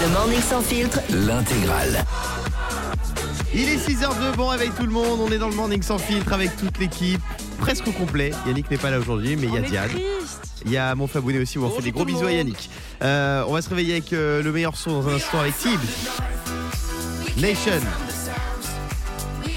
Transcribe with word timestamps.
Le 0.00 0.08
Morning 0.08 0.40
Sans 0.40 0.62
Filtre, 0.62 1.00
L'intégrale. 1.10 2.04
Il 3.52 3.68
est 3.68 3.76
6h02, 3.76 4.36
bon 4.36 4.48
réveil 4.48 4.70
tout 4.70 4.84
le 4.84 4.92
monde, 4.92 5.20
on 5.20 5.30
est 5.32 5.38
dans 5.38 5.48
le 5.48 5.54
morning 5.54 5.82
sans 5.82 5.98
filtre 5.98 6.32
avec 6.32 6.56
toute 6.56 6.78
l'équipe, 6.78 7.20
presque 7.58 7.86
au 7.88 7.92
complet. 7.92 8.30
Yannick 8.46 8.70
n'est 8.70 8.78
pas 8.78 8.90
là 8.90 9.00
aujourd'hui, 9.00 9.34
mais 9.36 9.48
il 9.48 9.54
y 9.54 9.56
a 9.56 9.60
est 9.60 9.64
Diane. 9.64 9.90
Il 10.64 10.70
y 10.70 10.76
a 10.76 10.94
mon 10.94 11.08
Fabounet 11.08 11.40
aussi, 11.40 11.58
où 11.58 11.64
on 11.64 11.68
fait 11.68 11.74
Bonjour 11.76 11.82
des 11.82 11.90
gros 11.90 12.04
bisous 12.04 12.26
à. 12.26 12.32
Yannick. 12.32 12.70
Euh, 13.02 13.44
on 13.48 13.54
va 13.54 13.62
se 13.62 13.68
réveiller 13.68 13.94
avec 13.94 14.12
euh, 14.12 14.42
le 14.42 14.52
meilleur 14.52 14.76
son 14.76 15.02
dans 15.02 15.08
un 15.08 15.14
instant 15.14 15.40
avec 15.40 15.56
Tibbs. 15.58 15.80
Nation. 17.38 17.72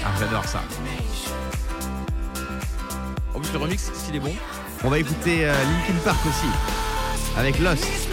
Ah, 0.04 0.08
j'adore 0.18 0.44
ça. 0.44 0.62
En 3.34 3.40
plus, 3.40 3.52
le 3.52 3.58
remix, 3.58 3.90
s'il 3.94 4.16
est 4.16 4.20
bon. 4.20 4.34
On 4.82 4.88
va 4.88 4.98
écouter 4.98 5.46
euh, 5.46 5.52
Linkin 5.52 5.98
Park 6.04 6.18
aussi, 6.26 6.48
avec 7.38 7.58
Lost. 7.60 8.03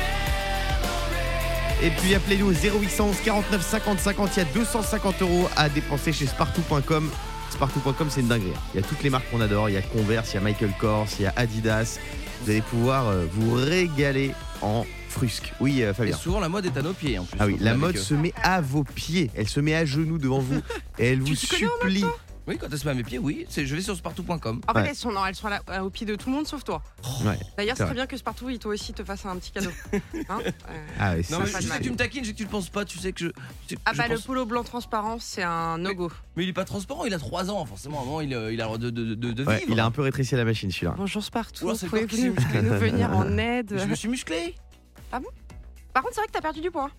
Et 1.84 1.90
puis 1.90 2.14
appelez-nous 2.14 2.48
au 2.48 2.54
0811 2.54 3.16
49 3.26 3.62
50 3.62 4.00
50, 4.00 4.32
il 4.36 4.40
y 4.40 4.42
a 4.42 4.46
250 4.54 5.22
euros 5.24 5.50
à 5.56 5.68
dépenser 5.68 6.14
chez 6.14 6.28
Spartou.com. 6.28 7.10
Spartou.com 7.50 8.08
c'est 8.10 8.22
une 8.22 8.28
dinguerie. 8.28 8.54
Il 8.74 8.82
y 8.82 8.84
a 8.84 8.88
toutes 8.88 9.02
les 9.02 9.10
marques 9.10 9.30
qu'on 9.32 9.42
adore, 9.42 9.68
il 9.68 9.74
y 9.74 9.78
a 9.78 9.82
Converse, 9.82 10.32
il 10.32 10.36
y 10.36 10.38
a 10.38 10.42
Michael 10.42 10.74
Kors, 10.80 11.08
il 11.20 11.24
y 11.24 11.26
a 11.26 11.34
Adidas. 11.36 11.98
Vous 12.44 12.52
allez 12.52 12.62
pouvoir 12.62 13.08
euh, 13.08 13.26
vous 13.34 13.56
régaler 13.56 14.32
en 14.62 14.86
frusque. 15.10 15.54
Oui 15.60 15.82
euh, 15.82 15.90
Et 15.92 15.94
Fabien. 15.96 16.16
souvent, 16.16 16.40
la 16.40 16.50
mode 16.50 16.68
est 16.68 16.78
à 16.78 16.84
nos 16.84 16.94
pieds 16.94 17.18
en 17.18 17.24
plus. 17.24 17.38
Ah 17.40 17.48
oui, 17.48 17.58
la 17.60 17.74
mode 17.76 17.96
eux. 17.96 18.00
se 18.00 18.14
met 18.14 18.34
à 18.44 18.62
vos 18.62 18.84
pieds, 18.84 19.32
elle 19.36 19.50
se 19.50 19.60
met 19.60 19.74
à 19.74 19.84
genoux 19.84 20.20
devant 20.20 20.40
vous 20.40 20.62
et 21.00 21.08
elle 21.08 21.22
vous 21.22 21.36
supplie. 21.36 22.06
Oui, 22.52 22.58
quand 22.58 22.68
elle 22.70 22.78
se 22.78 22.84
met 22.86 22.92
à 22.92 22.94
mes 22.94 23.04
pieds, 23.04 23.18
oui. 23.18 23.46
C'est, 23.50 23.66
je 23.66 23.74
vais 23.76 23.82
sur 23.82 23.96
spartou.com. 23.96 24.62
En 24.68 24.74
fait, 24.74 24.80
Ouais. 24.80 24.88
elles 24.90 24.96
sont, 24.96 25.12
non, 25.12 25.26
elles 25.26 25.36
sont 25.36 25.48
là, 25.48 25.62
euh, 25.70 25.80
au 25.80 25.90
pied 25.90 26.06
de 26.06 26.16
tout 26.16 26.30
le 26.30 26.36
monde 26.36 26.46
sauf 26.48 26.64
toi. 26.66 26.82
Ouais. 27.24 27.38
D'ailleurs, 27.58 27.78
C'est 27.78 27.84
c'est 27.84 27.86
très 27.86 27.94
bien 27.96 28.06
que 28.08 28.18
Spartoo, 28.18 28.50
il 28.50 28.60
toi 28.60 28.74
aussi 28.74 28.94
te 28.94 29.04
fasse 29.06 29.26
un 29.26 29.38
petit 29.38 29.52
cadeau. 29.52 29.70
Hein 30.30 30.40
Euh, 30.46 30.52
Ah, 31.00 31.12
ouais, 31.14 31.18
Non, 31.18 31.24
c'est- 31.24 31.38
mais 31.40 31.62
je 31.62 31.68
sais 31.68 31.78
que 31.80 31.84
tu 31.84 31.92
me 31.92 31.96
taquines, 31.96 32.24
je 32.24 32.28
sais 32.28 32.34
que 32.34 32.38
tu 32.40 32.44
ne 32.46 32.50
penses 32.50 32.70
pas, 32.70 32.84
tu 32.84 32.98
sais 33.00 33.14
que 33.14 33.20
je. 33.26 33.28
tu 33.30 33.34
sais 33.70 33.76
que 33.76 33.82
Ah 33.86 33.92
je 33.94 33.98
bah 34.00 34.08
le 34.10 34.20
polo 34.20 34.46
blanc 34.46 34.64
transparent, 34.64 35.18
c'est 35.20 35.44
un 35.44 35.78
no-go. 35.78 36.12
Mais 36.36 36.44
il 36.44 36.50
est 36.50 36.54
pas 36.54 36.66
transparent, 36.66 37.06
il 37.06 37.14
a 37.14 37.20
3 37.20 37.50
ans, 37.50 37.66
forcément. 37.66 38.20
Il, 38.22 38.34
euh, 38.34 38.52
il 38.52 38.60
a 38.60 38.66
le 38.66 38.68
droit 38.68 38.78
de, 38.78 38.90
de, 38.90 39.16
de, 39.16 39.32
de 39.32 39.44
ouais, 39.46 39.60
vivre. 39.60 39.72
il 39.72 39.80
a 39.80 39.86
un 39.86 39.92
peu 39.92 40.02
rétréci 40.02 40.36
la 40.36 40.44
machine 40.44 40.72
celui-là. 40.72 40.96
Bonjour 40.98 41.24
Oula, 41.34 41.44
vous 41.62 41.76
c'est 41.78 41.86
le 41.86 41.90
pouvez 41.90 42.02
corps 42.02 42.10
qui 42.10 42.30
musclé. 42.30 42.62
nous 42.62 42.74
venir 42.78 43.10
en 43.16 43.38
aide. 43.38 43.74
Je 43.78 43.86
me 43.86 43.96
suis 43.96 44.10
musclé. 44.10 44.56
Par 45.10 45.22
contre, 46.04 46.14
c'est 46.16 46.22
vrai 46.22 46.28
que 46.28 46.32
t'as 46.34 46.42
perdu 46.42 46.62
du 46.62 46.72
poids. 46.72 46.90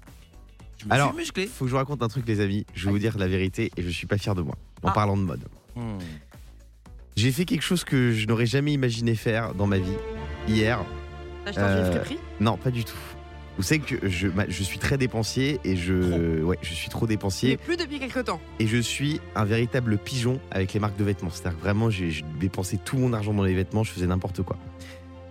Je 0.83 0.89
me 0.89 0.93
Alors, 0.93 1.09
suis 1.11 1.19
musclé. 1.19 1.47
Faut 1.47 1.65
que 1.65 1.69
je 1.69 1.73
vous 1.73 1.79
raconte 1.79 2.03
un 2.03 2.09
truc 2.09 2.27
les 2.27 2.41
amis, 2.41 2.67
je 2.75 2.87
vais 2.87 2.91
vous 2.91 2.99
dire 2.99 3.17
la 3.19 3.29
vérité 3.29 3.71
et 3.77 3.83
je 3.83 3.89
suis 3.89 4.07
pas 4.07 4.19
fier 4.19 4.35
de 4.35 4.43
moi 4.43 4.57
en 4.83 4.89
Ah. 4.89 4.93
parlant 4.93 5.17
de 5.17 5.23
mode. 5.23 5.45
Hmm. 5.77 5.99
J'ai 7.17 7.31
fait 7.31 7.45
quelque 7.45 7.63
chose 7.63 7.85
que 7.85 8.13
je 8.13 8.27
n'aurais 8.27 8.47
jamais 8.47 8.73
imaginé 8.73 9.15
faire 9.15 9.55
dans 9.55 9.67
ma 9.67 9.79
vie 9.79 9.93
hier. 10.49 10.85
T'as 11.45 11.51
acheté 11.51 11.61
Euh, 11.63 11.91
friperie? 11.93 12.19
Non, 12.41 12.57
pas 12.57 12.71
du 12.71 12.85
tout. 12.85 12.97
Vous 13.59 13.63
savez 13.63 13.81
que 13.81 14.09
je, 14.09 14.29
ma- 14.29 14.49
je 14.49 14.63
suis 14.63 14.79
très 14.79 14.97
dépensier 14.97 15.61
et 15.63 15.77
je, 15.77 16.43
ouais, 16.43 16.59
je 16.63 16.73
suis 16.73 16.89
trop 16.89 17.03
Mais 17.07 17.11
dépensier 17.15 17.57
plus 17.59 17.77
depuis 17.77 17.99
quelques 17.99 18.25
temps. 18.25 18.41
et 18.59 18.67
je 18.67 18.79
suis 18.79 19.21
un 19.35 19.45
véritable 19.45 19.99
pigeon 19.99 20.41
avec 20.51 20.73
les 20.73 20.81
marques 20.81 20.97
de 20.97 21.05
vêtements. 21.05 21.29
C'est-à-dire 21.31 21.59
que 21.59 21.63
vraiment, 21.63 21.91
j'ai 21.91 22.11
je 22.11 22.25
dépensais 22.41 22.79
tout 22.83 22.97
mon 22.97 23.13
argent 23.13 23.35
dans 23.35 23.45
les 23.45 23.55
vêtements, 23.55 23.85
je 23.85 23.93
faisais 23.93 24.07
n'importe 24.07 24.43
quoi. 24.43 24.57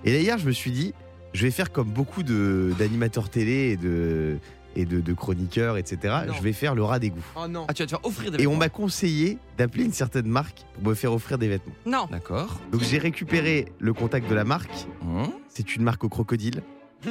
Et 0.06 0.14
là, 0.14 0.20
hier, 0.20 0.38
je 0.38 0.46
me 0.46 0.52
suis 0.52 0.70
dit, 0.72 0.94
je 1.34 1.42
vais 1.42 1.52
faire 1.52 1.72
comme 1.72 1.90
beaucoup 1.90 2.22
de- 2.22 2.74
d'animateurs 2.78 3.30
télé 3.30 3.72
et 3.72 3.78
de, 3.78 4.38
et 4.75 4.86
de, 4.86 5.02
de 5.02 5.14
chroniqueurs, 5.14 5.77
etc. 5.77 6.16
Non. 6.27 6.33
Je 6.33 6.41
vais 6.41 6.53
faire 6.53 6.75
le 6.75 6.83
rat 6.83 7.00
d'égout. 7.00 7.23
Oh 7.36 7.47
non. 7.47 7.66
Ah, 7.67 7.73
tu 7.73 7.81
vas 7.83 7.86
te 7.88 7.91
faire 7.91 8.05
offrir 8.05 8.31
des 8.31 8.44
Et 8.44 8.47
on 8.47 8.55
m'a 8.55 8.69
conseillé 8.69 9.38
d'appeler 9.58 9.83
une 9.86 9.94
certaine 9.94 10.27
marque 10.27 10.64
pour 10.75 10.89
me 10.89 10.94
faire 10.95 11.14
offrir 11.14 11.38
des 11.38 11.47
vêtements. 11.47 11.73
Non. 11.86 12.08
D'accord. 12.11 12.59
Donc 12.72 12.81
j'ai 12.83 12.97
récupéré 12.97 13.66
le 13.80 13.94
contact 13.94 14.30
de 14.30 14.36
la 14.36 14.44
marque. 14.44 14.88
Hmm. 15.02 15.25
C'est 15.49 15.75
une 15.75 15.83
marque 15.83 16.03
au 16.03 16.09
crocodile. 16.09 16.61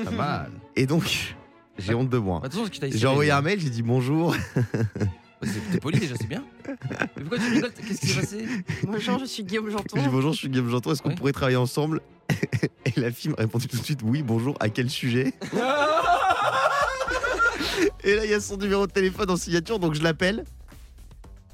Pas 0.04 0.10
mal. 0.16 0.50
Et 0.76 0.86
donc, 0.86 1.34
j'ai 1.78 1.94
honte 1.94 2.08
de 2.10 2.18
moi. 2.18 2.40
Attention, 2.44 2.64
ce 2.66 2.70
qui 2.70 2.80
t'a 2.80 2.88
J'ai 2.90 3.06
envoyé 3.06 3.30
un 3.30 3.42
mail, 3.42 3.60
j'ai 3.60 3.70
dit 3.70 3.82
bonjour. 3.82 4.34
T'es 5.72 5.78
poli 5.80 5.98
déjà, 5.98 6.14
c'est 6.20 6.26
bien. 6.28 6.44
Mais 6.68 7.22
pourquoi 7.22 7.38
tu 7.38 7.50
rigoles? 7.54 7.72
Qu'est-ce 7.72 8.00
qui 8.00 8.06
s'est 8.08 8.20
passé? 8.20 8.44
Bonjour, 8.84 9.18
je 9.20 9.24
suis 9.24 9.42
Guillaume 9.42 9.70
J'ai 9.70 9.76
dit 9.76 9.82
Janton. 9.96 10.10
bonjour, 10.12 10.32
je 10.32 10.38
suis 10.38 10.48
Guillaume 10.50 10.68
Janton, 10.68 10.92
est-ce 10.92 11.00
qu'on 11.02 11.08
Oui. 11.08 11.14
pourrait 11.14 11.32
travailler 11.32 11.56
ensemble? 11.56 12.02
Et 12.84 13.00
la 13.00 13.10
fille 13.10 13.30
m'a 13.30 13.36
répondu 13.38 13.66
tout 13.66 13.78
de 13.78 13.82
suite 13.82 14.00
oui, 14.04 14.22
bonjour, 14.22 14.54
à 14.60 14.68
quel 14.68 14.90
sujet? 14.90 15.32
Et 18.04 18.14
là, 18.16 18.24
il 18.24 18.30
y 18.30 18.34
a 18.34 18.40
son 18.40 18.56
numéro 18.56 18.86
de 18.86 18.92
téléphone 18.92 19.30
en 19.30 19.36
signature, 19.36 19.78
donc 19.78 19.94
je 19.94 20.02
l'appelle. 20.02 20.44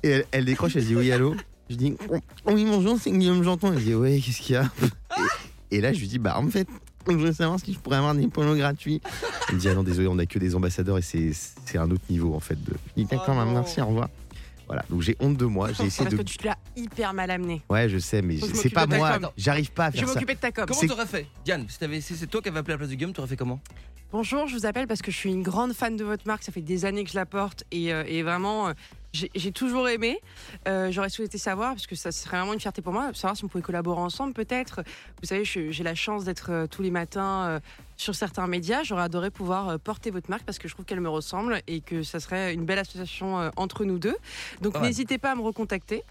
Et 0.03 0.09
elle, 0.11 0.25
elle 0.33 0.45
décroche, 0.45 0.77
elle 0.77 0.85
dit 0.85 0.97
oui, 0.97 1.11
allô 1.13 1.35
Je 1.71 1.77
dis 1.77 1.97
oh, 2.09 2.19
oui, 2.47 2.65
bonjour, 2.65 2.99
c'est 3.01 3.11
Guillaume 3.11 3.43
Janton. 3.43 3.73
Elle 3.73 3.83
dit 3.83 3.95
oui, 3.95 4.21
qu'est-ce 4.21 4.41
qu'il 4.41 4.55
y 4.55 4.59
a 4.59 4.71
et, 5.71 5.79
et 5.79 5.81
là, 5.81 5.93
je 5.93 6.01
lui 6.01 6.07
dis 6.07 6.19
bah 6.19 6.39
en 6.39 6.49
fait, 6.49 6.69
je 7.09 7.13
voulais 7.15 7.33
savoir 7.33 7.59
si 7.61 7.73
je 7.73 7.79
pourrais 7.79 7.97
avoir 7.97 8.15
des 8.15 8.29
polos 8.29 8.57
gratuits. 8.57 9.01
Elle 9.49 9.57
me 9.57 9.61
dit 9.61 9.69
ah 9.69 9.75
non, 9.75 9.83
désolé, 9.83 10.09
on 10.09 10.19
a 10.19 10.27
que 10.27 10.39
des 10.39 10.55
ambassadeurs 10.55 10.99
et 10.99 11.03
c'est 11.03 11.79
un 11.79 11.91
autre 11.91 12.05
niveau 12.11 12.35
en 12.35 12.41
fait. 12.41 12.63
De... 12.63 12.73
Je 12.97 13.03
dis 13.03 13.09
d'accord, 13.09 13.37
Oh 13.39 13.45
non. 13.45 13.53
merci, 13.53 13.81
au 13.81 13.87
revoir. 13.87 14.09
Voilà, 14.67 14.85
donc 14.91 15.01
j'ai 15.03 15.17
honte 15.21 15.37
de 15.37 15.45
moi, 15.45 15.73
j'ai 15.73 15.85
essayé 15.85 16.05
Parce 16.05 16.17
de. 16.17 16.23
que 16.23 16.29
tu 16.29 16.39
te 16.39 16.45
l'as 16.47 16.59
hyper 16.77 17.15
mal 17.15 17.31
amené. 17.31 17.63
Ouais, 17.69 17.89
je 17.89 17.99
sais, 17.99 18.21
mais 18.21 18.37
Faut 18.37 18.47
que 18.49 18.57
je 18.57 18.61
c'est 18.61 18.71
pas 18.71 18.81
m'occupe 18.87 18.97
de 18.99 19.03
ta 19.03 19.19
moi, 19.19 19.19
com. 19.29 19.31
j'arrive 19.37 19.71
pas 19.71 19.87
à 19.87 19.91
Je 19.91 19.97
faire 19.99 20.03
vais 20.03 20.07
ça. 20.09 20.15
m'occuper 20.15 20.35
de 20.35 20.41
ta 20.41 20.51
com. 20.53 20.65
Comment 20.67 20.81
C'est- 20.81 20.87
t'aurais 20.89 21.07
fait 21.07 21.27
Diane, 21.45 21.67
si, 21.69 21.79
t'avais- 21.79 22.01
si 22.01 22.17
c'est 22.17 22.27
toi 22.27 22.43
qui 22.43 22.49
avais 22.49 22.59
appelé 22.59 22.73
à 22.73 22.75
la 22.75 22.79
place 22.79 22.91
de 22.91 22.95
Guillaume, 22.97 23.13
t'aurais 23.13 23.29
fait 23.29 23.37
comment? 23.37 23.61
Bonjour, 24.13 24.47
je 24.49 24.55
vous 24.57 24.67
appelle 24.67 24.87
parce 24.87 25.03
que 25.03 25.11
je 25.11 25.17
suis 25.17 25.31
une 25.31 25.43
grande 25.43 25.73
fan 25.73 25.97
de 25.97 26.05
votre 26.05 26.27
marque. 26.27 26.43
Ça 26.43 26.51
fait 26.53 26.61
des 26.63 26.85
années 26.85 27.05
que 27.05 27.11
je 27.11 27.17
la 27.17 27.27
porte 27.27 27.65
et, 27.71 27.93
euh, 27.93 28.03
et 28.07 28.23
vraiment, 28.23 28.69
euh, 28.69 28.73
j'ai 29.35 29.53
toujours 29.53 29.89
aimé. 29.89 30.21
Euh, 30.69 30.91
J'aurais 30.91 31.09
souhaité 31.09 31.39
savoir, 31.39 31.73
parce 31.73 31.87
que 31.87 31.97
ça 31.97 32.13
serait 32.13 32.37
vraiment 32.37 32.53
une 32.53 32.61
fierté 32.61 32.83
pour 32.83 32.93
moi, 32.93 33.13
de 33.13 33.17
savoir 33.17 33.37
si 33.37 33.45
on 33.45 33.49
pouvait 33.49 33.63
collaborer 33.63 34.01
ensemble 34.01 34.33
peut-être. 34.33 34.83
Vous 35.21 35.27
savez, 35.27 35.45
j'ai 35.45 35.83
la 35.83 35.95
chance 35.95 36.25
d'être 36.25 36.51
euh, 36.51 36.67
tous 36.67 36.83
les 36.83 36.91
matins 36.91 37.47
euh, 37.47 37.61
sur 37.97 38.15
certains 38.15 38.47
médias. 38.47 38.83
J'aurais 38.83 39.05
adoré 39.05 39.31
pouvoir 39.31 39.79
porter 39.81 40.11
votre 40.11 40.31
marque 40.31 40.45
parce 40.45 40.59
que 40.59 40.69
je 40.69 40.75
trouve 40.75 40.85
qu'elle 40.85 41.01
me 41.01 41.09
ressemble 41.09 41.61
et 41.67 41.81
que 41.81 42.03
ça 42.03 42.21
serait 42.21 42.53
une 42.53 42.65
belle 42.65 42.79
association 42.79 43.51
entre 43.57 43.85
nous 43.85 43.99
deux. 43.99 44.17
Donc 44.61 44.79
n'hésitez 44.81 45.17
pas 45.17 45.33
à 45.33 45.35
me 45.35 45.41
recontacter. 45.41 46.03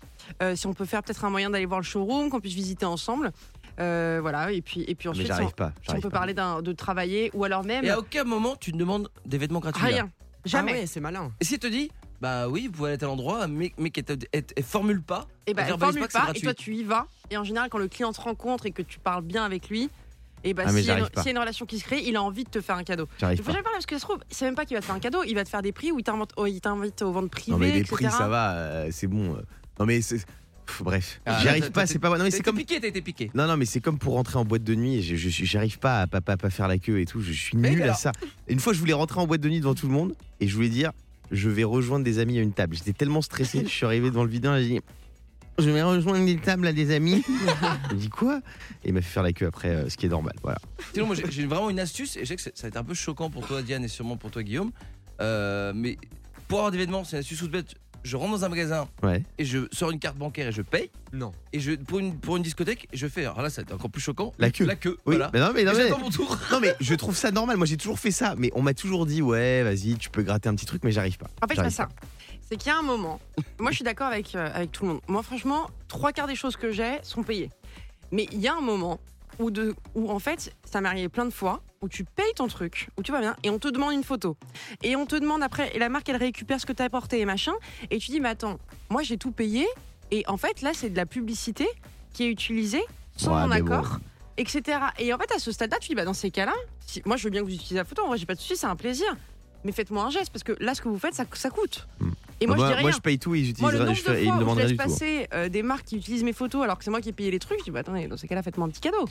Si 0.56 0.66
on 0.66 0.74
peut 0.74 0.86
faire 0.86 1.04
peut-être 1.04 1.26
un 1.26 1.30
moyen 1.30 1.52
d'aller 1.52 1.68
voir 1.68 1.80
le 1.80 1.86
showroom, 1.86 2.32
qu'on 2.32 2.40
puisse 2.40 2.56
visiter 2.56 2.86
ensemble. 2.86 3.32
Euh, 3.80 4.20
voilà, 4.22 4.52
et 4.52 4.62
puis, 4.62 4.86
et 4.88 4.96
puis 4.96 5.10
ensuite, 5.10 5.32
si 5.32 5.42
on, 5.42 5.50
pas. 5.50 5.74
si 5.84 5.92
on 5.92 6.00
peut 6.00 6.10
pas. 6.10 6.20
parler 6.20 6.34
de 6.34 6.72
travailler 6.74 7.30
ou 7.34 7.44
alors 7.44 7.64
même 7.64 7.84
Et 7.84 7.90
à 7.90 8.00
aucun 8.00 8.24
moment, 8.24 8.56
tu 8.56 8.74
ne 8.74 8.78
demandes 8.78 9.10
des 9.26 9.38
vêtements 9.38 9.60
gratuits. 9.60 9.86
rien. 9.86 10.10
Jamais. 10.46 10.74
Ah 10.74 10.76
ouais, 10.82 10.86
c'est 10.86 11.00
malin. 11.00 11.32
Et 11.42 11.46
si 11.46 11.58
te 11.58 11.68
dit, 11.68 11.92
bah 12.22 12.48
oui, 12.50 12.68
vous 12.68 12.72
pouvez 12.74 12.90
aller 12.90 12.96
à 12.96 12.98
tel 13.00 13.10
endroit, 13.10 13.48
mais, 13.48 13.74
mais 13.78 13.90
qu'elle 13.90 14.06
elle 14.32 14.64
formule 14.64 15.02
pas, 15.02 15.28
Et 15.48 15.54
ben, 15.54 15.64
elle 15.66 15.74
elle 15.74 15.80
formule 15.80 16.08
pas, 16.08 16.32
et 16.34 16.40
toi 16.42 16.54
tu 16.54 16.76
y 16.76 16.84
vas. 16.84 17.08
Et 17.32 17.38
en 17.38 17.44
général, 17.44 17.70
quand 17.70 17.78
le 17.78 17.88
client 17.88 18.12
te 18.14 18.22
rencontre 18.22 18.66
et 18.66 18.72
que 18.72 18.82
tu 18.82 19.00
parles 19.00 19.24
bien 19.24 19.44
avec 19.44 19.70
lui, 19.70 19.90
et 20.44 20.54
ben 20.54 20.64
Ah, 20.68 20.72
mais 20.72 20.80
s'il 20.82 20.88
y, 20.90 20.92
a 20.92 20.98
une- 21.32 21.38
relation 21.40 21.66
qui 21.66 21.80
se 21.80 21.84
crée, 21.84 22.02
il 22.06 22.16
a 22.16 22.22
envie 22.22 22.44
de 22.44 22.50
te 22.50 22.62
faire 22.62 22.76
un 22.76 22.84
cadeau. 22.84 23.08
J'arrive 23.20 23.40
Il 23.40 23.44
faut 23.44 23.52
jamais 23.52 23.64
parler 23.64 23.78
parce 23.78 23.88
que 23.88 23.96
ça 23.96 24.00
se 24.02 24.06
trouve, 24.06 24.20
c'est 24.30 24.46
même 24.46 24.54
pas 24.56 24.66
qu'il 24.66 24.78
va 24.78 24.82
te 24.82 24.86
faire 24.86 24.94
un 24.96 25.00
cadeau, 25.00 25.24
il 25.26 25.34
va 25.34 25.44
te 25.44 25.50
faire 25.50 25.62
des 25.64 25.72
prix 25.72 25.92
où 25.92 25.98
il 26.00 26.04
t'invite, 26.04 26.30
oh, 26.38 26.46
il 26.46 26.62
t'invite 26.62 27.02
aux 27.02 27.12
ventes 27.12 27.32
privées, 27.32 27.52
Non 27.52 27.58
mais 27.58 27.72
les 27.72 27.80
etc. 27.80 27.96
prix 27.96 28.06
ça 28.12 28.28
va, 28.28 28.54
euh, 28.56 28.90
c'est 28.92 29.08
bon. 29.08 29.34
euh. 29.36 29.42
Non 29.80 29.86
mais 29.88 30.02
c'est 30.02 30.24
bref, 30.82 31.20
Ah, 31.26 31.40
j'y 31.42 31.48
arrive 31.50 31.72
pas, 31.72 31.86
c'est 31.88 32.00
pas 32.00 32.10
non 32.18 32.24
mais 32.24 32.32
c'est 32.32 32.38
été 32.38 32.44
comme 32.44 32.58
piqué, 32.58 32.80
t'as 32.80 32.88
été 32.88 33.02
piqué. 33.02 33.30
non 33.36 33.46
non 33.48 33.56
mais 33.58 33.66
c'est 33.66 33.82
comme 33.82 33.98
pour 34.00 34.14
rentrer 34.14 34.38
en 34.40 34.46
boîte 34.46 34.64
de 34.64 34.74
nuit, 34.76 35.02
j'arrive 35.04 35.78
pas 35.80 36.02
à 36.02 36.08
pas, 36.08 36.22
pas, 36.22 36.38
pas 36.38 36.50
faire 36.50 36.68
la 36.68 36.78
queue 36.80 37.00
et 37.02 37.06
tout, 37.06 37.22
je 37.22 37.32
suis 37.34 37.56
nul 37.58 37.82
à 37.84 37.94
ça. 37.94 38.12
Une 38.48 38.60
fois 38.60 38.74
je 38.74 38.80
voulais 38.80 38.94
rentrer 38.94 39.20
en 39.20 39.28
boîte 39.28 39.42
de 39.42 39.50
nuit 39.50 39.60
devant 39.60 39.76
tout 39.76 39.88
le 39.88 39.94
monde 39.94 40.16
et 40.40 40.48
je 40.48 40.56
voulais 40.56 40.70
dire 40.70 40.92
je 41.32 41.50
vais 41.50 41.64
rejoindre 41.64 42.06
des 42.06 42.20
amis 42.20 42.38
à 42.38 42.42
une 42.42 42.54
table. 42.54 42.76
J'étais 42.76 42.94
tellement 42.94 43.22
stressé, 43.22 43.62
je 43.64 43.70
suis 43.70 43.86
arrivé 43.86 44.10
devant 44.10 44.24
le 44.24 44.30
vidéo 44.30 44.54
et 44.56 44.64
j'ai 44.64 44.70
dit 44.70 44.82
je 45.58 45.70
vais 45.70 45.82
rejoindre 45.82 46.26
des 46.26 46.38
tables 46.38 46.68
à 46.68 46.74
des 46.74 46.94
amis. 46.94 47.24
Il 47.90 47.96
me 47.96 48.00
dit 48.02 48.10
quoi? 48.10 48.42
Et 48.84 48.90
il 48.90 48.94
m'a 48.94 49.02
fait 49.02 49.10
faire 49.10 49.24
la 49.24 49.32
queue 49.32 49.48
après, 49.48 49.70
euh, 49.70 49.90
ce 49.90 49.96
qui 49.96 50.06
est 50.06 50.10
normal. 50.10 50.34
Voilà. 50.44 50.60
Sinon, 50.94 51.06
moi, 51.06 51.16
j'ai 51.16 51.46
vraiment 51.46 51.70
une 51.70 51.80
astuce, 51.80 52.18
et 52.18 52.22
je 52.22 52.26
sais 52.26 52.36
que 52.36 52.42
ça 52.42 52.52
ça 52.54 52.64
va 52.64 52.68
être 52.68 52.78
un 52.78 52.84
peu 52.84 52.94
choquant 52.94 53.30
pour 53.30 53.48
toi, 53.48 53.62
Diane, 53.62 53.84
et 53.84 53.88
sûrement 53.88 54.18
pour 54.18 54.32
toi, 54.32 54.44
Guillaume. 54.44 54.72
Euh, 55.22 55.72
mais 55.74 55.98
pour 56.48 56.60
avoir 56.60 56.72
des 56.72 56.78
vêtements, 56.78 57.04
c'est 57.04 57.16
une 57.16 57.22
astuce 57.22 57.40
toute 57.40 57.52
bête. 57.52 57.76
Je 58.06 58.18
rentre 58.18 58.32
dans 58.34 58.46
un 58.46 58.50
magasin 58.50 58.88
Ouais. 59.02 59.24
et 59.40 59.46
je 59.46 59.68
sors 59.72 59.90
une 59.90 59.98
carte 59.98 60.16
bancaire 60.16 60.48
et 60.48 60.52
je 60.52 60.62
paye. 60.62 60.92
Non. 61.12 61.32
Et 61.52 61.60
je, 61.60 61.72
pour, 61.72 61.98
une, 61.98 62.16
pour 62.16 62.38
une 62.38 62.44
discothèque, 62.44 62.88
je 62.94 63.08
fais. 63.08 63.22
Alors 63.22 63.42
là, 63.42 63.50
c'est 63.50 63.72
encore 63.74 63.90
plus 63.90 64.02
choquant. 64.02 64.32
La 64.38 64.52
queue. 64.52 64.66
La 64.66 64.76
queue. 64.76 65.00
Oui. 65.08 65.16
Voilà. 65.16 65.32
Mais 65.34 65.40
non 65.40 65.52
mais 65.56 65.64
non 65.64 65.72
Et 65.72 65.76
mais, 65.76 65.84
J'attends 65.90 66.00
mon 66.00 66.10
tour. 66.12 66.38
non 66.52 66.60
mais 66.60 66.76
je 66.80 66.94
trouve 66.94 67.16
ça 67.16 67.32
normal. 67.32 67.58
Moi 67.58 67.66
j'ai 67.66 67.78
toujours 67.78 67.98
fait 67.98 68.12
ça, 68.12 68.36
mais 68.38 68.52
on 68.54 68.62
m'a 68.62 68.76
toujours 68.76 69.08
dit 69.08 69.24
ouais 69.24 69.64
vas-y 69.64 69.96
tu 69.98 70.12
peux 70.12 70.22
gratter 70.22 70.50
un 70.50 70.56
petit 70.56 70.68
truc, 70.68 70.84
mais 70.84 70.92
j'arrive 70.92 71.18
pas. 71.18 71.28
En 71.42 71.48
fait, 71.48 71.56
c'est 71.56 71.64
pas 71.64 71.70
ça. 71.72 71.90
C'est 72.48 72.58
qu'il 72.58 72.68
y 72.72 72.76
a 72.76 72.78
un 72.78 72.84
moment. 72.84 73.20
Moi, 73.60 73.72
je 73.72 73.78
suis 73.78 73.84
d'accord 73.84 74.06
avec, 74.08 74.36
euh, 74.36 74.50
avec 74.54 74.72
tout 74.72 74.84
le 74.86 74.92
monde. 74.92 75.02
Moi, 75.08 75.24
franchement, 75.24 75.68
trois 75.88 76.12
quarts 76.12 76.28
des 76.28 76.36
choses 76.36 76.56
que 76.58 76.72
j'ai 76.72 77.00
sont 77.02 77.24
payées. 77.24 77.50
Mais 78.12 78.28
il 78.32 78.40
y 78.40 78.48
a 78.48 78.54
un 78.56 78.62
moment 78.62 79.00
où, 79.40 79.50
de, 79.50 79.74
où 79.96 80.12
en 80.12 80.20
fait, 80.20 80.54
ça 80.64 80.80
m'est 80.80 80.88
arrivé 80.90 81.10
plein 81.10 81.26
de 81.26 81.32
fois, 81.32 81.64
où 81.86 81.90
tu 81.90 82.04
payes 82.04 82.34
ton 82.36 82.48
truc, 82.48 82.90
où 82.98 83.04
tu 83.04 83.12
vas 83.12 83.20
bien, 83.22 83.36
et 83.44 83.52
on 83.52 83.60
te 83.60 83.68
demande 83.68 83.94
une 83.94 84.04
photo. 84.04 84.36
Et 84.82 84.96
on 84.96 85.06
te 85.06 85.16
demande 85.16 85.44
après, 85.44 85.72
et 85.76 85.80
la 85.80 85.88
marque, 85.88 86.10
elle 86.10 86.16
récupère 86.16 86.60
ce 86.60 86.66
que 86.66 86.74
tu 86.74 86.82
as 86.82 86.86
apporté 86.86 87.20
et 87.20 87.26
machin. 87.26 87.54
Et 87.92 88.00
tu 88.00 88.10
dis, 88.10 88.20
mais 88.20 88.30
attends, 88.30 88.58
moi, 88.90 89.04
j'ai 89.04 89.18
tout 89.18 89.32
payé. 89.32 89.68
Et 90.10 90.24
en 90.28 90.38
fait, 90.38 90.62
là, 90.64 90.72
c'est 90.74 90.90
de 90.90 90.98
la 90.98 91.06
publicité 91.06 91.68
qui 92.14 92.24
est 92.24 92.30
utilisée 92.30 92.82
sans 93.16 93.36
Ouais, 93.36 93.42
mon 93.42 93.48
bon. 93.48 93.74
accord. 93.74 94.00
Etc. 94.38 94.62
Et 95.00 95.14
en 95.14 95.18
fait, 95.20 95.32
à 95.32 95.38
ce 95.40 95.52
stade-là, 95.52 95.78
tu 95.80 95.90
dis, 95.90 95.96
bah, 95.96 96.06
dans 96.06 96.14
ces 96.14 96.32
cas-là, 96.32 96.54
si- 96.88 97.04
moi, 97.06 97.18
je 97.18 97.24
veux 97.26 97.30
bien 97.30 97.42
que 97.42 97.46
vous 97.46 97.54
utilisiez 97.54 97.78
la 97.78 97.86
photo. 97.86 98.02
En 98.04 98.08
vrai, 98.08 98.18
j'ai 98.18 98.26
pas 98.26 98.34
de 98.36 98.40
souci, 98.40 98.58
c'est 98.58 98.66
un 98.68 98.76
plaisir. 98.76 99.16
Mais 99.64 99.72
faites-moi 99.72 100.04
un 100.04 100.10
geste, 100.10 100.32
parce 100.32 100.44
que 100.44 100.56
là, 100.60 100.74
ce 100.76 100.82
que 100.82 100.90
vous 100.90 101.00
faites, 101.00 101.14
ça, 101.14 101.26
ça 101.34 101.50
coûte. 101.50 101.88
Hmm. 102.00 102.12
Et 102.42 102.48
moi, 102.48 102.58
je 102.58 102.66
dis 102.66 102.74
rien. 102.74 102.92
je 102.92 103.00
paye 103.00 103.18
tout 103.20 103.34
ils 103.36 103.54
Moi, 103.60 103.72
le 103.72 103.78
utilisent 103.78 103.80
nombre 103.80 103.96
je 103.96 104.04
de 104.12 104.16
et 104.18 104.24
ils 104.26 104.30
me 104.32 104.36
je 104.36 104.40
demandent 104.42 104.58
laisse 104.58 104.68
du 104.72 104.78
tout. 104.78 104.84
passer 104.84 105.28
euh, 105.34 105.50
des 105.50 105.62
marques 105.64 105.86
qui 105.86 105.98
utilisent 105.98 106.24
mes 106.24 106.34
photos 106.34 106.64
alors 106.64 106.78
que 106.78 106.84
c'est 106.84 106.92
moi 106.92 107.00
qui 107.02 107.10
ai 107.10 107.14
payé 107.14 107.32
les 107.32 107.40
trucs, 107.40 107.60
je 107.60 107.64
dis 107.66 107.72
bah 107.72 107.80
attendez, 107.80 108.08
dans 108.08 108.18
ces 108.18 108.28
cas-là, 108.28 108.44
faites-moi 108.44 108.68
un 108.68 108.70
petit 108.72 108.82
cadeau. 108.82 109.06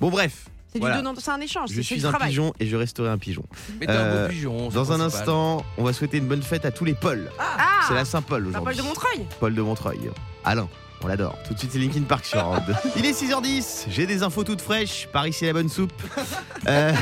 Bon 0.00 0.08
bref, 0.08 0.46
C'est 0.72 0.78
Voilà. 0.78 1.02
un 1.02 1.40
échange. 1.40 1.70
Je 1.70 1.74
c'est 1.76 1.82
suis 1.82 1.98
du 1.98 2.06
un 2.06 2.10
travail. 2.10 2.28
pigeon 2.28 2.52
et 2.60 2.66
je 2.66 2.76
resterai 2.76 3.08
un 3.08 3.18
pigeon. 3.18 3.42
Mais 3.80 3.88
un 3.88 3.92
Euh, 3.92 4.22
beau 4.26 4.32
pigeon. 4.32 4.68
Dans 4.68 4.92
un 4.92 5.00
instant, 5.00 5.64
on 5.78 5.82
va 5.84 5.92
souhaiter 5.92 6.18
une 6.18 6.26
bonne 6.28 6.42
fête 6.42 6.64
à 6.64 6.70
tous 6.70 6.84
les 6.84 6.94
Pauls. 6.94 7.28
Ah, 7.38 7.80
C'est 7.88 7.94
la 7.94 8.04
Saint-Paul 8.04 8.46
aujourd'hui. 8.46 8.76
de 8.76 8.82
Montreuil. 8.82 9.26
Paul 9.40 9.54
de 9.54 9.62
Montreuil. 9.62 9.98
Alain, 10.44 10.68
on 11.02 11.08
l'adore. 11.08 11.36
Tout 11.46 11.54
de 11.54 11.58
suite, 11.58 11.72
c'est 11.72 11.78
Linkin 11.78 12.02
Park 12.02 12.24
sur 12.24 12.38
Europe 12.38 12.62
2. 12.66 12.74
Il 12.96 13.04
est 13.06 13.12
6h10, 13.12 13.86
j'ai 13.90 14.06
des 14.06 14.22
infos 14.22 14.44
toutes 14.44 14.60
fraîches. 14.60 15.08
Par 15.12 15.26
ici, 15.26 15.44
la 15.44 15.52
bonne 15.52 15.68
soupe. 15.68 15.92
Euh, 16.68 16.92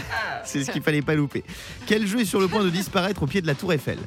c'est 0.45 0.63
ce 0.63 0.71
qu'il 0.71 0.83
fallait 0.83 1.03
pas 1.03 1.17
louper. 1.17 1.43
Quel 1.87 2.07
jeu 2.07 2.21
est 2.21 2.25
sur 2.25 2.39
le 2.41 2.47
point 2.47 2.63
de 2.63 2.71
disparaître 2.71 3.21
au 3.25 3.27
pied 3.27 3.43
de 3.43 3.47
la 3.49 3.57
Tour 3.57 3.73
Eiffel? 3.73 3.99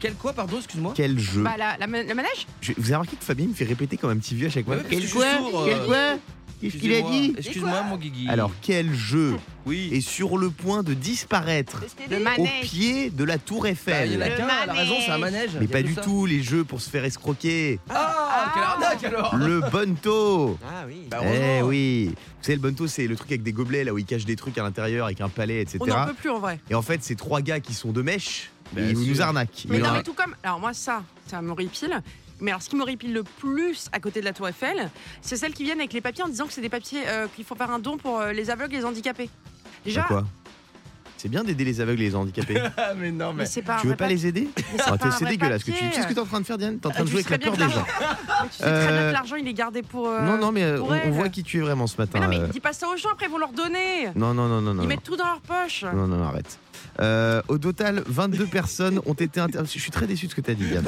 Quel 0.00 0.14
quoi, 0.14 0.32
pardon, 0.32 0.56
excuse-moi? 0.58 0.92
Quel 0.96 1.20
jeu? 1.20 1.42
Bah, 1.44 1.54
la, 1.56 1.76
la, 1.78 1.86
ma- 1.86 2.02
le 2.02 2.14
manège? 2.14 2.48
Je- 2.60 2.72
Vous 2.76 2.86
avez 2.86 2.96
remarqué 2.96 3.16
que 3.16 3.24
Fabien 3.24 3.46
me 3.46 3.54
fait 3.54 3.64
répéter 3.64 3.96
comme 3.96 4.10
un 4.10 4.16
petit 4.16 4.34
vieux 4.34 4.48
à 4.48 4.50
chaque 4.50 4.64
fois 4.64 4.74
Ouais, 4.76 4.82
Quel 4.90 5.08
quoi 5.08 5.24
Quel 5.66 5.74
euh, 5.78 5.86
quoi 5.86 6.18
Qu'est-ce 6.60 6.76
qu'il 6.76 6.92
a 6.92 7.02
dit 7.02 7.34
Excuse-moi, 7.38 7.82
mon 7.82 7.96
Guigui. 7.96 8.28
Alors, 8.28 8.50
quel 8.62 8.92
jeu 8.92 9.36
oui. 9.66 9.90
est 9.92 10.00
sur 10.00 10.38
le 10.38 10.50
point 10.50 10.82
de 10.82 10.92
disparaître 10.94 11.82
Le 12.10 12.16
au 12.40 12.46
pied 12.62 13.10
de 13.10 13.24
la 13.24 13.38
Tour 13.38 13.62
Bah, 13.62 13.70
Eiffel 13.70 14.08
il 14.10 14.14
y 14.14 14.16
en 14.16 14.20
a 14.22 14.28
Le 14.28 14.36
qu'un, 14.36 14.48
elle 14.64 14.70
a 14.70 14.72
raison, 14.72 14.94
c'est 15.04 15.10
un 15.12 15.18
manège. 15.18 15.50
Mais 15.54 15.66
il 15.66 15.68
pas 15.68 15.82
du 15.82 15.94
ça. 15.94 16.00
tout, 16.00 16.26
les 16.26 16.42
jeux 16.42 16.64
pour 16.64 16.80
se 16.80 16.90
faire 16.90 17.04
escroquer. 17.04 17.78
Ah, 17.90 18.50
quelle 18.54 18.62
arnaque 18.62 19.04
alors 19.04 19.36
Le 19.36 19.60
bonto 19.60 20.58
Ah 20.64 20.84
oui. 20.86 21.02
Bah, 21.10 21.20
Eh 21.24 21.62
oui 21.62 22.06
Vous 22.08 22.14
savez, 22.42 22.56
le 22.56 22.62
bonto, 22.62 22.86
c'est 22.86 23.06
le 23.06 23.14
truc 23.16 23.30
avec 23.30 23.42
des 23.42 23.52
gobelets, 23.52 23.84
là 23.84 23.92
où 23.94 23.98
ils 23.98 24.04
cachent 24.04 24.24
des 24.24 24.36
trucs 24.36 24.58
à 24.58 24.62
l'intérieur, 24.62 25.06
avec 25.06 25.20
un 25.20 25.28
palais, 25.28 25.60
etc. 25.62 25.78
On 25.80 25.86
n'en 25.86 26.06
peut 26.06 26.14
plus 26.14 26.30
en 26.30 26.40
vrai. 26.40 26.58
Et 26.70 26.74
en 26.74 26.82
fait, 26.82 27.02
c'est 27.02 27.14
trois 27.16 27.40
gars 27.40 27.60
qui 27.60 27.74
sont 27.74 27.92
de 27.92 28.02
mèche, 28.02 28.50
ils 28.76 28.98
nous 28.98 29.20
arnaquent. 29.22 29.66
Mais 29.68 29.78
non, 29.78 29.92
mais 29.92 30.02
tout 30.02 30.12
comme. 30.14 30.34
Alors, 30.42 30.58
moi, 30.58 30.72
ça, 30.72 31.02
ça 31.28 31.40
m'horripile. 31.40 32.02
Mais 32.40 32.50
alors, 32.50 32.62
ce 32.62 32.68
qui 32.68 32.76
m'horripile 32.76 33.12
le 33.12 33.22
plus 33.24 33.88
à 33.92 34.00
côté 34.00 34.20
de 34.20 34.24
la 34.24 34.32
Tour 34.32 34.48
Eiffel, 34.48 34.90
c'est 35.22 35.36
celles 35.36 35.52
qui 35.52 35.64
viennent 35.64 35.78
avec 35.80 35.92
les 35.92 36.00
papiers 36.00 36.22
en 36.24 36.28
disant 36.28 36.46
que 36.46 36.52
c'est 36.52 36.60
des 36.60 36.68
papiers 36.68 37.02
euh, 37.08 37.26
qu'il 37.34 37.44
faut 37.44 37.54
faire 37.56 37.70
un 37.70 37.78
don 37.78 37.96
pour 37.96 38.20
euh, 38.20 38.32
les 38.32 38.50
aveugles 38.50 38.74
et 38.74 38.78
les 38.78 38.84
handicapés. 38.84 39.28
Déjà, 39.84 40.02
Bah 40.02 40.06
quoi 40.08 40.24
C'est 41.16 41.28
bien 41.28 41.42
d'aider 41.42 41.64
les 41.64 41.80
aveugles 41.80 42.00
et 42.02 42.08
les 42.10 42.14
handicapés. 42.16 42.62
Ah, 42.76 42.94
mais 42.96 43.10
non, 43.10 43.32
mais. 43.32 43.44
mais 43.56 43.62
pas 43.62 43.78
tu 43.80 43.88
veux 43.88 43.96
pas 43.96 44.06
les 44.06 44.26
aider 44.26 44.48
Mais 44.56 44.62
c'est 44.78 44.82
Ah, 44.86 44.96
un 45.00 45.10
C'est 45.10 45.24
dégueulasse. 45.24 45.62
Que 45.64 45.66
tu... 45.66 45.72
papier. 45.72 45.88
tu 45.90 45.94
sais 45.96 46.02
ce 46.02 46.06
que 46.06 46.12
t'es 46.14 46.20
en 46.20 46.26
train 46.26 46.40
de 46.40 46.46
faire, 46.46 46.58
Diane 46.58 46.78
T'es 46.78 46.86
en 46.86 46.90
train 46.90 47.00
Ah, 47.00 47.04
de 47.04 47.10
jouer 47.10 47.24
avec 47.26 47.30
la 47.30 47.38
peur 47.38 47.56
des 47.56 47.64
gens. 47.64 47.68
l'argent- 47.68 47.86
Mais 48.42 48.48
tu 48.48 48.54
sais 48.56 48.62
très 48.62 48.70
bien 48.72 48.90
Euh, 48.92 49.08
que 49.08 49.12
l'argent, 49.14 49.36
il 49.36 49.48
est 49.48 49.54
gardé 49.54 49.82
pour. 49.82 50.06
euh, 50.08 50.22
Non, 50.22 50.38
non, 50.38 50.52
mais 50.52 50.62
euh, 50.62 50.80
on, 50.80 51.10
voit 51.10 51.28
qui 51.28 51.42
tu 51.42 51.58
es 51.58 51.60
vraiment 51.60 51.86
ce 51.88 51.96
Mais 51.98 52.04
matin. 52.04 52.20
non, 52.20 52.28
mais 52.28 52.38
euh. 52.38 52.46
dis 52.48 52.60
pas 52.60 52.72
ça 52.72 52.88
aux 52.88 52.96
gens, 52.96 53.08
après, 53.12 53.26
ils 53.26 53.32
vont 53.32 53.38
leur 53.38 53.52
donner. 53.52 54.06
Non, 54.14 54.32
non, 54.32 54.46
non, 54.46 54.60
non, 54.60 54.74
non. 54.74 54.82
Ils 54.82 54.84
non. 54.84 54.84
mettent 54.88 55.02
tout 55.02 55.16
dans 55.16 55.26
leur 55.26 55.40
poche. 55.40 55.82
Non, 55.92 56.06
non, 56.06 56.16
non, 56.18 56.24
arrête. 56.28 56.58
Euh, 57.00 57.42
au 57.48 57.58
total, 57.58 58.02
22 58.06 58.46
personnes 58.46 59.00
ont 59.06 59.12
été 59.14 59.38
inter... 59.40 59.60
Je 59.64 59.78
suis 59.78 59.90
très 59.90 60.06
déçu 60.06 60.26
de 60.26 60.30
ce 60.32 60.36
que 60.36 60.40
tu 60.40 60.50
as 60.50 60.54
dit, 60.54 60.66
Diane. 60.66 60.84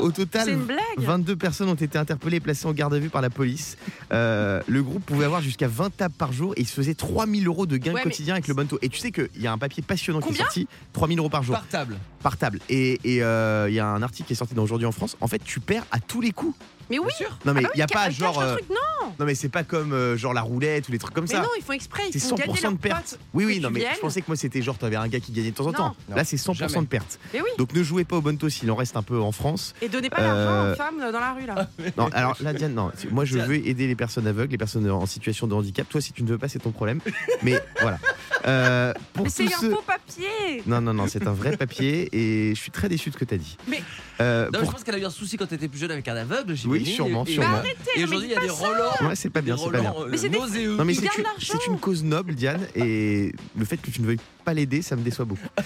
Au 0.00 0.10
total, 0.10 0.50
une 0.50 0.64
blague. 0.64 0.80
22 0.98 1.36
personnes 1.36 1.68
ont 1.70 1.74
été 1.74 1.96
interpellées 1.96 2.36
et 2.36 2.40
placées 2.40 2.66
en 2.66 2.72
garde 2.72 2.92
à 2.94 2.98
vue 2.98 3.08
par 3.08 3.22
la 3.22 3.30
police. 3.30 3.76
Euh, 4.12 4.60
le 4.68 4.82
groupe 4.82 5.04
pouvait 5.04 5.24
avoir 5.24 5.40
jusqu'à 5.40 5.68
20 5.68 5.96
tables 5.96 6.14
par 6.16 6.32
jour 6.32 6.52
et 6.56 6.60
il 6.60 6.66
se 6.66 6.74
faisait 6.74 6.94
3000 6.94 7.46
euros 7.46 7.66
de 7.66 7.76
gains 7.78 7.94
Ouais, 7.94 8.02
quotidiens 8.02 8.34
avec 8.34 8.48
le 8.48 8.54
bonto. 8.54 8.78
Et 8.82 8.88
tu 8.90 8.98
sais 8.98 9.10
qu'il 9.12 9.28
y 9.38 9.46
a 9.46 9.52
un 9.52 9.58
papier 9.58 9.82
passionnant 9.82 10.20
qui 10.20 10.34
est 10.34 10.36
sorti 10.36 10.68
3000 10.92 11.18
euros 11.18 11.30
par 11.30 11.42
jour 11.42 11.54
Par 11.54 11.66
table. 11.68 11.96
par 12.22 12.36
table. 12.36 12.58
Et 12.68 12.98
et, 13.04 13.22
euh, 13.22 13.66
il 13.68 13.74
y 13.74 13.80
a 13.80 13.86
un 13.86 14.02
article 14.02 14.26
qui 14.26 14.32
est 14.34 14.36
sorti 14.36 14.54
dans 14.54 14.62
Aujourd'hui 14.62 14.86
en 14.86 14.92
France. 14.92 15.16
En 15.20 15.28
fait, 15.28 15.42
tu 15.42 15.60
perds 15.60 15.86
à 15.90 16.00
tous 16.00 16.20
les 16.20 16.32
coups. 16.32 16.56
Mais 16.90 16.98
oui. 16.98 17.06
Bien 17.06 17.16
sûr. 17.26 17.38
Non, 17.44 17.52
mais 17.54 17.62
il 17.62 17.66
Ah 17.66 17.68
bah 17.68 17.74
n'y 17.76 17.82
a 17.82 17.86
pas 17.86 18.10
genre. 18.10 18.38
euh, 18.40 18.56
truc, 18.56 18.68
non. 18.70 19.08
non, 19.18 19.26
mais 19.26 19.34
c'est 19.34 19.48
pas 19.48 19.64
comme 19.64 19.92
euh, 19.92 20.16
genre 20.16 20.32
la 20.34 20.42
roulette 20.42 20.88
ou 20.88 20.92
les 20.92 20.98
trucs 20.98 21.14
comme 21.14 21.24
Mais 21.28 21.34
ça. 21.34 21.40
non, 21.42 21.48
ils 21.58 21.62
font 21.62 21.72
exprès. 21.72 22.02
Ils 22.12 22.20
C'est 22.20 22.28
font 22.28 22.36
gagner 22.36 22.54
100% 22.54 22.72
de 22.72 22.78
perte. 22.78 23.18
Oui, 23.34 23.44
oui, 23.44 23.60
non, 23.60 23.70
mais 23.70 23.80
je 23.94 24.00
pensais 24.00 24.20
que 24.20 24.26
moi 24.28 24.36
c'était 24.36 24.62
genre 24.62 24.78
t'avais 24.78 24.96
un 24.96 25.08
gars 25.08 25.20
qui 25.20 25.32
gagnait 25.32 25.50
de 25.50 25.56
temps 25.56 25.66
en 25.66 25.72
temps. 25.72 25.96
Non. 26.08 26.16
Là, 26.16 26.24
c'est 26.24 26.36
100% 26.36 26.54
Jamais. 26.54 26.80
de 26.80 26.86
perte. 26.86 27.18
Mais 27.34 27.40
oui. 27.40 27.48
Donc 27.58 27.72
ne 27.74 27.82
jouez 27.82 28.04
pas 28.04 28.16
au 28.16 28.20
bonto 28.20 28.48
s'il 28.48 28.70
en 28.70 28.76
reste 28.76 28.96
un 28.96 29.02
peu 29.02 29.20
en 29.20 29.32
France. 29.32 29.74
Et 29.82 29.88
donnez 29.88 30.10
pas 30.10 30.20
Euh, 30.20 30.44
l'argent 30.44 30.72
aux 30.72 30.76
femmes 30.76 31.12
dans 31.12 31.20
la 31.20 31.32
rue, 31.32 31.46
là. 31.46 31.68
Non, 31.96 32.08
alors 32.12 32.36
là, 32.40 32.52
Diane, 32.52 32.74
non. 32.74 32.90
Moi, 33.10 33.24
je 33.24 33.38
veux 33.38 33.66
aider 33.66 33.86
les 33.86 33.96
personnes 33.96 34.26
aveugles, 34.26 34.52
les 34.52 34.58
personnes 34.58 34.88
en 34.90 35.06
situation 35.06 35.46
de 35.46 35.54
handicap. 35.54 35.88
Toi, 35.88 36.00
si 36.00 36.12
tu 36.12 36.22
ne 36.22 36.28
veux 36.28 36.38
pas, 36.38 36.48
c'est 36.48 36.58
ton 36.60 36.70
problème. 36.70 37.00
Mais 37.42 37.60
voilà. 37.80 37.98
Euh, 38.46 38.92
pour 39.12 39.24
Mais 39.24 39.30
c'est 39.30 39.46
un 39.46 39.48
faux 39.58 39.82
papier. 39.86 40.62
Non, 40.66 40.80
non, 40.80 40.94
non, 40.94 41.06
c'est 41.08 41.26
un 41.26 41.32
vrai 41.32 41.56
papier 41.56 42.08
et 42.12 42.54
je 42.54 42.60
suis 42.60 42.70
très 42.70 42.88
déçu 42.88 43.10
de 43.10 43.14
ce 43.14 43.18
que 43.18 43.24
tu 43.24 43.34
as 43.34 43.38
dit. 43.38 43.56
Mais- 43.68 43.82
Euh, 44.20 44.44
Non, 44.44 44.50
mais 44.52 44.58
pour- 44.60 44.68
je 44.68 44.72
pense 44.72 44.84
qu'elle 44.84 44.94
a 44.94 44.98
eu 44.98 45.04
un 45.04 45.10
souci 45.10 45.36
quand 45.36 45.44
t'étais 45.46 45.68
plus 45.68 45.78
jeune 45.78 45.90
avec 45.90 46.08
un 46.08 46.16
aveugle, 46.16 46.54
Oui, 46.66 46.75
j'imagine. 46.78 46.94
sûrement, 46.94 47.24
et, 47.26 47.32
sûrement. 47.32 47.62
Et 47.96 48.04
aujourd'hui, 48.04 48.28
il 48.28 48.34
y 48.34 48.36
a 48.36 48.40
des 48.40 48.50
relents. 48.50 49.08
Ouais, 49.08 49.14
c'est 49.16 49.30
pas 49.30 49.40
bien, 49.40 49.56
c'est 49.56 49.70
pas 49.70 49.80
bien. 49.80 49.94
euh, 49.98 50.08
Mais 50.10 50.16
c'est 50.16 50.28
des-. 50.28 50.38
Non, 50.38 50.84
mais 50.84 50.94
une, 50.94 51.78
cause 51.80 52.02
noble, 52.04 52.34
Diane, 52.34 52.66
et 52.74 53.32
le 53.56 53.64
fait 53.64 53.76
que 53.76 53.90
tu 53.90 54.00
ne 54.00 54.06
veuilles 54.06 54.20
pas 54.44 54.54
l'aider, 54.54 54.80
ça 54.82 54.94
me 54.96 55.02
déçoit 55.02 55.24
beaucoup. 55.24 55.42
Je 55.58 55.62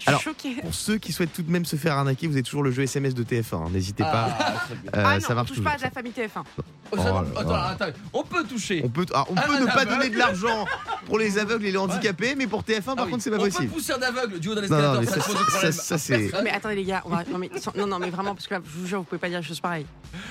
suis 0.00 0.08
Alors, 0.08 0.20
choquée. 0.20 0.54
Pour 0.60 0.74
ceux 0.74 0.98
qui 0.98 1.12
souhaitent 1.12 1.32
tout 1.32 1.42
de 1.42 1.50
même 1.50 1.64
se 1.64 1.76
faire 1.76 1.96
arnaquer, 1.96 2.26
vous 2.26 2.32
avez 2.34 2.42
toujours 2.42 2.62
le 2.64 2.70
jeu 2.72 2.82
SMS 2.82 3.14
de 3.14 3.22
TF1. 3.22 3.54
hein, 3.54 3.68
N'hésitez 3.72 4.02
pas. 4.02 4.28
Ah. 4.38 4.54
Euh, 4.72 4.88
ah 4.92 5.14
non, 5.14 5.20
ça 5.20 5.28
on 5.30 5.34
marche 5.36 5.48
touche 5.48 5.58
toujours. 5.58 5.70
pas 5.72 5.78
à 5.78 5.84
la 5.84 5.90
famille 5.90 6.12
TF1. 6.12 6.28
Oh, 6.36 6.62
Oh 6.92 6.96
ça- 6.98 7.04
là 7.04 7.24
attends, 7.36 7.50
là. 7.52 7.76
attends, 7.80 7.98
on 8.12 8.22
peut 8.24 8.44
toucher. 8.44 8.82
On 8.84 8.88
peut, 8.88 9.06
ah, 9.14 9.24
on 9.30 9.34
Ah, 9.36 9.42
peut 9.42 9.58
ne 9.60 9.66
pas 9.66 9.84
donner 9.84 10.10
de 10.10 10.18
l'argent 10.18 10.66
pour 11.06 11.18
les 11.18 11.38
aveugles 11.38 11.64
et 11.66 11.72
les 11.72 11.78
handicapés, 11.78 12.34
mais 12.36 12.46
pour 12.46 12.62
TF1, 12.62 12.82
par 12.82 12.94
Ah 12.98 13.02
oui. 13.04 13.10
contre, 13.12 13.22
c'est 13.22 13.30
pas 13.30 13.36
on 13.36 13.44
possible. 13.44 13.66
peut 13.68 13.72
pousser 13.74 13.92
un 13.92 14.02
aveugle 14.02 14.38
du 14.40 14.48
haut 14.48 14.54
d'un 14.54 14.62
Non, 14.62 14.68
non, 14.68 15.00
escalator, 15.00 15.00
mais 15.00 15.06
ça, 15.06 15.20
ça, 15.20 15.72
ça, 15.72 15.72
ça, 15.72 15.98
c'est. 15.98 16.30
Mais 16.42 16.50
attendez 16.50 16.74
les 16.76 16.84
gars, 16.84 17.02
on 17.06 17.10
va- 17.10 17.24
non, 17.30 17.38
mais, 17.38 17.50
non, 17.76 17.86
non 17.86 17.98
mais 17.98 18.10
vraiment 18.10 18.34
parce 18.34 18.46
que 18.48 18.54
là, 18.54 18.60
je 18.64 18.78
vous 18.80 18.86
jure, 18.86 18.98
vous 18.98 19.04
pouvez 19.04 19.18
pas 19.18 19.28
dire 19.28 19.40
des 19.40 19.46
choses 19.46 19.60
pareilles. 19.60 19.86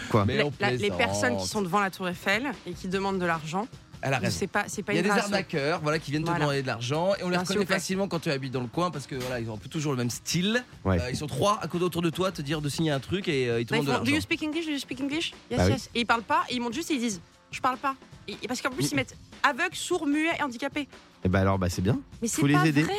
Quoi? 0.10 0.23
La- 0.60 0.72
les 0.72 0.92
personnes 0.92 1.38
qui 1.38 1.48
sont 1.48 1.62
devant 1.62 1.80
la 1.80 1.90
Tour 1.92 2.08
Eiffel 2.10 2.52
et 2.68 2.74
qui 2.74 2.88
demandent 2.88 3.20
de 3.20 3.26
l'argent, 3.26 3.68
Elle 4.02 4.14
a 4.14 4.18
raison. 4.20 4.36
c'est 4.38 4.48
pas, 4.48 4.66
c'est 4.68 4.84
pas 4.84 4.94
Il 4.94 4.96
y 4.96 5.00
a 5.00 5.02
une 5.02 5.14
des 5.14 5.20
arnaqueurs 5.20 5.80
voilà, 5.82 5.98
qui 6.00 6.12
viennent 6.12 6.24
te 6.24 6.28
Voilà. 6.30 6.44
demander 6.46 6.62
de 6.62 6.68
l'argent 6.68 7.14
et 7.16 7.24
on 7.24 7.30
les 7.30 7.38
Bien, 7.38 7.40
reconnaît 7.42 7.66
facilement 7.66 8.08
quand 8.08 8.20
tu 8.20 8.30
habites 8.32 8.52
dans 8.52 8.62
le 8.62 8.68
coin 8.68 8.92
parce 8.92 9.08
que 9.08 9.16
voilà, 9.16 9.40
ils 9.40 9.50
ont 9.50 9.54
un 9.54 9.58
peu 9.58 9.70
toujours 9.70 9.92
le 9.94 9.98
même 9.98 10.10
style. 10.10 10.64
Ouais. 10.84 11.00
Euh, 11.02 11.10
ils 11.12 11.16
sont 11.18 11.28
trois 11.28 11.60
à 11.62 11.68
côté 11.68 11.84
autour 11.86 12.02
de 12.02 12.10
toi, 12.10 12.32
te 12.32 12.42
dire 12.42 12.60
de 12.62 12.70
signer 12.70 12.92
un 12.92 13.00
truc 13.00 13.28
et 13.28 13.50
euh, 13.50 13.62
ils 13.62 13.66
te 13.66 13.74
ils 13.74 13.78
demandent 13.80 13.88
de 13.88 13.92
font, 14.00 14.04
Do 14.04 14.06
you 14.08 14.12
l'argent. 14.14 14.24
speak 14.24 14.44
English? 14.44 14.66
Do 14.66 14.72
you 14.72 14.80
speak 14.80 15.02
English? 15.02 15.34
Yes, 15.50 15.58
Bah 15.60 15.66
oui. 15.68 15.72
yes. 15.72 15.90
Et 15.96 16.00
ils 16.02 16.06
parlent 16.06 16.24
pas, 16.24 16.44
et 16.50 16.56
ils 16.56 16.60
montent 16.62 16.74
juste 16.74 16.92
et 16.92 16.96
ils 16.96 17.00
disent 17.00 17.22
Je 17.52 17.62
parle 17.62 17.78
pas. 17.78 17.96
Et, 18.28 18.36
et 18.42 18.48
parce 18.48 18.62
qu'en 18.62 18.70
plus, 18.72 18.92
ils 18.92 18.96
mettent 18.96 19.16
aveugle, 19.44 19.76
sourd, 19.76 20.06
muet 20.08 20.32
et 20.40 20.42
handicapé. 20.44 20.88
Et 21.26 21.30
bah 21.30 21.40
alors, 21.42 21.58
bah 21.60 21.70
c'est 21.70 21.82
bien. 21.82 22.00
Mais 22.22 22.28
c'est 22.28 22.42
Faut 22.42 22.48
les 22.48 22.54
pas 22.56 22.66
aider. 22.66 22.84
vrai. 22.84 22.94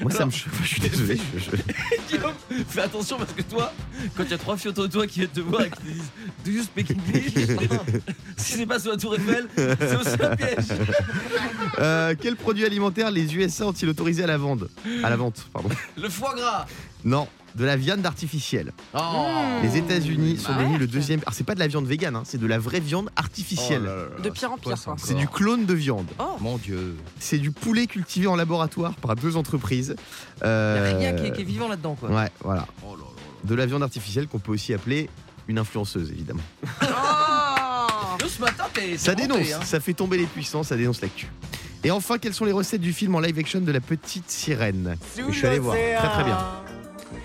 Moi, 0.00 0.10
ça 0.10 0.26
me. 0.26 0.30
Je, 0.32 0.44
je 0.62 0.66
suis 0.66 0.80
désolé. 0.80 1.16
je- 1.36 1.38
je- 1.56 1.56
Guillaume, 2.16 2.32
fais 2.68 2.80
attention 2.80 3.16
parce 3.16 3.32
que 3.32 3.42
toi, 3.42 3.72
quand 4.16 4.24
il 4.24 4.30
y 4.30 4.34
a 4.34 4.38
trois 4.38 4.56
filles 4.56 4.70
autour 4.70 4.88
de 4.88 4.92
toi 4.92 5.06
qui 5.06 5.20
viennent 5.20 5.30
te 5.30 5.40
voir 5.40 5.62
et 5.62 5.70
qui 5.70 5.76
te 5.76 5.86
disent 5.88 6.10
Do 6.44 6.50
you 6.50 6.62
speak 6.64 6.90
English? 6.90 7.32
Si 8.36 8.54
c'est 8.54 8.66
pas 8.66 8.80
sur 8.80 8.90
la 8.90 8.96
tour 8.96 9.14
Eiffel, 9.14 9.46
c'est 9.56 9.96
aussi 9.96 10.22
un 10.22 10.36
piège. 10.36 10.56
Euh, 11.78 12.14
quel 12.20 12.36
produit 12.36 12.64
alimentaire 12.64 13.10
les 13.10 13.34
USA 13.34 13.66
ont-ils 13.66 13.88
autorisé 13.88 14.22
à 14.22 14.26
la 14.28 14.36
vente 14.36 14.64
À 15.02 15.10
la 15.10 15.16
vente, 15.16 15.46
pardon. 15.52 15.68
Le 15.96 16.08
foie 16.08 16.34
gras. 16.36 16.66
Non, 17.04 17.26
de 17.54 17.64
la 17.64 17.76
viande 17.76 18.04
artificielle. 18.04 18.72
Oh. 18.94 18.98
Les 19.62 19.76
États-Unis 19.76 20.38
sont 20.38 20.52
Bah 20.52 20.58
devenus 20.60 20.78
le 20.80 20.86
deuxième. 20.86 21.20
Alors, 21.20 21.34
c'est 21.34 21.44
pas 21.44 21.54
de 21.54 21.60
la 21.60 21.66
viande 21.68 21.86
végane, 21.86 22.16
hein, 22.16 22.22
c'est 22.24 22.38
de 22.38 22.46
la 22.46 22.58
vraie 22.58 22.80
viande 22.80 23.10
artificielle. 23.16 23.82
Oh 23.84 23.86
là 23.86 23.94
là 23.96 24.02
là, 24.16 24.22
De 24.24 24.30
pire 24.30 24.52
en 24.52 24.58
pire, 24.58 24.74
quoi. 24.84 24.96
c'est 24.98 25.14
du 25.14 25.28
clone 25.28 25.64
de 25.66 25.74
viande. 25.74 26.06
Oh, 26.18 26.36
Mon 26.40 26.56
Dieu. 26.58 26.96
C'est 27.20 27.38
du 27.38 27.50
poulet 27.52 27.86
cultivé 27.86 28.26
en 28.26 28.36
laboratoire 28.36 28.94
par 28.94 29.14
deux 29.16 29.36
entreprises. 29.36 29.94
Il 30.38 30.42
Euh, 30.46 30.94
a 30.94 30.98
rien 30.98 31.12
qui 31.14 31.26
est, 31.26 31.32
qui 31.32 31.40
est 31.42 31.44
vivant 31.44 31.68
là-dedans 31.68 31.94
quoi. 31.94 32.10
Ouais, 32.10 32.30
voilà. 32.42 32.66
Oh 32.84 32.94
là 32.96 33.02
là. 33.02 33.08
De 33.44 33.54
la 33.54 33.66
viande 33.66 33.82
artificielle 33.82 34.26
qu'on 34.26 34.38
peut 34.38 34.52
aussi 34.52 34.72
appeler 34.74 35.08
une 35.48 35.58
influenceuse, 35.58 36.10
évidemment. 36.10 36.40
oh 36.82 38.26
ce 38.28 38.40
matin, 38.40 38.64
t'es. 38.72 38.96
Ça 38.96 39.12
monté, 39.12 39.22
dénonce, 39.26 39.52
hein. 39.52 39.60
ça 39.64 39.80
fait 39.80 39.94
tomber 39.94 40.16
les 40.16 40.26
puissants, 40.26 40.62
ça 40.62 40.76
dénonce 40.76 41.00
l'actu. 41.00 41.28
Et 41.82 41.90
enfin, 41.90 42.16
quelles 42.18 42.32
sont 42.32 42.46
les 42.46 42.52
recettes 42.52 42.80
du 42.80 42.92
film 42.94 43.14
en 43.14 43.20
live 43.20 43.38
action 43.38 43.60
de 43.60 43.70
la 43.70 43.80
petite 43.80 44.30
sirène? 44.30 44.96
Je 45.16 45.30
suis 45.32 45.46
allé 45.46 45.58
voir, 45.58 45.76
très 45.76 46.08
très 46.08 46.24
bien. 46.24 46.38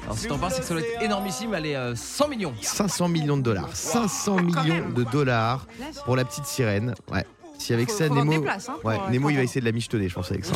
Alors, 0.10 0.18
si 0.18 0.28
t'en 0.28 0.40
parles, 0.40 0.52
c'est 0.54 0.62
que 0.62 0.66
ça 0.66 0.74
doit 0.74 0.82
être 0.84 1.04
énormissime. 1.04 1.54
Elle 1.54 1.68
est 1.68 1.76
euh, 1.76 1.96
100 1.96 2.28
millions. 2.30 2.54
500 2.62 3.08
millions 3.10 3.38
de 3.38 3.44
dollars. 3.44 3.70
500 3.74 4.38
millions 4.42 4.90
de 4.90 5.04
dollars 5.04 5.68
pour 6.06 6.16
la 6.16 6.26
petite 6.26 6.46
sirène. 6.48 6.96
Ouais. 7.12 7.26
Si 7.60 7.74
avec 7.74 7.92
Faut- 7.92 7.98
ça, 7.98 8.08
faut 8.08 8.16
vendre 8.16 8.26
Nemo. 8.32 8.40
des 8.40 8.46
places, 8.46 8.70
hein, 8.70 8.76
Ouais, 8.84 8.96
euh, 8.96 9.12
Nemo, 9.12 9.30
il 9.30 9.36
va 9.36 9.44
essayer 9.44 9.62
de 9.62 9.66
la 9.66 9.72
michetonner, 9.72 10.10
je 10.10 10.16
pense, 10.16 10.32
avec 10.32 10.46
ça. 10.46 10.54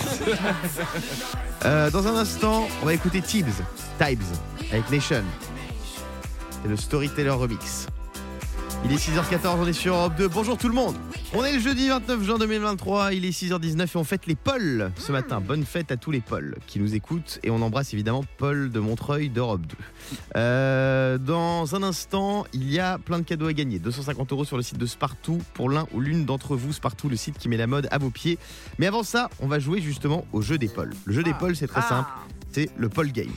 Euh, 1.65 1.91
dans 1.91 2.07
un 2.07 2.15
instant, 2.15 2.65
on 2.81 2.85
va 2.85 2.93
écouter 2.93 3.21
Tibbs, 3.21 3.45
Tibes, 3.99 4.21
avec 4.71 4.89
Nation. 4.89 5.23
C'est 6.63 6.69
le 6.69 6.75
Storyteller 6.77 7.29
Remix. 7.29 7.87
Il 8.85 8.91
est 8.91 8.95
6h14, 8.97 9.55
on 9.61 9.65
est 9.67 9.71
sur 9.73 9.95
Europe 9.95 10.13
2. 10.17 10.27
Bonjour 10.27 10.57
tout 10.57 10.67
le 10.67 10.73
monde. 10.73 10.95
On 11.33 11.43
est 11.45 11.53
le 11.53 11.59
jeudi 11.59 11.87
29 11.87 12.21
juin 12.23 12.37
2023, 12.37 13.13
il 13.13 13.23
est 13.25 13.29
6h19 13.29 13.81
et 13.85 13.97
on 13.97 14.03
fête 14.03 14.27
les 14.27 14.35
Pauls 14.35 14.91
ce 14.97 15.11
matin. 15.13 15.39
Bonne 15.39 15.63
fête 15.63 15.91
à 15.91 15.97
tous 15.97 16.11
les 16.11 16.19
Pauls 16.19 16.55
qui 16.67 16.79
nous 16.79 16.93
écoutent 16.93 17.39
et 17.43 17.49
on 17.49 17.61
embrasse 17.61 17.93
évidemment 17.93 18.25
Paul 18.37 18.69
de 18.71 18.79
Montreuil 18.81 19.29
d'Europe 19.29 19.61
2. 19.61 19.75
Euh, 20.35 21.17
dans 21.17 21.75
un 21.75 21.81
instant, 21.83 22.45
il 22.53 22.69
y 22.71 22.79
a 22.79 22.97
plein 22.97 23.19
de 23.19 23.23
cadeaux 23.23 23.47
à 23.47 23.53
gagner. 23.53 23.79
250 23.79 24.31
euros 24.33 24.43
sur 24.45 24.57
le 24.57 24.63
site 24.63 24.77
de 24.77 24.85
Spartoo 24.85 25.39
pour 25.53 25.69
l'un 25.69 25.87
ou 25.93 26.01
l'une 26.01 26.25
d'entre 26.25 26.55
vous. 26.57 26.73
Spartoo, 26.73 27.07
le 27.07 27.15
site 27.15 27.37
qui 27.37 27.47
met 27.47 27.57
la 27.57 27.67
mode 27.67 27.87
à 27.89 27.97
vos 27.97 28.09
pieds. 28.09 28.37
Mais 28.79 28.87
avant 28.87 29.03
ça, 29.03 29.29
on 29.39 29.47
va 29.47 29.59
jouer 29.59 29.81
justement 29.81 30.25
au 30.33 30.41
jeu 30.41 30.57
des 30.57 30.67
Pauls. 30.67 30.93
Le 31.05 31.13
jeu 31.13 31.23
des 31.23 31.31
Ah. 31.33 31.39
Pauls, 31.39 31.55
c'est 31.55 31.67
très 31.67 31.81
Ah. 31.85 31.89
simple, 31.89 32.09
c'est 32.51 32.69
le 32.77 32.89
Paul 32.89 33.11
Game. 33.11 33.31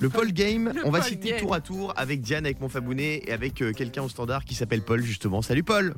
Le 0.00 0.08
Paul 0.08 0.32
Game, 0.32 0.72
Le 0.74 0.86
on 0.86 0.90
va 0.90 1.00
Paul 1.00 1.08
citer 1.08 1.30
Game. 1.30 1.40
tour 1.40 1.54
à 1.54 1.60
tour 1.60 1.92
avec 1.96 2.22
Diane, 2.22 2.46
avec 2.46 2.60
mon 2.60 2.68
Fabounet 2.70 3.22
et 3.26 3.32
avec 3.32 3.60
euh, 3.60 3.72
quelqu'un 3.72 4.02
au 4.02 4.08
standard 4.08 4.44
qui 4.46 4.54
s'appelle 4.54 4.80
Paul 4.82 5.02
justement. 5.02 5.42
Salut 5.42 5.62
Paul 5.62 5.94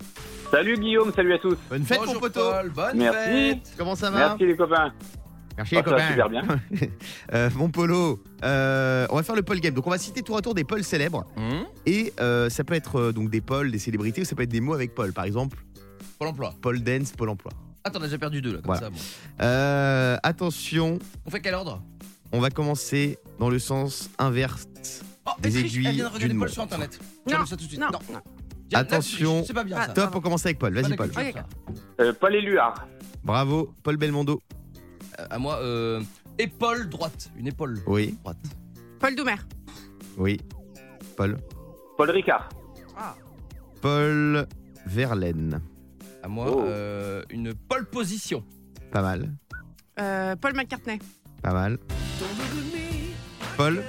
Salut 0.51 0.77
Guillaume, 0.77 1.13
salut 1.15 1.33
à 1.35 1.39
tous. 1.39 1.57
Bonne 1.71 1.85
fête 1.85 1.99
Bonjour 1.99 2.15
mon 2.15 2.21
poteau 2.21 2.41
Paul, 2.51 2.71
bonne 2.71 2.97
Merci. 2.99 3.17
fête. 3.31 3.73
Comment 3.79 3.95
ça 3.95 4.11
va 4.11 4.19
Merci 4.31 4.47
les 4.47 4.57
copains. 4.57 4.93
Merci 5.57 5.77
Oh, 5.79 5.83
ça 5.85 5.91
va 5.97 6.09
super 6.09 6.29
bien. 6.31 6.43
Euh, 7.35 7.49
mon 7.55 7.71
polo, 7.71 8.23
euh, 8.43 9.07
on 9.11 9.17
va 9.17 9.23
faire 9.23 9.37
le 9.37 9.43
Paul 9.43 9.61
Game. 9.61 9.75
Donc 9.75 9.87
on 9.87 9.91
va 9.91 9.99
citer 9.99 10.23
tour 10.23 10.37
à 10.37 10.43
tour 10.43 10.55
des 10.55 10.65
Pauls 10.65 10.83
célèbres 10.83 11.25
Hum, 11.37 11.65
et 11.87 12.13
euh, 12.21 12.51
ça 12.51 12.65
peut 12.65 12.75
être 12.75 12.97
euh, 12.99 13.13
donc 13.13 13.31
des 13.31 13.41
Pauls, 13.41 13.71
des 13.71 13.79
célébrités 13.79 14.23
ou 14.23 14.25
ça 14.25 14.35
peut 14.35 14.43
être 14.43 14.49
des 14.51 14.61
mots 14.61 14.75
avec 14.75 14.95
Paul. 14.95 15.13
Par 15.13 15.25
exemple, 15.25 15.59
Pôle 16.19 16.29
emploi. 16.29 16.55
Paul 16.61 16.81
Dance, 16.83 17.13
Pôle 17.13 17.29
Emploi. 17.29 17.53
Ah, 17.85 17.91
t'en 17.91 18.01
as 18.01 18.05
déjà 18.05 18.19
perdu 18.19 18.41
deux 18.43 18.51
là, 18.53 18.59
comme 18.59 18.67
Voilà. 18.75 18.81
ça. 18.81 18.91
bon. 18.91 18.97
Euh, 19.43 20.17
attention, 20.23 20.99
On 21.27 21.31
fait 21.31 21.41
quel 21.41 21.55
ordre? 21.55 21.83
On 22.33 22.41
va 22.41 22.51
commencer 22.51 23.19
dans 23.39 23.49
le 23.51 23.59
sens 23.59 24.11
inverse. 24.19 24.67
Oh, 25.27 25.31
Des 25.41 25.59
aiguilles 25.59 25.87
Elle 25.87 25.95
vient 25.95 26.05
de 26.05 26.09
regarder 26.09 26.19
d'une 26.29 26.29
Paul 26.31 26.39
montre. 26.39 26.53
sur 26.53 26.63
internet. 26.63 26.99
Non, 27.31 27.47
ça 27.47 27.57
tout 27.57 27.65
de 27.65 27.69
suite. 27.69 27.81
non, 27.81 27.89
non. 27.91 28.21
Attention. 28.75 29.45
pas 29.45 29.65
bien 29.65 29.77
Ah, 29.79 29.87
ça. 29.89 29.93
Top, 29.93 30.15
on 30.15 30.21
commence 30.21 30.45
avec 30.47 30.59
Paul. 30.59 30.73
Vas-y, 30.75 30.97
Paul. 30.97 31.11
Euh, 32.01 32.13
Paul 32.19 32.35
Éluard. 32.35 32.87
Bravo, 33.23 33.75
Paul 33.83 33.97
Belmondo. 33.99 34.41
Euh, 35.21 35.27
À 35.31 35.39
moi, 35.39 35.59
euh, 35.61 36.01
épaule 36.39 36.89
droite. 36.89 37.31
Une 37.37 37.49
épaule 37.49 37.79
Oui, 37.87 38.17
droite. 38.23 38.39
Paul 38.99 39.15
Doumer. 39.15 39.37
oui. 40.17 40.41
Paul. 41.17 41.37
Paul 41.99 42.11
Ricard. 42.11 42.49
Paul 43.81 44.47
Verlaine. 44.87 45.61
À 46.23 46.29
moi, 46.29 46.47
Oh. 46.49 46.63
euh, 46.65 47.23
une 47.31 47.53
pole 47.55 47.85
position. 47.87 48.45
Pas 48.91 49.03
mal, 49.03 49.33
Euh, 50.01 50.35
Paul 50.37 50.55
McCartney. 50.55 50.99
Pas 51.43 51.53
mal. 51.53 51.79
Paul. 53.57 53.83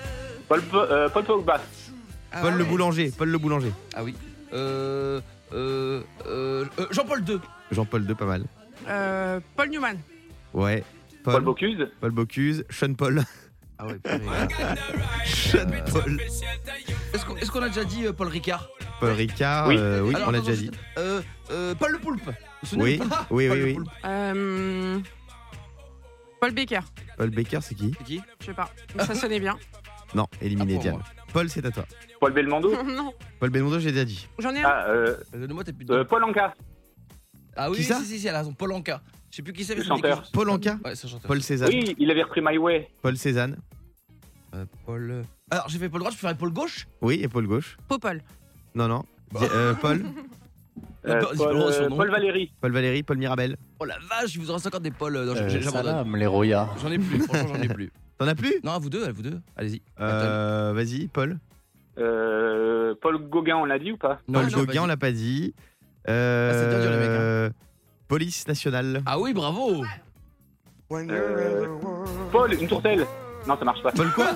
Paul, 0.48 0.62
euh, 0.74 1.10
Paul 1.10 1.24
Pogba. 1.24 1.62
Ah, 2.32 2.42
Paul 2.42 2.54
le 2.56 2.64
ouais. 2.64 2.70
boulanger. 2.70 3.12
Paul 3.18 3.30
le 3.30 3.38
boulanger. 3.38 3.72
Ah 3.96 4.04
oui. 4.04 4.16
Euh, 4.54 5.22
euh, 5.54 6.02
euh, 6.28 6.66
euh, 6.80 6.86
Jean-Paul 6.92 7.24
II. 7.28 7.40
Jean-Paul 7.72 8.06
II, 8.08 8.16
pas 8.16 8.26
mal. 8.26 8.44
Euh, 8.88 9.40
Paul 9.56 9.70
Newman. 9.70 9.98
Ouais. 10.54 10.84
Paul 11.24 11.34
Paul. 11.36 11.44
Bocuse. 11.44 11.88
Paul 12.02 12.12
Bocuse. 12.12 12.66
Sean 12.70 12.94
Paul. 12.96 13.24
Ah 13.80 13.88
ouais. 13.88 14.00
Sean 15.26 15.70
Paul. 15.92 16.20
Est-ce 17.14 17.52
qu'on 17.52 17.62
a 17.62 17.68
déjà 17.70 17.84
dit 17.84 18.06
euh, 18.08 18.14
Paul 18.14 18.28
Ricard? 18.28 18.68
Paul 19.00 19.12
Ricard. 19.12 19.68
Oui. 19.68 19.76
euh, 19.78 20.02
oui 20.02 20.16
Alors, 20.16 20.28
on 20.30 20.32
l'a 20.32 20.40
déjà 20.40 20.54
dit. 20.56 20.72
euh, 20.98 21.22
euh, 21.52 21.76
Paul 21.76 21.92
le 21.94 22.00
Poulpe. 22.00 22.26
Vous 22.26 22.32
vous 22.62 22.68
souvenez 22.68 23.00
Oui, 23.30 23.48
oui, 23.48 23.48
Paul 23.48 23.58
oui, 23.58 23.74
le 23.74 24.96
oui. 24.96 25.04
Paul 26.44 26.52
Baker. 26.52 26.82
Paul 27.18 27.30
Baker, 27.30 27.60
c'est 27.62 27.74
qui 27.74 27.94
C'est 27.98 28.04
qui? 28.04 28.22
Je 28.42 28.46
sais 28.48 28.54
pas. 28.54 28.70
Mais 28.98 29.06
ça 29.06 29.16
sonnait 29.16 29.40
bien. 29.40 29.58
Non, 30.14 30.28
éliminé 30.42 30.74
Ah, 30.74 30.76
pour 30.76 30.82
Diane. 30.82 30.96
moi. 30.96 31.04
Paul, 31.32 31.50
c'est 31.50 31.66
à 31.66 31.72
toi. 31.72 31.86
Paul 32.20 32.34
Belmondo? 32.34 32.84
non, 32.84 33.14
Paul 33.40 33.50
Belmondo, 33.50 33.80
j'ai 33.80 33.92
déjà 33.94 34.04
dit. 34.06 34.28
j'en 34.38 34.54
ai 34.54 34.60
un. 34.62 34.68
Ah, 34.68 34.86
euh, 34.90 35.16
Euh, 35.34 35.40
Donne-moi 35.48 35.64
plus 35.64 35.88
euh, 35.90 36.04
Paul 36.04 36.24
Anka. 36.26 36.54
Ah 37.56 37.72
oui, 37.72 37.78
Qui 37.78 37.84
ça? 37.84 37.98
si, 38.00 38.06
si, 38.06 38.20
si, 38.20 38.28
elle 38.28 38.36
a 38.36 38.40
raison. 38.40 38.54
Paul 38.54 38.74
Anka. 38.74 39.02
Je 39.32 39.38
sais 39.38 39.42
plus 39.42 39.54
qui 39.54 39.64
c'est, 39.64 39.74
mais 39.74 39.82
Le 39.82 39.88
chanteur. 39.88 40.30
Paul 40.34 40.50
Anka? 40.52 40.78
Ouais, 40.86 40.94
c'est 40.96 41.08
un 41.08 41.12
chanteur. 41.12 41.28
Paul 41.30 41.42
Cézanne. 41.42 41.70
Oui, 41.70 41.96
il 41.98 42.12
avait 42.12 42.22
repris 42.24 42.42
My 42.44 42.58
Way. 42.60 42.90
Paul 43.02 43.18
Cézanne. 43.18 43.58
Euh, 44.54 44.66
Paul. 44.86 45.24
Alors, 45.50 45.68
j'ai 45.70 45.80
fait 45.80 45.90
Paul 45.90 46.02
droit, 46.02 46.12
je 46.12 46.18
peux 46.18 46.28
faire 46.28 46.38
Paul 46.38 46.52
gauche? 46.52 46.88
Oui, 47.02 47.20
et 47.24 47.28
Paul 47.30 47.48
gauche. 47.48 47.78
Popol. 47.88 48.22
Non, 48.76 48.88
non. 48.90 49.04
Di- 49.32 49.46
euh, 49.52 49.74
Paul. 49.76 50.04
Euh, 51.06 51.20
Paul- 51.22 51.38
Paul, 51.38 51.48
Paul- 51.52 51.62
euh. 51.74 51.90
Paul 51.90 52.10
Valéry. 52.12 52.52
Paul 52.62 52.72
Valéry. 52.72 53.04
Paul 53.04 53.18
Mirabel. 53.18 53.58
Oh 53.80 53.86
la 53.86 53.98
vache, 54.10 54.36
il 54.36 54.42
vous 54.42 54.52
en 54.52 54.54
reste 54.54 54.68
encore 54.68 54.80
des 54.80 54.92
Paul. 54.92 55.16
euh, 55.18 55.26
non, 55.26 55.34
Euh, 55.36 55.62
salam, 55.62 56.16
les 56.16 56.26
Roya. 56.28 56.70
J'en 56.82 56.92
ai 56.92 56.98
plus, 57.00 57.20
franchement, 57.22 57.56
j'en 57.56 57.62
ai 57.62 57.68
plus. 57.68 57.92
T'en 58.18 58.28
as 58.28 58.36
plus? 58.36 58.54
Non, 58.64 58.72
à 58.74 58.80
vous 58.80 58.90
deux, 58.90 59.04
à 59.06 59.12
vous 59.12 59.22
deux. 59.22 59.40
Allez-y. 59.58 59.82
euh, 60.00 60.72
Vas-y, 60.74 61.08
Paul. 61.08 61.38
Euh, 61.98 62.96
Paul 63.02 63.18
Gauguin, 63.28 63.58
on 63.58 63.66
l'a 63.66 63.80
dit 63.80 63.92
ou 63.92 63.98
pas? 63.98 64.20
Non, 64.28 64.42
Paul 64.42 64.52
Gauguin, 64.52 64.84
on 64.84 64.88
l'a 64.88 64.98
pas 64.98 65.12
dit. 65.12 65.54
Ah, 66.08 66.52
c'est 66.54 66.70
dur, 66.70 66.80
dur, 66.82 66.92
les 66.92 66.98
mecs, 66.98 67.08
hein. 67.10 67.22
Euh, 67.22 67.50
Police 68.08 68.48
nationale. 68.48 69.02
Ah 69.06 69.20
oui, 69.20 69.34
bravo 69.34 69.84
Euh, 70.92 71.68
Paul, 72.32 72.54
une 72.54 72.68
tourtelle. 72.68 73.06
Non, 73.48 73.58
ça 73.58 73.66
marche 73.66 73.82
pas. 73.82 73.92
Paul 73.92 74.12
quoi? 74.14 74.32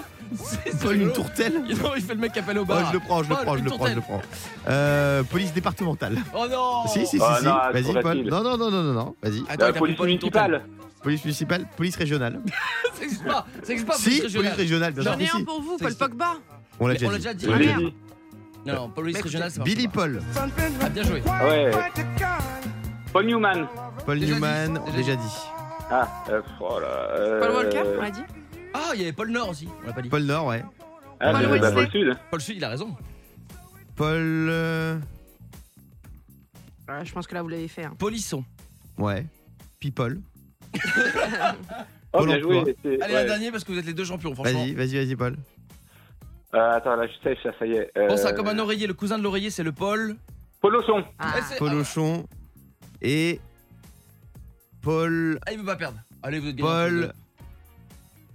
Paul 0.81 0.95
une 0.97 1.11
tourtelle 1.13 1.53
Non, 1.81 1.91
il 1.95 2.01
fait 2.01 2.13
le 2.13 2.19
mec 2.19 2.31
qui 2.33 2.39
appelle 2.39 2.57
au 2.59 2.61
Oh, 2.63 2.65
bar. 2.65 2.87
je 2.89 2.93
le 2.93 2.99
prends, 2.99 3.23
je 3.23 3.29
le 3.29 3.35
Paul, 3.35 3.43
prends, 3.45 3.57
je 3.57 3.63
le 3.63 3.69
prends, 3.71 3.87
je 3.87 3.95
le 3.95 4.01
prends. 4.01 4.21
Euh, 4.67 5.23
police 5.23 5.53
départementale. 5.53 6.17
Oh 6.33 6.45
non 6.49 6.87
Si, 6.87 7.05
si, 7.05 7.17
si, 7.17 7.19
Oh 7.21 7.25
si. 7.39 7.45
Vas-y, 7.45 8.01
Paul. 8.01 8.17
Non, 8.23 8.43
non, 8.43 8.57
non, 8.57 8.69
non, 8.71 8.83
non, 8.83 8.93
non. 8.93 9.15
Vas-y. 9.21 9.43
Attends, 9.49 9.65
Euh, 9.65 9.69
il 9.69 9.75
a 9.75 9.79
police 9.79 9.97
Paul 9.97 10.07
municipale. 10.07 10.65
Police 11.03 11.23
municipale, 11.25 11.65
police 11.77 11.95
régionale. 11.95 12.41
Ça 12.93 13.03
existe 13.03 13.23
pas, 13.25 13.45
ça 13.61 13.71
existe 13.71 13.87
pas, 13.87 13.93
si, 13.95 14.03
police 14.19 14.19
police 14.33 14.33
régionale. 14.53 14.55
régionale, 14.57 14.93
bien 14.93 15.03
sûr 15.03 15.11
J'en 15.13 15.19
ai 15.19 15.41
un 15.41 15.45
pour 15.45 15.61
vous, 15.61 15.77
Paul. 15.77 15.95
Pogba. 15.95 16.33
On 16.79 16.87
l'a 16.87 16.93
déjà 16.95 17.07
on 17.07 17.11
l'a 17.11 17.17
dit. 17.19 17.23
déjà 17.23 17.57
dit. 17.57 17.75
Dit. 17.85 17.93
Non, 18.65 18.73
non, 18.73 18.89
police 18.89 19.21
régionale, 19.21 19.51
marche 19.55 19.65
Billy. 19.69 19.87
Paul. 19.87 20.21
Ah, 20.81 20.89
bien 20.89 21.03
joué. 21.03 21.21
Ouais. 21.21 21.71
Ah, 21.73 22.37
Paul 23.13 23.25
Newman. 23.25 23.67
Paul 24.05 24.17
Newman, 24.19 24.73
dit, 24.87 24.91
déjà 24.97 24.97
déjà 24.97 25.15
dit. 25.15 25.37
Ah, 25.89 26.07
euh, 26.29 26.41
oh 26.59 26.79
là. 26.79 26.87
euh, 26.87 27.39
Paul 27.39 27.51
Walker, 27.55 27.83
on 27.97 28.01
l'a 28.01 28.09
dit. 28.11 28.21
Ah, 28.79 28.91
il 28.93 28.99
y 28.99 29.03
avait 29.03 29.13
Paul 29.13 29.31
Nord 29.31 29.49
aussi, 29.49 29.67
on 29.83 29.87
l'a 29.87 29.93
pas 29.93 30.01
dit. 30.01 30.09
Paul 30.09 30.23
Nord, 30.23 30.45
ouais. 30.47 30.63
Ah, 31.19 31.31
Paul 31.31 31.45
euh, 31.45 31.49
Wesley. 31.49 31.59
bah, 31.59 31.71
Paul 31.71 31.89
Sud. 31.91 32.17
Paul 32.31 32.41
Sud, 32.41 32.57
il 32.57 32.63
a 32.63 32.69
raison. 32.69 32.95
Paul. 33.95 34.17
euh, 34.49 34.97
Ouais, 36.87 37.03
je 37.03 37.11
pense 37.11 37.25
que 37.27 37.33
là, 37.35 37.41
vous 37.41 37.49
l'avez 37.49 37.67
fait. 37.67 37.83
hein. 37.85 37.93
Polisson. 37.97 38.43
Ouais. 38.97 39.25
People. 39.79 40.19
Oh, 42.13 42.19
Pôle 42.19 42.27
bien 42.29 42.39
joué. 42.39 42.75
c'est- 42.83 43.01
Allez, 43.01 43.13
ouais. 43.13 43.19
un 43.19 43.25
dernier 43.25 43.51
parce 43.51 43.65
que 43.65 43.71
vous 43.73 43.77
êtes 43.77 43.85
les 43.85 43.93
deux 43.93 44.05
champions, 44.05 44.33
franchement. 44.33 44.59
Vas-y, 44.61 44.73
vas-y, 44.73 44.95
vas-y, 44.95 45.15
Paul. 45.17 45.35
Euh, 46.55 46.71
attends, 46.71 46.95
là, 46.95 47.05
je 47.05 47.11
sais, 47.21 47.37
ça, 47.43 47.49
ça 47.59 47.65
y 47.65 47.73
est. 47.73 47.91
Euh, 47.97 48.07
Pense 48.07 48.23
à 48.25 48.31
comme 48.31 48.47
un 48.47 48.57
oreiller, 48.57 48.87
le 48.87 48.93
cousin 48.93 49.17
de 49.19 49.23
l'oreiller, 49.23 49.49
c'est 49.49 49.61
le 49.61 49.73
Paul. 49.73 50.15
Paul 50.61 50.75
Osson. 50.77 51.03
Ah. 51.19 51.33
Eh, 51.37 51.41
c'est- 51.41 51.57
Paul 51.57 51.73
Auchon. 51.75 52.25
Et. 53.01 53.41
Paul. 54.81 55.37
Ah, 55.45 55.51
il 55.51 55.59
veut 55.59 55.65
pas 55.65 55.75
perdre. 55.75 55.99
Allez, 56.23 56.39
vous 56.39 56.47
êtes 56.47 56.55
gagnants 56.55 56.69
tous 56.69 56.75
les 56.85 56.89
Paul. 56.89 57.01
deux. 57.01 57.11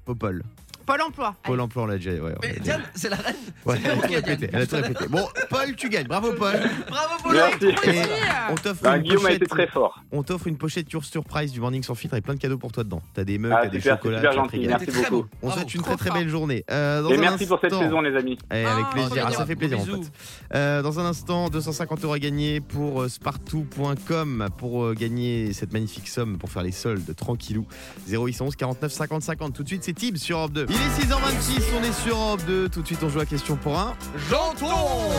Popol. 0.05 0.43
Paul 0.87 1.01
emploi. 1.03 1.35
Pôle 1.43 1.61
emploi, 1.61 1.83
on 1.85 1.87
l'a 1.87 1.97
déjà. 1.97 2.11
Ouais, 2.13 2.21
on 2.21 2.27
l'a 2.27 2.35
Mais 2.43 2.49
déjà 2.51 2.63
Diane, 2.63 2.83
c'est 2.95 3.09
la 3.09 3.17
reine. 3.17 3.37
Ouais, 3.65 3.79
elle 3.85 3.91
a 3.91 3.95
bon, 3.95 4.01
tout 4.03 4.13
répété. 4.13 4.51
Elle 4.53 4.63
a 4.63 4.67
tout 4.67 4.77
répété. 4.77 5.07
Bon, 5.09 5.29
Paul, 5.49 5.77
tu 5.77 5.89
gagnes. 5.89 6.07
Bravo, 6.07 6.33
Paul. 6.33 6.55
Bravo, 6.89 7.15
Paul. 7.23 7.33
Merci. 7.35 7.67
Et 7.85 7.89
Allez. 7.89 8.03
on 8.51 8.55
t'offre 8.57 8.83
Bah, 8.83 8.97
une 8.97 9.03
Guillaume 9.03 9.27
a 9.27 9.31
été 9.33 9.47
pochette. 9.47 9.49
très 9.49 9.67
fort. 9.73 10.01
On 10.13 10.23
t'offre 10.23 10.47
une 10.49 10.57
pochette 10.59 10.89
Tour 10.89 11.05
Surprise 11.05 11.53
du 11.53 11.61
Morning 11.61 11.83
sans 11.83 11.95
filtre 11.95 12.15
avec 12.15 12.25
plein 12.25 12.35
de 12.35 12.41
cadeaux 12.41 12.59
pour 12.59 12.73
toi 12.73 12.85
dedans. 12.85 13.03
T'as 13.15 13.25
des 13.25 13.39
mugs, 13.39 13.53
Ah, 13.55 13.61
t'as 13.65 13.69
des 13.69 13.79
super, 13.81 13.95
c'est 13.95 13.99
chocolats. 14.09 14.19
super 14.19 14.31
te 14.31 14.37
gentil. 14.37 14.57
régaler. 14.57 14.69
Merci 14.69 14.87
très 14.87 15.11
beaucoup. 15.11 15.23
bon. 15.23 15.29
On 15.43 15.47
Bravo. 15.47 15.61
souhaite 15.61 15.75
une 15.75 15.81
Trop 15.83 15.91
très 15.91 15.97
très 15.99 16.09
fort. 16.11 16.19
belle 16.19 16.29
journée. 16.29 16.65
Euh, 16.71 17.03
dans 17.03 17.11
Et 17.11 17.17
un 17.17 17.21
merci 17.21 17.47
pour 17.47 17.61
cette 17.61 17.73
instant- 17.73 17.85
saison, 17.85 18.01
les 18.01 18.17
amis. 18.17 18.39
Eh, 18.53 18.65
avec 18.65 18.85
Ah, 18.89 18.93
plaisir, 18.93 19.25
Ah, 19.29 19.33
ça 19.33 19.47
fait 19.47 19.57
plaisir 19.57 19.79
Bisous. 19.79 19.99
pote. 19.99 20.11
Euh, 20.55 20.83
dans 20.83 20.99
un 21.01 21.05
instant, 21.05 21.49
250 21.49 22.05
euros 22.05 22.15
à 22.15 22.19
gagner 22.19 22.61
pour 22.61 23.03
euh, 23.03 23.09
spartou.com 23.09 24.49
pour 24.59 24.85
euh, 24.85 24.95
gagner 24.95 25.53
cette 25.53 25.73
magnifique 25.73 26.09
somme 26.09 26.39
pour 26.39 26.51
faire 26.51 26.63
les 26.63 26.73
soldes 26.73 27.15
tranquillou. 27.17 27.67
0811 28.09 28.57
49 28.57 28.93
50 28.93 29.23
50. 29.23 29.55
Tout 29.55 29.63
de 29.63 29.69
suite, 29.69 29.85
c'est 29.85 29.93
Tib 29.93 30.17
sur 30.17 30.39
Europe 30.39 30.53
2. 30.53 30.67
Il 30.75 30.79
est 30.79 31.05
6h26, 31.05 31.63
on 31.79 31.83
est 31.83 31.93
sur 31.93 32.17
Europe 32.17 32.43
2. 32.47 32.69
Tout 32.71 32.81
de 32.81 32.87
suite, 32.87 33.03
on 33.03 33.11
joue 33.11 33.21
à 33.21 33.27
question 33.27 33.57
pour 33.57 33.79
un. 33.79 33.95
J'entends 34.31 35.11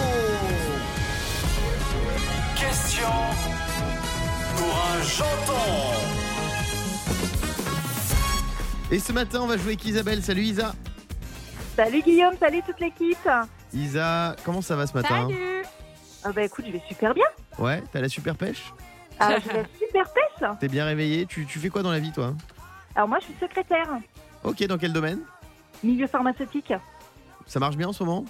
Question 2.55 3.07
pour 4.57 4.75
un 4.75 5.03
janton. 5.03 5.71
Et 8.91 8.97
ce 8.97 9.11
matin, 9.13 9.41
on 9.43 9.47
va 9.47 9.57
jouer 9.57 9.67
avec 9.73 9.85
Isabelle. 9.85 10.23
Salut 10.23 10.41
Isa. 10.41 10.73
Salut 11.75 12.01
Guillaume, 12.01 12.33
salut 12.39 12.61
toute 12.65 12.79
l'équipe. 12.79 13.29
Isa, 13.73 14.35
comment 14.43 14.61
ça 14.63 14.75
va 14.75 14.87
ce 14.87 14.93
matin 14.93 15.27
Salut. 15.27 15.63
Ah 16.23 16.31
bah 16.31 16.41
écoute, 16.43 16.65
je 16.67 16.71
vais 16.71 16.81
super 16.87 17.13
bien. 17.13 17.25
Ouais, 17.59 17.83
t'as 17.91 18.01
la 18.01 18.09
super 18.09 18.35
pêche 18.35 18.73
Ah, 19.19 19.35
je 19.39 19.49
vais 19.51 19.65
super 19.79 20.05
pêche. 20.13 20.49
T'es 20.59 20.67
bien 20.67 20.85
réveillé 20.85 21.27
tu, 21.27 21.45
tu 21.45 21.59
fais 21.59 21.69
quoi 21.69 21.83
dans 21.83 21.91
la 21.91 21.99
vie 21.99 22.11
toi? 22.11 22.33
Alors 22.95 23.07
moi, 23.07 23.19
je 23.19 23.25
suis 23.25 23.35
secrétaire, 23.39 23.87
Ok, 24.43 24.63
dans 24.65 24.77
quel 24.77 24.91
domaine? 24.93 25.19
Milieu 25.83 26.07
pharmaceutique. 26.07 26.73
Ça 27.45 27.59
marche 27.59 27.75
bien 27.75 27.89
en 27.89 27.93
ce 27.93 28.03
moment 28.03 28.25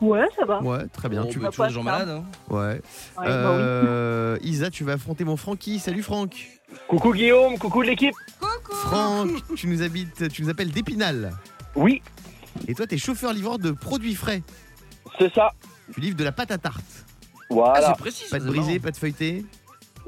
Ouais, 0.00 0.26
ça 0.36 0.44
va. 0.44 0.60
Ouais, 0.62 0.86
très 0.88 1.08
bien. 1.08 1.22
Bon, 1.22 1.28
tu... 1.30 1.38
bah, 1.38 1.50
toujours 1.50 1.66
des 1.68 1.72
gens 1.72 1.82
malades. 1.84 2.08
hein. 2.08 2.24
Ouais. 2.48 2.58
Ouais, 2.58 2.80
bah 3.16 3.22
oui. 3.26 3.28
Euh, 3.28 4.38
Isa, 4.42 4.68
tu 4.70 4.82
vas 4.82 4.94
affronter 4.94 5.22
mon 5.24 5.36
Francky. 5.36 5.78
Salut 5.78 6.02
Franck. 6.02 6.48
Coucou 6.88 7.12
Guillaume, 7.12 7.56
coucou 7.58 7.82
l'équipe. 7.82 8.14
Coucou. 8.40 8.74
Franck, 8.74 9.28
tu 9.54 9.68
nous 9.68 9.82
habites, 9.82 10.28
tu 10.28 10.42
nous 10.42 10.48
appelles 10.50 10.72
d'Épinal. 10.72 11.32
Oui, 11.76 12.02
Et 12.66 12.74
toi, 12.74 12.86
t'es 12.86 12.98
chauffeur-livreur 12.98 13.58
de 13.58 13.70
produits 13.70 14.14
frais. 14.16 14.42
c'est 15.18 15.32
ça. 15.32 15.52
Tu 15.94 16.00
livres 16.00 16.16
de 16.16 16.24
la 16.24 16.32
pâte 16.32 16.50
à 16.50 16.58
tarte. 16.58 16.82
Ah, 17.04 17.44
Voilà, 17.50 17.86
c'est 17.88 17.98
précis. 17.98 18.24
Pâte 18.30 18.44
brisée, 18.44 18.80
pâte 18.80 18.96
feuilletée, 18.96 19.44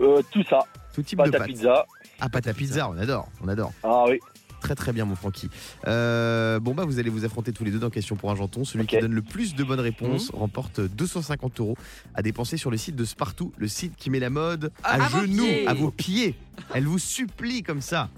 Euh, 0.00 0.22
tout 0.32 0.42
ça. 0.50 0.60
tout 0.94 1.02
type 1.02 1.18
Pâte 1.18 1.30
de 1.30 1.36
à 1.36 1.38
pâte. 1.38 1.46
pizza. 1.48 1.86
Ah, 2.20 2.28
pâte 2.28 2.46
à 2.48 2.54
pizza, 2.54 2.88
on 2.88 2.98
adore, 2.98 3.28
on 3.42 3.48
adore. 3.48 3.72
Ah 3.82 4.04
oui. 4.08 4.18
Très 4.64 4.74
très 4.74 4.94
bien, 4.94 5.04
mon 5.04 5.14
Francky. 5.14 5.50
Euh, 5.86 6.58
bon, 6.58 6.72
bah, 6.74 6.86
vous 6.86 6.98
allez 6.98 7.10
vous 7.10 7.26
affronter 7.26 7.52
tous 7.52 7.64
les 7.64 7.70
deux 7.70 7.78
dans 7.78 7.90
Question 7.90 8.16
pour 8.16 8.30
un 8.30 8.34
janton. 8.34 8.64
Celui 8.64 8.86
qui 8.86 8.98
donne 8.98 9.12
le 9.12 9.20
plus 9.20 9.54
de 9.54 9.62
bonnes 9.62 9.78
réponses 9.78 10.30
remporte 10.30 10.80
250 10.80 11.60
euros 11.60 11.76
à 12.14 12.22
dépenser 12.22 12.56
sur 12.56 12.70
le 12.70 12.78
site 12.78 12.96
de 12.96 13.04
Spartoo, 13.04 13.52
le 13.58 13.68
site 13.68 13.94
qui 13.94 14.08
met 14.08 14.20
la 14.20 14.30
mode 14.30 14.72
à, 14.82 15.06
genoux, 15.10 15.44
à 15.66 15.74
vos 15.74 15.90
pieds. 15.90 16.34
Elle 16.72 16.86
vous 16.86 16.98
supplie 16.98 17.62
comme 17.62 17.82
ça. 17.82 18.08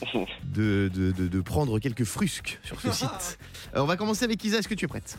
De, 0.44 0.90
de, 0.94 1.10
de- 1.12 1.28
de 1.28 1.40
prendre 1.40 1.78
quelques 1.78 2.04
frusques 2.04 2.58
sur 2.62 2.80
ce 2.80 2.90
site. 2.92 3.38
Euh, 3.76 3.82
on 3.82 3.84
va 3.84 3.96
commencer 3.96 4.24
avec 4.24 4.42
Isa, 4.42 4.58
est-ce 4.58 4.68
que 4.68 4.74
tu 4.74 4.86
es 4.86 4.88
prête? 4.88 5.16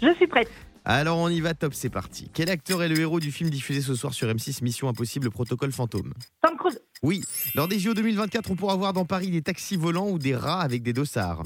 Je 0.00 0.14
suis 0.14 0.26
prête. 0.26 0.48
Alors 0.84 1.18
on 1.18 1.28
y 1.28 1.40
va, 1.40 1.52
top, 1.54 1.74
c'est 1.74 1.90
parti. 1.90 2.30
Quel 2.32 2.48
acteur 2.48 2.82
est 2.82 2.88
le 2.88 2.98
héros 2.98 3.20
du 3.20 3.30
film 3.32 3.50
diffusé 3.50 3.82
ce 3.82 3.94
soir 3.94 4.14
sur 4.14 4.28
M6 4.28 4.62
Mission 4.64 4.88
Impossible, 4.88 5.30
protocole 5.30 5.72
fantôme? 5.72 6.14
Tom 6.42 6.56
Cruise, 6.56 6.78
Oui, 7.02 7.22
lors 7.54 7.66
des 7.66 7.78
JO 7.80 7.94
2024, 7.94 8.50
on 8.52 8.54
pourra 8.56 8.76
voir 8.76 8.92
dans 8.92 9.04
Paris 9.04 9.30
des 9.30 9.42
taxis 9.42 9.76
volants 9.76 10.08
ou 10.08 10.18
des 10.18 10.36
rats 10.36 10.60
avec 10.60 10.82
des 10.82 10.92
dossards. 10.92 11.42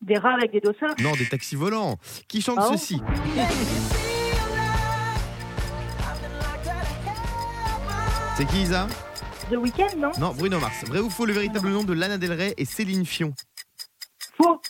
des 0.00 0.16
rats 0.16 0.34
avec 0.34 0.52
des 0.52 0.60
dossards. 0.60 0.94
Non, 1.00 1.12
des 1.12 1.28
taxis 1.28 1.54
volants. 1.54 1.98
Qui 2.28 2.40
chante 2.40 2.58
Ah 2.60 2.68
ceci? 2.72 3.00
C'est 8.36 8.46
qui 8.46 8.62
Isa? 8.62 8.86
The 9.50 9.56
Weeknd, 9.56 9.96
non? 9.98 10.10
Non, 10.18 10.34
Bruno 10.34 10.58
Mars. 10.60 10.84
Vrai 10.86 11.00
ou 11.00 11.08
faux, 11.08 11.24
le 11.26 11.32
véritable 11.32 11.68
nom 11.70 11.84
de 11.84 11.92
Lana 11.92 12.18
Del 12.18 12.32
Rey 12.32 12.54
est 12.56 12.64
Céline 12.64 13.06
Fion. 13.06 13.32
Faux. 14.36 14.60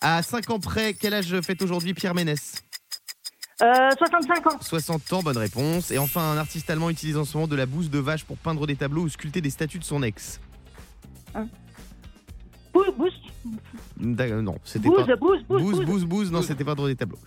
À 0.00 0.22
5 0.22 0.48
ans 0.50 0.60
près, 0.60 0.94
quel 0.94 1.12
âge 1.12 1.38
fête 1.42 1.60
aujourd'hui 1.60 1.92
Pierre 1.92 2.14
Ménès? 2.14 2.62
Euh, 3.62 3.90
65 3.96 4.46
ans. 4.48 4.58
60 4.60 5.12
ans, 5.12 5.22
bonne 5.22 5.36
réponse. 5.38 5.90
Et 5.90 5.98
enfin, 5.98 6.32
un 6.32 6.36
artiste 6.36 6.68
allemand 6.70 6.90
utilise 6.90 7.16
en 7.16 7.24
ce 7.24 7.36
moment 7.36 7.46
de 7.48 7.54
la 7.56 7.66
bouse 7.66 7.90
de 7.90 7.98
vache 7.98 8.24
pour 8.24 8.36
peindre 8.36 8.66
des 8.66 8.74
tableaux 8.76 9.02
ou 9.02 9.08
sculpter 9.08 9.40
des 9.40 9.50
statues 9.50 9.78
de 9.78 9.84
son 9.84 10.02
ex. 10.02 10.40
Bouze, 12.74 12.86
bouze, 12.96 13.12
D'accord, 13.98 14.42
Non, 14.42 14.56
c'était 14.64 14.88
pas. 14.88 15.04
bouze, 15.16 15.16
bouze, 15.16 15.42
Bouse, 15.46 15.76
bouze. 15.76 15.84
bouse, 15.84 16.04
bouse, 16.06 16.32
non, 16.32 16.40
c'était 16.42 16.64
peindre 16.64 16.86
des 16.86 16.96
tableaux. 16.96 17.18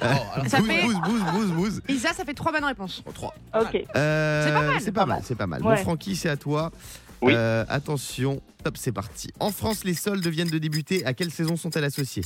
Bouse, 0.00 1.00
bouse, 1.04 1.22
bouse, 1.32 1.50
bouse. 1.52 1.82
Isa, 1.88 2.12
ça 2.14 2.24
fait 2.24 2.32
trois 2.34 2.52
bonnes 2.52 2.64
réponses. 2.64 3.02
oh, 3.06 3.12
trois. 3.12 3.34
Ok. 3.54 3.84
Euh, 3.96 4.44
C'est 4.44 4.52
pas 4.52 4.62
mal. 4.64 4.80
C'est 4.80 4.92
pas 4.92 5.06
mal, 5.06 5.20
c'est 5.24 5.34
pas 5.34 5.46
mal. 5.46 5.62
Bon, 5.62 5.68
Ouais. 5.68 5.76
Francky, 5.76 6.16
c'est 6.16 6.30
à 6.30 6.36
toi. 6.38 6.72
Oui. 7.20 7.32
Euh, 7.36 7.64
attention, 7.68 8.40
top, 8.62 8.76
c'est 8.78 8.92
parti. 8.92 9.30
En 9.40 9.50
France, 9.50 9.84
les 9.84 9.94
soldes 9.94 10.26
viennent 10.26 10.48
de 10.50 10.58
débuter. 10.58 11.04
À 11.04 11.12
quelle 11.14 11.30
saison 11.30 11.56
sont-elles 11.56 11.84
associées? 11.84 12.24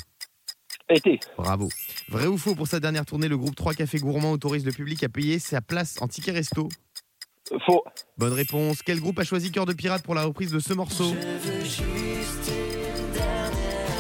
Été. 0.91 1.21
Bravo. 1.37 1.69
Vrai 2.09 2.27
ou 2.27 2.39
faux, 2.39 2.55
pour 2.55 2.67
sa 2.67 2.81
dernière 2.81 3.05
tournée, 3.05 3.29
le 3.29 3.37
groupe 3.37 3.55
3 3.55 3.75
Cafés 3.75 3.99
Gourmands 3.99 4.33
autorise 4.33 4.65
le 4.65 4.73
public 4.73 5.03
à 5.05 5.09
payer 5.09 5.39
sa 5.39 5.61
place 5.61 5.97
en 6.01 6.09
ticket 6.09 6.33
resto? 6.33 6.69
Faux. 7.67 7.83
Bonne 8.17 8.33
réponse. 8.33 8.83
Quel 8.83 9.01
groupe 9.01 9.19
a 9.19 9.25
choisi 9.25 9.51
Cœur 9.51 9.67
de 9.67 9.73
Pirate 9.73 10.03
pour 10.03 10.15
la 10.15 10.25
reprise 10.25 10.51
de 10.51 10.59
ce 10.61 10.73
morceau? 10.73 11.15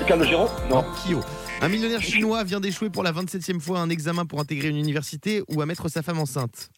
Calogero 0.07 0.49
Non. 0.71 0.85
Kyo. 1.05 1.21
Un 1.61 1.69
millionnaire 1.69 2.01
chinois 2.03 2.45
vient 2.45 2.61
d'échouer 2.61 2.89
pour 2.89 3.03
la 3.03 3.13
27e 3.13 3.61
fois 3.61 3.81
à 3.81 3.83
un 3.83 3.91
examen 3.91 4.25
pour 4.25 4.41
intégrer 4.41 4.69
une 4.69 4.77
université 4.77 5.43
ou 5.49 5.61
à 5.61 5.67
mettre 5.67 5.89
sa 5.89 6.03
femme 6.03 6.19
enceinte. 6.19 6.71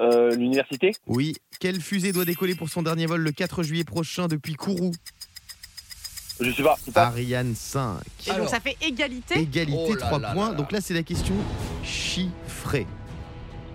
Euh, 0.00 0.34
L'université 0.34 0.92
Oui. 1.06 1.34
Quelle 1.60 1.80
fusée 1.80 2.12
doit 2.12 2.24
décoller 2.24 2.56
pour 2.56 2.68
son 2.68 2.82
dernier 2.82 3.06
vol 3.06 3.20
le 3.20 3.30
4 3.30 3.62
juillet 3.62 3.84
prochain 3.84 4.26
depuis 4.26 4.54
Kourou? 4.54 4.90
Je 6.40 6.50
sais 6.50 6.62
pas. 6.62 6.74
c'est 6.84 6.92
pas. 6.92 7.06
Ariane 7.06 7.54
5. 7.54 7.96
Et 8.26 8.30
Alors. 8.30 8.40
donc 8.42 8.48
ça 8.50 8.60
fait 8.60 8.76
égalité. 8.80 9.38
Égalité, 9.40 9.78
Oh 9.88 9.94
là 9.94 10.00
3 10.00 10.18
là 10.18 10.32
points. 10.32 10.44
là 10.46 10.50
là. 10.52 10.56
Donc 10.56 10.72
là, 10.72 10.80
c'est 10.80 10.94
la 10.94 11.02
question 11.02 11.34
chiffrée. 11.82 12.86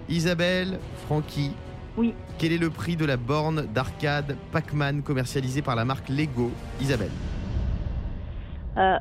Isabelle, 0.09 0.79
Francky. 1.05 1.51
Oui. 1.97 2.13
Quel 2.37 2.51
est 2.53 2.57
le 2.57 2.69
prix 2.69 2.95
de 2.95 3.05
la 3.05 3.17
borne 3.17 3.65
d'arcade 3.73 4.35
Pac-Man 4.51 5.01
commercialisée 5.03 5.61
par 5.61 5.75
la 5.75 5.85
marque 5.85 6.09
Lego 6.09 6.51
Isabelle. 6.81 7.11
Euh, 8.77 8.97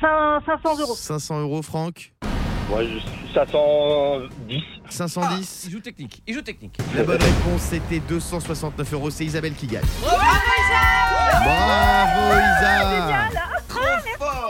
cin- 0.00 0.40
500 0.46 0.78
euros. 0.80 0.94
500 0.94 1.40
euros, 1.40 1.62
Franck. 1.62 2.12
Ouais, 2.70 2.84
je 2.86 2.98
suis 2.98 3.32
510. 3.34 4.62
510. 4.88 5.64
il 5.66 5.70
joue 5.72 5.80
technique. 5.80 6.22
Il 6.26 6.34
joue 6.34 6.42
technique. 6.42 6.78
La 6.96 7.04
bonne 7.04 7.22
réponse, 7.22 7.60
c'était 7.62 8.00
269 8.00 8.92
euros. 8.92 9.10
C'est 9.10 9.24
Isabelle 9.24 9.54
qui 9.54 9.66
gagne. 9.66 9.84
Bravo, 10.02 10.18
Isa 11.42 13.28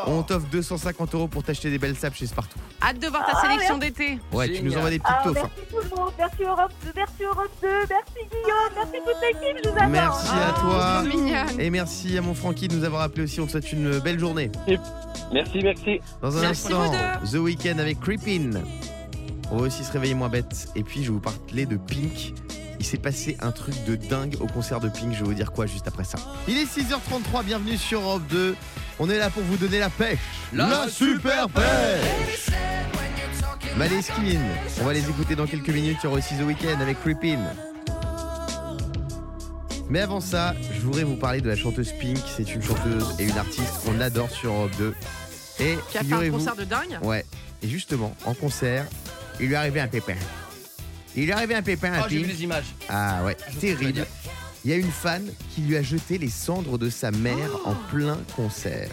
On 0.06 0.22
t'offre 0.22 0.46
250 0.50 1.14
euros 1.14 1.28
pour 1.28 1.42
t'acheter 1.42 1.70
des 1.70 1.78
belles 1.78 1.96
sapes 1.96 2.14
chez 2.14 2.26
Spartoo. 2.26 2.58
Hâte 2.82 2.98
de 3.00 3.08
voir 3.08 3.26
ta 3.26 3.32
Ah, 3.36 3.42
sélection 3.42 3.78
d'été. 3.78 4.18
Ouais, 4.32 4.48
tu 4.48 4.62
nous 4.62 4.76
envoies 4.76 4.90
des 4.90 4.98
petites 4.98 5.14
Ah, 5.18 5.22
taufes. 5.24 5.38
hein. 5.38 5.50
merci 5.56 5.70
tout 5.70 5.76
le 5.82 5.96
monde, 5.96 6.12
merci 6.18 6.42
Europe 6.44 6.72
2, 6.84 6.92
merci 6.94 7.22
Europe 7.24 7.50
2, 7.62 7.68
merci 7.90 8.28
Guillaume, 8.30 8.72
merci 8.76 8.98
toute 9.04 9.20
l'équipe, 9.22 9.58
je 9.64 9.68
vous 9.70 9.76
adore. 9.76 9.88
Merci 9.88 10.30
à 10.30 10.52
toi. 10.60 11.02
Et 11.58 11.70
merci 11.70 12.18
à 12.18 12.20
mon 12.22 12.34
Francky 12.34 12.68
de 12.68 12.76
nous 12.76 12.84
avoir 12.84 13.02
appelé 13.02 13.24
aussi. 13.24 13.40
On 13.40 13.46
te 13.46 13.50
souhaite 13.52 13.72
une 13.72 13.98
belle 13.98 14.18
journée. 14.20 14.50
Merci, 15.32 15.58
merci. 15.62 16.00
Dans 16.22 16.36
un 16.36 16.40
Merci, 16.42 16.72
instant, 16.72 16.92
The 17.30 17.34
Weeknd 17.34 17.78
avec 17.78 18.00
Creepin. 18.00 18.60
On 19.50 19.56
va 19.58 19.66
aussi 19.66 19.82
se 19.84 19.92
réveiller 19.92 20.14
moins 20.14 20.28
bête. 20.28 20.68
Et 20.76 20.82
puis, 20.82 21.02
je 21.02 21.08
vais 21.08 21.14
vous 21.14 21.20
parler 21.20 21.66
de 21.66 21.76
Pink. 21.76 22.34
Il 22.78 22.84
s'est 22.84 22.98
passé 22.98 23.36
un 23.40 23.52
truc 23.52 23.74
de 23.84 23.96
dingue 23.96 24.36
au 24.40 24.46
concert 24.46 24.80
de 24.80 24.88
Pink. 24.88 25.12
Je 25.12 25.20
vais 25.20 25.24
vous 25.24 25.34
dire 25.34 25.52
quoi 25.52 25.66
juste 25.66 25.88
après 25.88 26.04
ça. 26.04 26.18
Il 26.46 26.56
est 26.58 26.64
6h33. 26.64 27.44
Bienvenue 27.44 27.76
sur 27.76 28.00
Europe 28.00 28.22
2. 28.30 28.54
On 28.98 29.08
est 29.10 29.18
là 29.18 29.30
pour 29.30 29.42
vous 29.44 29.56
donner 29.56 29.78
la 29.78 29.90
pêche. 29.90 30.18
La 30.52 30.88
super 30.88 31.48
pêche. 31.48 32.50
Maleskin. 33.76 34.40
On 34.80 34.84
va 34.84 34.92
les 34.92 35.08
écouter 35.08 35.36
dans 35.36 35.46
quelques 35.46 35.70
minutes. 35.70 36.04
Aura 36.04 36.18
aussi 36.18 36.34
The 36.36 36.42
Weeknd 36.42 36.80
avec 36.80 37.00
Creepin. 37.00 37.38
Mais 39.88 40.00
avant 40.00 40.20
ça, 40.20 40.54
je 40.74 40.80
voudrais 40.80 41.04
vous 41.04 41.16
parler 41.16 41.40
de 41.40 41.48
la 41.48 41.56
chanteuse 41.56 41.92
Pink. 41.92 42.18
C'est 42.36 42.54
une 42.54 42.62
chanteuse 42.62 43.14
et 43.18 43.24
une 43.24 43.38
artiste 43.38 43.72
qu'on 43.84 44.00
adore 44.00 44.30
sur 44.30 44.52
Europe 44.52 44.72
2. 44.78 44.94
Et 45.60 45.78
Qui 45.90 45.98
a 45.98 46.04
fait 46.04 46.14
un 46.14 46.30
concert 46.30 46.56
de 46.56 46.64
dingue? 46.64 46.98
Ouais. 47.02 47.24
Et 47.62 47.68
justement, 47.68 48.14
en 48.26 48.34
concert, 48.34 48.86
il 49.40 49.46
lui 49.46 49.54
est 49.54 49.56
arrivé 49.56 49.80
un 49.80 49.88
pépin. 49.88 50.16
Il 51.16 51.28
est 51.30 51.32
arrivé 51.32 51.54
un 51.54 51.62
pépin 51.62 51.92
à 51.92 52.02
Ah, 52.04 52.06
j'ai 52.08 52.18
vu 52.22 52.26
les 52.28 52.42
images. 52.42 52.74
Ah 52.88 53.24
ouais, 53.24 53.36
Je 53.48 53.54
sais 53.54 53.60
terrible. 53.74 53.92
dire. 53.92 54.06
Il 54.64 54.70
y 54.70 54.74
a 54.74 54.76
une 54.76 54.90
fan 54.90 55.24
qui 55.54 55.62
lui 55.62 55.76
a 55.76 55.82
jeté 55.82 56.18
les 56.18 56.28
cendres 56.28 56.76
de 56.78 56.90
sa 56.90 57.10
mère 57.10 57.50
en 57.64 57.74
plein 57.90 58.18
concert. 58.34 58.90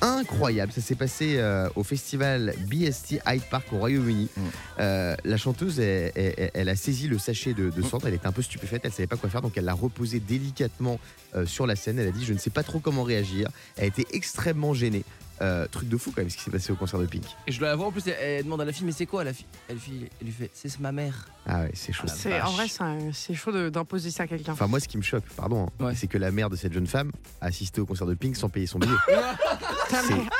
Incroyable, 0.00 0.72
ça 0.72 0.80
s'est 0.82 0.96
passé 0.96 1.36
euh, 1.38 1.68
au 1.76 1.84
festival 1.84 2.54
BST 2.68 3.20
Hyde 3.26 3.42
Park 3.48 3.72
au 3.72 3.78
Royaume-Uni. 3.78 4.28
Mm. 4.36 4.40
Euh, 4.80 5.14
la 5.24 5.36
chanteuse, 5.38 5.78
elle, 5.80 6.12
elle- 6.16 6.50
elle 6.52 6.68
a 6.68 6.76
saisi 6.76 7.06
le 7.08 7.16
sachet 7.18 7.54
de, 7.54 7.70
de 7.70 7.80
cendres, 7.82 8.08
elle 8.08 8.14
était 8.14 8.26
un 8.26 8.32
peu 8.32 8.42
stupéfaite, 8.42 8.82
elle 8.84 8.92
savait 8.92 9.06
pas 9.06 9.16
quoi 9.16 9.30
faire, 9.30 9.40
donc 9.40 9.52
elle 9.56 9.64
l'a 9.64 9.72
reposé 9.72 10.20
délicatement 10.20 10.98
euh, 11.36 11.46
sur 11.46 11.66
la 11.66 11.76
scène. 11.76 11.98
Elle 12.00 12.08
a 12.08 12.10
dit 12.10 12.24
Je 12.24 12.32
ne 12.34 12.38
sais 12.38 12.50
pas 12.50 12.64
trop 12.64 12.80
comment 12.80 13.04
réagir. 13.04 13.48
Elle 13.78 13.86
était 13.88 14.04
extrêmement 14.12 14.74
gênée. 14.74 15.04
Euh, 15.42 15.66
truc 15.68 15.88
de 15.88 15.96
fou 15.96 16.12
quand 16.14 16.20
même 16.22 16.30
ce 16.30 16.36
qui 16.36 16.44
s'est 16.44 16.50
passé 16.50 16.70
au 16.72 16.76
concert 16.76 17.00
de 17.00 17.06
Pink. 17.06 17.24
Et 17.48 17.52
je 17.52 17.58
dois 17.58 17.68
la 17.68 17.74
voir 17.74 17.88
en 17.88 17.92
plus, 17.92 18.06
elle, 18.06 18.14
elle 18.20 18.44
demande 18.44 18.60
à 18.60 18.64
la 18.64 18.72
fille, 18.72 18.84
mais 18.86 18.92
c'est 18.92 19.06
quoi 19.06 19.24
la 19.24 19.32
fille? 19.32 19.46
Elle, 19.68 19.78
fille, 19.78 20.08
elle 20.20 20.26
lui 20.28 20.32
fait, 20.32 20.48
c'est 20.54 20.78
ma 20.78 20.92
mère. 20.92 21.26
Ah 21.46 21.62
ouais, 21.62 21.70
c'est 21.74 21.92
chaud. 21.92 22.06
Ah, 22.30 22.48
en 22.48 22.52
vrai, 22.52 22.66
c'est 23.12 23.34
chaud 23.34 23.68
d'imposer 23.70 24.10
ça 24.12 24.22
à 24.22 24.26
quelqu'un. 24.28 24.52
Enfin, 24.52 24.68
moi, 24.68 24.78
ce 24.78 24.86
qui 24.86 24.96
me 24.96 25.02
choque, 25.02 25.24
pardon, 25.36 25.66
hein, 25.80 25.84
Ouais. 25.86 25.94
c'est 25.96 26.06
que 26.06 26.18
la 26.18 26.30
mère 26.30 26.50
de 26.50 26.56
cette 26.56 26.72
jeune 26.72 26.86
femme 26.86 27.10
a 27.40 27.46
assisté 27.46 27.80
au 27.80 27.86
concert 27.86 28.06
de 28.06 28.14
Pink 28.14 28.36
sans 28.36 28.48
payer 28.48 28.66
son 28.66 28.78
billet. 28.78 28.92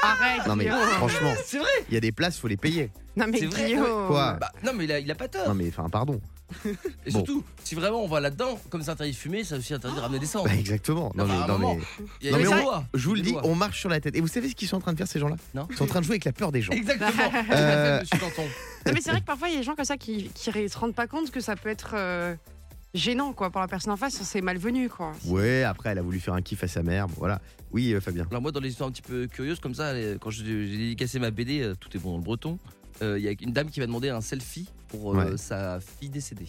Arrête. 0.02 0.46
Non, 0.46 0.56
mais 0.56 0.64
Guillaume. 0.64 0.78
franchement, 0.96 1.32
C'est 1.44 1.58
vrai 1.58 1.68
il 1.88 1.94
y 1.94 1.96
a 1.96 2.00
des 2.00 2.12
places, 2.12 2.38
faut 2.38 2.48
les 2.48 2.56
payer. 2.56 2.90
Non 3.16 3.26
mais 3.28 3.38
c'est 3.38 3.46
vrai, 3.46 3.66
Guillaume. 3.66 4.06
Quoi 4.08 4.34
Bah, 4.40 4.50
non, 4.64 4.72
mais 4.74 4.84
il 4.84 4.92
a, 4.92 4.98
il 4.98 5.10
a 5.10 5.14
pas 5.14 5.28
tort. 5.28 5.48
Non, 5.48 5.54
mais 5.54 5.68
enfin, 5.68 5.88
pardon. 5.88 6.20
Et 7.06 7.10
bon. 7.10 7.18
surtout, 7.18 7.44
si 7.62 7.74
vraiment 7.74 8.02
on 8.02 8.08
va 8.08 8.20
là-dedans, 8.20 8.58
comme 8.70 8.82
c'est 8.82 8.90
interdit 8.90 9.12
de 9.12 9.16
fumer, 9.16 9.44
c'est 9.44 9.56
aussi 9.56 9.74
interdit 9.74 9.96
de 9.96 10.00
ramener 10.00 10.18
des 10.18 10.26
cendres. 10.26 10.46
Bah, 10.48 10.54
exactement. 10.54 11.12
Non, 11.14 11.26
Non, 11.26 11.40
mais, 11.40 11.46
non, 11.48 11.58
mais 11.58 11.78
Il 12.20 12.26
y 12.26 12.28
a 12.28 12.32
Non, 12.32 12.38
mais 12.38 12.48
on- 12.48 12.84
je 12.94 13.08
vous 13.08 13.14
le 13.14 13.20
dis, 13.20 13.34
on 13.42 13.54
marche 13.54 13.80
sur 13.80 13.88
la 13.88 14.00
tête. 14.00 14.16
Et 14.16 14.20
vous 14.20 14.28
savez 14.28 14.48
ce 14.48 14.54
qu'ils 14.54 14.68
sont 14.68 14.76
en 14.76 14.80
train 14.80 14.92
de 14.92 14.98
faire, 14.98 15.08
ces 15.08 15.18
gens-là? 15.18 15.36
Non. 15.54 15.66
Ils 15.70 15.76
sont 15.76 15.84
en 15.84 15.88
train 15.88 16.00
de 16.00 16.04
jouer 16.04 16.14
avec 16.14 16.24
la 16.24 16.32
peur 16.32 16.52
des 16.52 16.62
gens. 16.62 16.72
Exactement. 16.72 17.10
Euh. 17.52 18.02
Non, 18.86 18.92
mais 18.92 19.00
c'est 19.00 19.10
vrai 19.10 19.20
que 19.20 19.26
parfois 19.26 19.48
il 19.48 19.52
y 19.52 19.56
a 19.56 19.60
des 19.60 19.64
gens 19.64 19.74
comme 19.74 19.84
ça 19.84 19.96
qui, 19.96 20.30
qui 20.34 20.50
se 20.68 20.78
rendent 20.78 20.94
pas 20.94 21.06
compte 21.06 21.30
que 21.30 21.40
ça 21.40 21.56
peut 21.56 21.68
être 21.68 21.92
euh, 21.94 22.34
gênant 22.94 23.32
quoi 23.32 23.50
pour 23.50 23.60
la 23.60 23.68
personne 23.68 23.92
en 23.92 23.96
face. 23.96 24.14
C'est 24.22 24.40
malvenu 24.40 24.88
quoi. 24.88 25.12
Ouais, 25.26 25.62
après, 25.64 25.90
elle 25.90 25.98
a 25.98 26.02
voulu 26.02 26.20
faire 26.20 26.34
un 26.34 26.42
kiff 26.42 26.62
à 26.64 26.68
sa 26.68 26.82
mère. 26.82 27.08
bon, 27.08 27.14
voilà. 27.18 27.40
Oui, 27.72 27.92
euh, 27.92 28.00
Fabien. 28.00 28.26
Alors 28.30 28.42
moi, 28.42 28.52
dans 28.52 28.60
les 28.60 28.68
histoires 28.70 28.88
un 28.88 28.92
petit 28.92 29.02
peu 29.02 29.26
curieuses 29.26 29.58
comme 29.60 29.74
ça, 29.74 29.92
les- 29.94 30.16
quand 30.20 30.30
je- 30.30 30.44
j'ai 30.44 30.76
dédicacé 30.76 31.18
ma 31.18 31.30
BD, 31.30 31.60
euh, 31.60 31.74
tout 31.78 31.88
est 31.96 31.98
bon 32.00 32.12
dans 32.12 32.18
le 32.18 32.22
breton, 32.22 32.58
euh, 33.02 33.18
il 33.18 33.24
y 33.24 33.28
a 33.28 33.32
une 33.40 33.52
dame 33.52 33.68
qui 33.70 33.80
m'a 33.80 33.86
demandé 33.86 34.10
un 34.10 34.20
selfie 34.20 34.68
pour 34.98 35.18
euh, 35.18 35.30
Ouais. 35.32 35.36
sa 35.36 35.80
fille 35.80 36.08
décédée. 36.10 36.48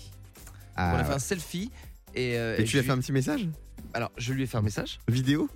Ah, 0.75 0.93
on 0.95 0.99
a 0.99 1.03
fait 1.03 1.09
ouais. 1.09 1.15
un 1.15 1.19
selfie 1.19 1.71
et, 2.13 2.37
euh, 2.37 2.57
Et 2.57 2.61
et 2.61 2.65
tu 2.65 2.73
lui 2.73 2.79
as 2.79 2.83
fait 2.83 2.91
un 2.91 2.97
petit 2.99 3.11
message? 3.11 3.47
Alors, 3.93 4.11
je 4.17 4.33
lui 4.33 4.43
ai 4.43 4.45
fait 4.45 4.57
un 4.57 4.61
message, 4.61 4.99
Vidéo? 5.07 5.49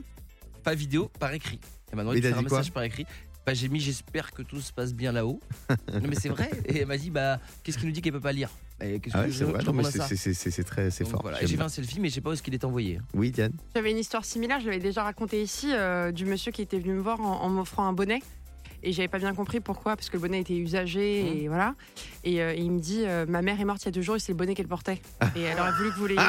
Pas 0.64 0.76
vidéo, 0.76 1.10
par 1.20 1.34
écrit. 1.34 1.60
Elle 1.92 1.96
m'a 1.98 2.04
demandé 2.04 2.18
Mais 2.18 2.22
de 2.22 2.28
t'as 2.28 2.36
faire 2.36 2.40
un 2.40 2.44
message 2.58 2.72
par 2.72 2.84
écrit. 2.84 3.06
Bah, 3.46 3.54
j'ai 3.54 3.68
mis 3.70 3.80
j'espère 3.80 4.32
que 4.32 4.42
tout 4.44 4.60
se 4.62 4.72
passe 4.72 4.94
bien 4.94 5.12
là-haut. 5.12 5.40
non 5.94 6.02
mais 6.08 6.16
c'est 6.16 6.30
vrai. 6.30 6.52
Et 6.66 6.80
elle 6.80 6.86
m'a 6.88 6.98
dit 6.98 7.10
bah 7.10 7.40
qu'est-ce 7.64 7.78
qui 7.80 7.86
nous 7.86 7.92
dit 7.92 8.02
qu'elle 8.02 8.14
peut 8.14 8.20
pas 8.20 8.34
lire? 8.34 8.50
Et 8.82 9.02
Ah 9.14 9.26
c'est 9.30 10.64
très 10.64 10.92
c'est 10.92 11.06
fort. 11.06 11.22
voilà. 11.22 11.42
Et 11.42 11.48
J'ai 11.48 11.56
fait 11.58 11.64
un 11.64 11.70
selfie 11.70 12.00
mais 12.00 12.10
je 12.10 12.16
sais 12.16 12.22
pas 12.22 12.30
où 12.30 12.34
est-ce 12.34 12.44
qu'il 12.44 12.54
est 12.54 12.64
envoyé. 12.64 13.00
Oui, 13.14 13.32
Diane. 13.32 13.54
J'avais 13.76 13.92
une 13.92 13.98
histoire 13.98 14.24
similaire, 14.24 14.60
je 14.60 14.66
l'avais 14.68 14.80
déjà 14.80 15.04
raconté 15.04 15.42
ici, 15.42 15.68
euh, 15.74 16.12
du 16.12 16.26
monsieur 16.26 16.52
qui 16.52 16.62
était 16.62 16.78
venu 16.80 16.94
me 16.94 17.00
voir 17.02 17.20
en, 17.22 17.42
en 17.42 17.50
m'offrant 17.50 17.88
un 17.88 17.94
bonnet. 17.94 18.20
Et 18.84 18.92
j'avais 18.94 19.08
pas 19.08 19.20
bien 19.20 19.34
compris 19.34 19.60
pourquoi, 19.60 19.96
parce 19.96 20.10
que 20.10 20.18
le 20.18 20.22
bonnet 20.22 20.40
était 20.42 20.56
usagé 20.56 21.44
et 21.44 21.48
voilà. 21.48 21.76
Et 22.24 22.42
euh, 22.42 22.54
il 22.54 22.72
me 22.72 22.80
dit 22.80 23.04
euh, 23.06 23.26
Ma 23.28 23.42
mère 23.42 23.60
est 23.60 23.66
morte 23.66 23.82
il 23.84 23.86
y 23.86 23.90
a 23.90 23.92
deux 23.92 24.02
jours 24.02 24.16
et 24.16 24.20
c'est 24.20 24.32
le 24.32 24.38
bonnet 24.38 24.56
qu'elle 24.56 24.68
portait. 24.68 25.02
Et 25.36 25.42
elle 25.42 25.60
aurait 25.60 25.74
voulu 25.74 25.90
que 25.92 25.96
vous 25.98 26.08
l'ayez. 26.08 26.20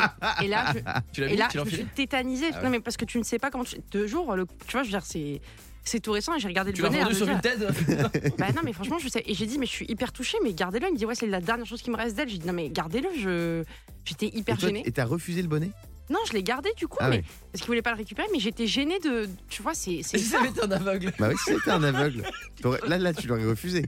Et 0.42 0.48
là, 0.48 0.72
je, 0.74 0.78
Tu 1.12 1.20
l'as 1.20 1.28
et 1.32 1.36
là, 1.36 1.46
Tu 1.50 1.52
je 1.54 1.58
l'as 1.58 1.64
me 1.64 1.70
suis 1.70 1.84
tétanisée. 1.86 2.46
Ah 2.52 2.56
ouais. 2.58 2.64
Non, 2.64 2.70
mais 2.70 2.80
parce 2.80 2.96
que 2.96 3.04
tu 3.04 3.18
ne 3.18 3.22
sais 3.22 3.38
pas 3.38 3.50
comment 3.50 3.64
tu. 3.64 3.76
Deux 3.92 4.06
jours, 4.06 4.34
le... 4.34 4.46
tu 4.66 4.72
vois, 4.72 4.82
je 4.82 4.88
veux 4.88 4.92
dire, 4.98 5.04
c'est. 5.04 5.40
C'est 5.82 5.98
tout 6.00 6.12
récent 6.12 6.34
et 6.36 6.38
j'ai 6.40 6.46
regardé 6.48 6.74
Tu 6.74 6.82
le 6.82 6.88
l'as 6.88 6.90
bonnet. 6.90 7.02
vendu 7.04 7.14
à 7.14 7.16
sur 7.16 7.26
me 7.26 7.40
dire- 7.40 8.10
Vinted 8.12 8.34
Bah 8.38 8.48
non, 8.54 8.60
mais 8.62 8.74
franchement, 8.74 8.98
je 8.98 9.08
sais. 9.08 9.22
Et 9.24 9.32
j'ai 9.32 9.46
dit, 9.46 9.58
mais 9.58 9.64
je 9.64 9.70
suis 9.70 9.86
hyper 9.88 10.12
touchée, 10.12 10.36
mais 10.44 10.52
gardez-le. 10.52 10.86
Il 10.88 10.92
me 10.92 10.98
dit, 10.98 11.06
ouais, 11.06 11.14
c'est 11.14 11.26
la 11.26 11.40
dernière 11.40 11.64
chose 11.64 11.80
qui 11.80 11.90
me 11.90 11.96
reste 11.96 12.16
d'elle. 12.16 12.28
J'ai 12.28 12.36
dit, 12.38 12.46
non, 12.46 12.52
mais 12.52 12.68
gardez-le. 12.68 13.08
Je... 13.18 13.64
J'étais 14.04 14.26
Et 14.26 14.36
hyper 14.38 14.58
toi, 14.58 14.68
gênée. 14.68 14.82
et 14.84 14.92
t'as 14.92 15.06
refusé 15.06 15.40
le 15.40 15.48
bonnet? 15.48 15.70
Non, 16.10 16.18
je 16.28 16.32
l'ai 16.32 16.42
gardé 16.42 16.70
du 16.76 16.88
coup, 16.88 16.98
Ah 17.00 17.08
mais 17.08 17.22
parce 17.52 17.60
qu'il 17.62 17.66
voulait 17.68 17.82
pas 17.82 17.92
le 17.92 17.96
récupérer, 17.98 18.26
mais 18.32 18.40
j'étais 18.40 18.66
gênée 18.66 18.98
de. 18.98 19.28
Tu 19.48 19.62
vois, 19.62 19.74
c'est. 19.74 20.00
C'est 20.02 20.18
si 20.18 20.24
ça. 20.24 20.38
ça 20.38 20.40
avait 20.40 20.50
été 20.50 20.60
un 20.62 20.70
aveugle 20.72 21.12
Bah 21.18 21.28
oui, 21.30 21.36
si 21.44 21.54
c'était 21.54 21.70
un 21.70 21.82
aveugle. 21.84 22.24
t'aurais- 22.60 22.80
Là, 22.88 22.98
là, 22.98 23.14
tu 23.14 23.28
l'aurais 23.28 23.44
refusé. 23.46 23.86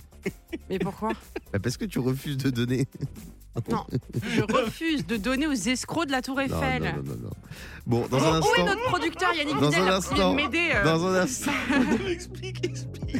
Mais 0.70 0.78
pourquoi? 0.78 1.10
Bah 1.52 1.58
parce 1.58 1.76
que 1.76 1.84
tu 1.84 1.98
refuses 1.98 2.36
de 2.36 2.50
donner. 2.50 2.86
Non, 3.70 3.84
je 4.34 4.40
refuse 4.42 5.06
de 5.06 5.16
donner 5.18 5.46
aux 5.46 5.52
escrocs 5.52 6.06
de 6.06 6.12
la 6.12 6.22
Tour 6.22 6.36
Non, 6.36 6.42
Eiffel. 6.42 6.82
non, 6.82 6.88
non, 6.88 7.02
non, 7.04 7.16
non. 7.24 7.30
Bon, 7.84 8.06
dans 8.08 8.18
Où- 8.18 8.20
un 8.22 8.40
Où 8.40 8.44
est 8.44 8.48
instant. 8.60 8.64
notre 8.64 8.82
producteur 8.84 9.34
Yannick 9.34 9.58
Dans 9.60 9.68
Vidal 9.68 9.88
un 9.88 9.96
instant. 9.96 10.30
de 10.30 10.36
m'aider 10.36 10.70
euh. 10.74 10.84
Dans 10.84 11.04
un 11.06 11.14
instant. 11.16 11.50
explique, 12.08 12.64
explique. 12.64 13.16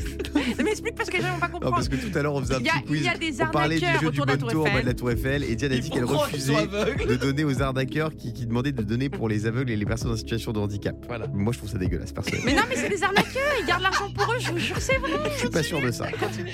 Mais 0.65 0.71
explique 0.71 0.95
parce 0.95 1.11
que 1.11 1.17
les 1.17 1.23
gens 1.23 1.33
vont 1.35 1.39
pas 1.41 1.47
Non, 1.49 1.53
comprendre. 1.55 1.75
parce 1.77 1.89
que 1.89 1.97
tout 1.97 2.17
à 2.17 2.23
l'heure, 2.23 2.33
on 2.35 2.41
faisait 2.41 2.55
un 2.55 2.61
Il 2.61 2.67
y 2.67 2.69
a- 2.71 2.73
petit 2.75 2.85
quiz. 2.85 3.01
il 3.01 3.05
y 3.05 3.09
a 3.09 3.17
des 3.19 3.43
on 3.43 3.47
parlait 3.51 3.79
du 3.79 3.85
arnaqueurs 3.85 4.01
jeu 4.03 4.11
du 4.11 4.21
autour 4.21 4.27
de 4.27 4.31
la 4.33 4.39
Tour 4.39 4.51
tour 4.51 4.61
en 4.61 4.65
bas 4.65 4.71
de 4.71 4.75
Eiffel. 4.77 4.87
la 4.87 4.95
Tour 4.95 5.11
Eiffel. 5.11 5.45
Et 5.45 5.57
Diane 5.57 5.73
a 5.73 5.79
dit 5.79 5.91
qu'elle 5.91 6.03
Ils 6.05 6.09
sont 6.09 6.17
refusait 6.19 6.57
aveugles. 6.57 7.07
de 7.09 7.17
donner 7.17 7.45
aux 7.45 7.61
arnaqueurs 7.63 8.15
qui, 8.17 8.33
qui 8.33 8.47
demandaient 8.47 8.73
de 8.73 8.83
donner 8.83 9.11
pour 9.11 9.29
les 9.29 9.47
aveugles 9.47 9.71
et 9.73 9.77
les 9.77 9.85
personnes 9.85 10.13
en 10.13 10.17
situation 10.17 10.53
de 10.53 10.61
handicap. 10.61 10.95
Voilà. 11.09 11.27
Moi, 11.35 11.53
je 11.53 11.59
trouve 11.59 11.71
ça 11.71 11.79
dégueulasse, 11.79 12.13
personnellement. 12.13 12.47
Mais 12.47 12.55
non, 12.57 12.63
mais 12.71 12.77
c'est 12.77 12.89
des 12.89 13.03
arnaqueurs, 13.03 13.43
ils 13.61 13.67
gardent 13.67 13.83
l'argent 13.83 14.11
pour 14.15 14.33
eux, 14.33 14.37
je 14.39 14.51
vous 14.53 14.59
jure, 14.59 14.77
c'est 14.79 14.97
vrai. 14.99 15.11
Je 15.35 15.39
suis 15.41 15.51
pas 15.51 15.63
sûr 15.63 15.81
de 15.83 15.91
ça. 15.91 16.07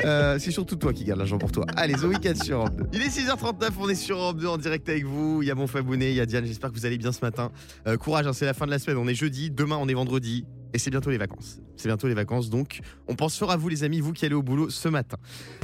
Euh, 0.04 0.38
c'est 0.40 0.50
surtout 0.50 0.76
toi 0.76 0.92
qui 0.94 1.04
garde 1.04 1.18
l'argent 1.18 1.38
pour 1.38 1.52
toi. 1.52 1.66
Allez, 1.76 1.94
The 1.94 2.04
Weeknd 2.04 2.34
sur 2.42 2.56
Europe 2.58 2.74
2. 2.76 2.84
Il 2.94 3.02
est 3.02 3.08
6h39, 3.10 3.67
on 3.78 3.88
est 3.88 3.94
sur 3.94 4.16
Europe 4.18 4.38
2 4.38 4.46
en 4.46 4.56
direct 4.58 4.88
avec 4.88 5.04
vous. 5.04 5.42
Il 5.42 5.46
y 5.46 5.50
a 5.50 5.54
mon 5.54 5.66
Fabounet, 5.66 6.10
il 6.10 6.16
y 6.16 6.20
a 6.20 6.26
Diane, 6.26 6.44
j'espère 6.46 6.70
que 6.70 6.76
vous 6.76 6.86
allez 6.86 6.98
bien 6.98 7.12
ce 7.12 7.20
matin. 7.22 7.50
Euh, 7.86 7.96
courage, 7.96 8.26
hein, 8.26 8.32
c'est 8.32 8.46
la 8.46 8.54
fin 8.54 8.66
de 8.66 8.70
la 8.70 8.78
semaine, 8.78 8.96
on 8.98 9.06
est 9.08 9.14
jeudi, 9.14 9.50
demain 9.50 9.76
on 9.80 9.88
est 9.88 9.94
vendredi. 9.94 10.44
Et 10.74 10.78
c'est 10.78 10.90
bientôt 10.90 11.08
les 11.10 11.16
vacances. 11.18 11.58
C'est 11.76 11.88
bientôt 11.88 12.08
les 12.08 12.14
vacances, 12.14 12.50
donc 12.50 12.80
on 13.06 13.14
pense 13.14 13.38
fort 13.38 13.50
à 13.50 13.56
vous 13.56 13.68
les 13.70 13.84
amis, 13.84 14.00
vous 14.00 14.12
qui 14.12 14.26
allez 14.26 14.34
au 14.34 14.42
boulot 14.42 14.68
ce 14.68 14.88
matin. 14.88 15.16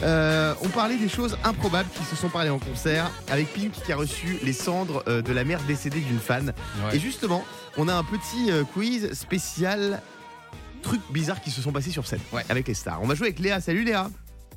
Euh, 0.02 0.54
on 0.62 0.68
parlait 0.68 0.96
des 0.96 1.08
choses 1.10 1.36
improbables 1.44 1.88
qui 1.94 2.04
se 2.04 2.16
sont 2.16 2.30
parlées 2.30 2.48
en 2.50 2.58
concert 2.58 3.10
avec 3.30 3.52
Pink 3.52 3.72
qui 3.84 3.92
a 3.92 3.96
reçu 3.96 4.38
les 4.42 4.52
cendres 4.54 5.02
euh, 5.08 5.20
de 5.20 5.32
la 5.32 5.44
mère 5.44 5.60
décédée 5.66 6.00
d'une 6.00 6.18
fan. 6.18 6.54
Et 6.92 6.98
justement, 6.98 7.44
on 7.76 7.88
a 7.88 7.94
un 7.94 8.04
petit 8.04 8.50
quiz 8.72 9.12
spécial 9.12 10.00
trucs 10.82 11.02
bizarres 11.12 11.40
qui 11.40 11.50
se 11.50 11.60
sont 11.62 11.72
passés 11.72 11.90
sur 11.90 12.06
scène 12.06 12.20
Ouais. 12.32 12.44
avec 12.48 12.68
les 12.68 12.74
stars. 12.74 13.00
On 13.02 13.06
va 13.06 13.14
jouer 13.14 13.28
avec 13.28 13.38
Léa. 13.40 13.60
Salut 13.60 13.84
Léa. 13.84 14.10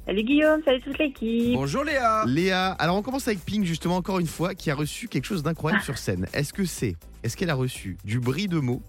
Salut 0.08 0.24
Guillaume, 0.24 0.62
salut 0.64 0.82
toute 0.82 0.98
l'équipe. 1.00 1.54
Bonjour 1.54 1.84
Léa. 1.84 2.24
Léa, 2.26 2.72
alors 2.72 2.96
on 2.96 3.02
commence 3.02 3.28
avec 3.28 3.44
Pink 3.44 3.66
justement 3.66 3.98
encore 3.98 4.20
une 4.20 4.28
fois 4.28 4.56
qui 4.56 4.72
a 4.72 4.76
reçu 4.76 5.10
quelque 5.10 5.26
chose 5.26 5.44
d'incroyable 5.44 5.84
sur 5.84 5.98
scène. 5.98 6.28
Est-ce 6.34 6.54
que 6.54 6.64
c'est 6.64 6.96
Est-ce 7.24 7.36
qu'elle 7.36 7.50
a 7.50 7.56
reçu 7.56 7.98
du 8.06 8.20
brie 8.22 8.48
de 8.48 8.58
mots 8.60 8.82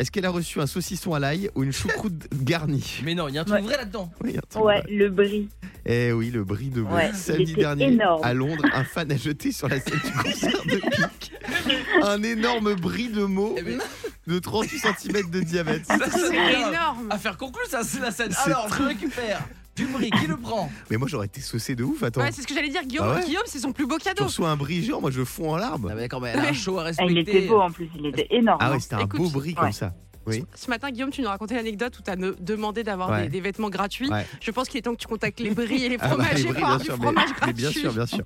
Est-ce 0.00 0.10
qu'elle 0.10 0.26
a 0.26 0.30
reçu 0.30 0.60
un 0.60 0.66
saucisson 0.66 1.14
à 1.14 1.20
l'ail 1.20 1.48
ou 1.54 1.62
une 1.62 1.70
choucroute 1.72 2.12
garnie? 2.42 3.00
Mais 3.04 3.14
non, 3.14 3.28
il 3.28 3.36
y 3.36 3.38
a 3.38 3.42
un 3.42 3.44
truc 3.44 3.58
Ouais. 3.58 3.62
vrai 3.62 3.76
là-dedans. 3.76 4.10
Oui, 4.24 4.36
un 4.36 4.40
truc 4.50 4.64
Ouais, 4.64 4.80
vrai. 4.80 4.90
le 4.92 5.08
bris. 5.10 5.48
Eh 5.84 6.10
oui, 6.10 6.30
le 6.30 6.42
brie 6.42 6.70
de 6.70 6.80
mots. 6.80 6.92
Ouais, 6.92 7.10
il 7.10 7.14
Samedi 7.16 7.54
dernier 7.54 7.84
énorme. 7.92 8.20
à 8.24 8.34
Londres, 8.34 8.64
un 8.74 8.82
fan 8.82 9.12
a 9.12 9.16
jeté 9.16 9.52
sur 9.52 9.68
la 9.68 9.78
scène 9.78 10.00
du 10.04 10.10
concert 10.10 10.64
de 10.64 10.76
Pink 10.78 11.30
un 12.02 12.20
énorme 12.24 12.74
brie 12.74 13.10
de 13.10 13.22
mots 13.22 13.54
Eh 13.58 13.62
ben, 13.62 13.78
de 14.26 14.38
38 14.40 14.78
cm 14.98 15.30
de 15.30 15.40
diamètre. 15.40 15.86
ça, 15.86 15.98
c'est 16.10 16.34
énorme. 16.68 17.06
Affaire 17.10 17.36
conclue, 17.36 17.62
ça, 17.68 17.84
c'est 17.84 18.00
la 18.00 18.10
scène. 18.10 18.32
C'est 18.32 18.50
Alors, 18.50 18.66
je 18.76 18.82
récupère 18.82 19.40
du 19.76 19.86
bris. 19.86 20.10
Qui 20.10 20.26
le 20.26 20.36
prend 20.36 20.70
Mais 20.90 20.96
moi 20.96 21.06
j'aurais 21.08 21.26
été 21.26 21.40
saucé 21.40 21.74
de 21.76 21.84
ouf, 21.84 22.02
attends. 22.02 22.20
Ouais, 22.22 22.32
c'est 22.32 22.42
ce 22.42 22.46
que 22.46 22.54
j'allais 22.54 22.68
dire, 22.70 22.82
Guillaume. 22.84 23.08
Ah 23.10 23.16
ouais 23.18 23.24
Guillaume, 23.24 23.42
c'est 23.46 23.58
son 23.60 23.72
plus 23.72 23.86
beau 23.86 23.98
cadeau. 23.98 24.24
reçois 24.24 24.48
un 24.50 24.56
brie 24.56 24.90
moi 25.00 25.10
je 25.10 25.24
fonds 25.24 25.52
en 25.52 25.56
larmes. 25.56 25.88
Ah, 25.90 25.94
mais 25.94 26.02
d'accord, 26.02 26.20
mais 26.20 26.30
elle 26.34 26.40
a 26.40 26.48
un 26.48 26.52
show 26.52 26.78
à 26.78 26.82
Ah, 26.82 26.84
respecter. 26.86 27.12
il 27.12 27.18
était 27.18 27.40
beau 27.46 27.60
en 27.60 27.70
plus, 27.70 27.88
il 27.98 28.06
était 28.06 28.26
énorme. 28.30 28.58
Ah 28.60 28.68
hein. 28.68 28.72
ouais, 28.72 28.80
c'était 28.80 28.94
un 28.96 29.00
Écoute, 29.00 29.20
beau 29.20 29.28
brie 29.30 29.54
comme 29.54 29.66
ouais. 29.66 29.72
ça. 29.72 29.92
Oui. 30.28 30.44
Ce 30.56 30.68
matin, 30.68 30.90
Guillaume, 30.90 31.10
tu 31.10 31.22
nous 31.22 31.28
racontais 31.28 31.54
l'anecdote 31.54 31.96
où 32.00 32.02
tu 32.02 32.10
as 32.10 32.16
demandé 32.16 32.82
d'avoir 32.82 33.10
Ouais. 33.10 33.22
des, 33.22 33.28
des 33.28 33.40
vêtements 33.40 33.70
gratuits. 33.70 34.10
Ouais. 34.10 34.26
Je 34.40 34.50
pense 34.50 34.68
qu'il 34.68 34.76
est 34.78 34.82
temps 34.82 34.92
que 34.92 34.98
tu 35.00 35.06
contactes 35.06 35.38
les 35.38 35.50
bris 35.50 35.84
et 35.84 35.88
les 35.88 35.98
Ah 36.00 36.16
bah, 36.16 36.24
les 36.34 36.42
fromagers 36.42 36.48
pour 36.52 36.64
avoir 36.64 36.78
bien 36.80 36.94
fromage 36.96 37.54
bien 37.54 37.70
sûr, 37.70 37.92
bien 37.92 38.06
sûr. 38.06 38.24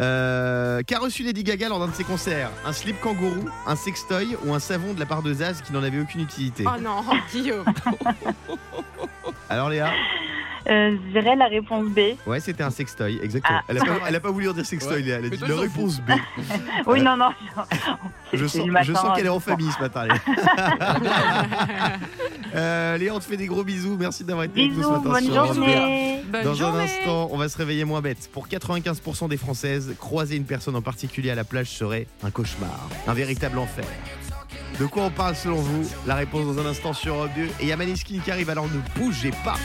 Euh, 0.00 0.80
Qu'a 0.86 0.98
reçu 0.98 1.22
Lady 1.24 1.44
Gaga 1.44 1.68
lors 1.68 1.78
d'un 1.78 1.88
de 1.88 1.94
ses 1.94 2.04
concerts 2.04 2.50
Un 2.64 2.72
slip 2.72 2.98
kangourou, 3.02 3.44
un 3.66 3.76
sextoy 3.76 4.34
ou 4.46 4.54
un 4.54 4.60
savon 4.60 4.94
de 4.94 4.98
la 5.00 5.04
part 5.04 5.22
de 5.22 5.34
Zaz 5.34 5.60
qui 5.60 5.74
n'en 5.74 5.82
avait 5.82 6.00
aucune 6.00 6.22
utilité 6.22 6.64
Oh 6.66 6.80
non, 6.80 7.02
Guillaume. 7.32 7.66
Alors 9.50 9.68
Léa 9.68 9.90
Euh, 10.68 10.96
je 11.06 11.12
dirais 11.20 11.36
la 11.36 11.46
réponse 11.46 11.86
B. 11.88 12.00
Ouais, 12.26 12.40
c'était 12.40 12.62
un 12.62 12.70
sextoy, 12.70 13.18
exactement. 13.22 13.58
Ah. 13.60 13.64
elle, 13.68 13.78
a 13.78 13.84
pas, 13.84 13.98
elle 14.08 14.16
a 14.16 14.20
pas 14.20 14.30
voulu 14.30 14.48
en 14.48 14.52
dire 14.52 14.66
sextoy, 14.66 14.96
Ouais. 14.96 15.02
Léa. 15.02 15.16
Elle 15.18 15.26
a 15.26 15.28
dit 15.30 15.44
la 15.46 15.56
réponse 15.56 16.00
B. 16.00 16.10
Oui, 16.86 17.00
non, 17.02 17.16
non. 17.16 17.30
Je 18.32 18.46
sens, 18.46 18.66
je 18.82 19.14
qu'elle 19.16 19.26
est 19.26 19.28
en 19.28 19.40
famille 19.40 19.70
ce 19.70 19.80
matin, 19.80 20.04
Léa. 20.06 20.14
Euh, 22.54 22.98
Léa, 22.98 23.14
on 23.14 23.18
te 23.18 23.24
fait 23.24 23.38
des 23.38 23.46
gros 23.46 23.64
bisous. 23.64 23.96
Merci 23.98 24.24
d'avoir 24.24 24.44
été 24.44 24.60
avec 24.60 24.72
nous 24.76 24.82
ce 24.82 24.88
matin 24.88 25.08
bonne 25.08 25.24
sur 25.24 25.34
journée. 25.46 26.22
Bonne 26.30 26.44
Dans 26.44 26.54
journée. 26.54 26.80
un 26.80 26.84
instant, 26.84 27.28
on 27.30 27.38
va 27.38 27.48
se 27.48 27.56
réveiller 27.56 27.86
moins 27.86 28.02
bête. 28.02 28.28
Pour 28.30 28.46
95% 28.46 29.28
des 29.30 29.38
Françaises, 29.38 29.94
croiser 29.98 30.36
une 30.36 30.44
personne 30.44 30.76
en 30.76 30.82
particulier 30.82 31.30
à 31.30 31.34
la 31.34 31.44
plage 31.44 31.68
serait 31.68 32.06
un 32.22 32.30
cauchemar, 32.30 32.90
un 33.06 33.14
véritable 33.14 33.58
enfer. 33.58 33.86
De 34.78 34.84
quoi 34.84 35.04
on 35.04 35.10
parle 35.10 35.34
selon 35.34 35.56
vous? 35.56 35.88
La 36.06 36.14
réponse 36.14 36.54
dans 36.54 36.62
un 36.62 36.66
instant 36.66 36.92
sur 36.92 37.14
Europe 37.14 37.30
2. 37.36 37.42
Et 37.42 37.48
il 37.62 37.68
y 37.68 37.72
a 37.72 37.76
Maneskin 37.76 38.18
qui 38.22 38.30
arrive, 38.30 38.50
alors 38.50 38.66
ne 38.66 39.00
bougez 39.00 39.32
pas. 39.44 39.56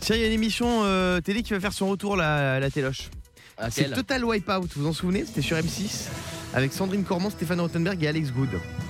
Tiens, 0.00 0.16
il 0.16 0.20
y 0.22 0.24
a 0.24 0.26
une 0.26 0.32
émission 0.32 0.80
euh, 0.84 1.20
télé 1.20 1.42
qui 1.42 1.52
va 1.52 1.60
faire 1.60 1.72
son 1.72 1.88
retour, 1.88 2.16
la, 2.16 2.58
la 2.58 2.70
téloche. 2.70 3.10
À 3.58 3.70
C'est 3.70 3.90
Total 3.90 4.24
Wipeout, 4.24 4.68
vous 4.74 4.82
vous 4.82 4.86
en 4.88 4.92
souvenez? 4.92 5.24
C'était 5.26 5.42
sur 5.42 5.56
M6 5.56 6.06
avec 6.54 6.72
Sandrine 6.72 7.04
Cormand, 7.04 7.30
Stéphane 7.30 7.60
Rottenberg 7.60 8.02
et 8.02 8.08
Alex 8.08 8.32
Good. 8.32 8.48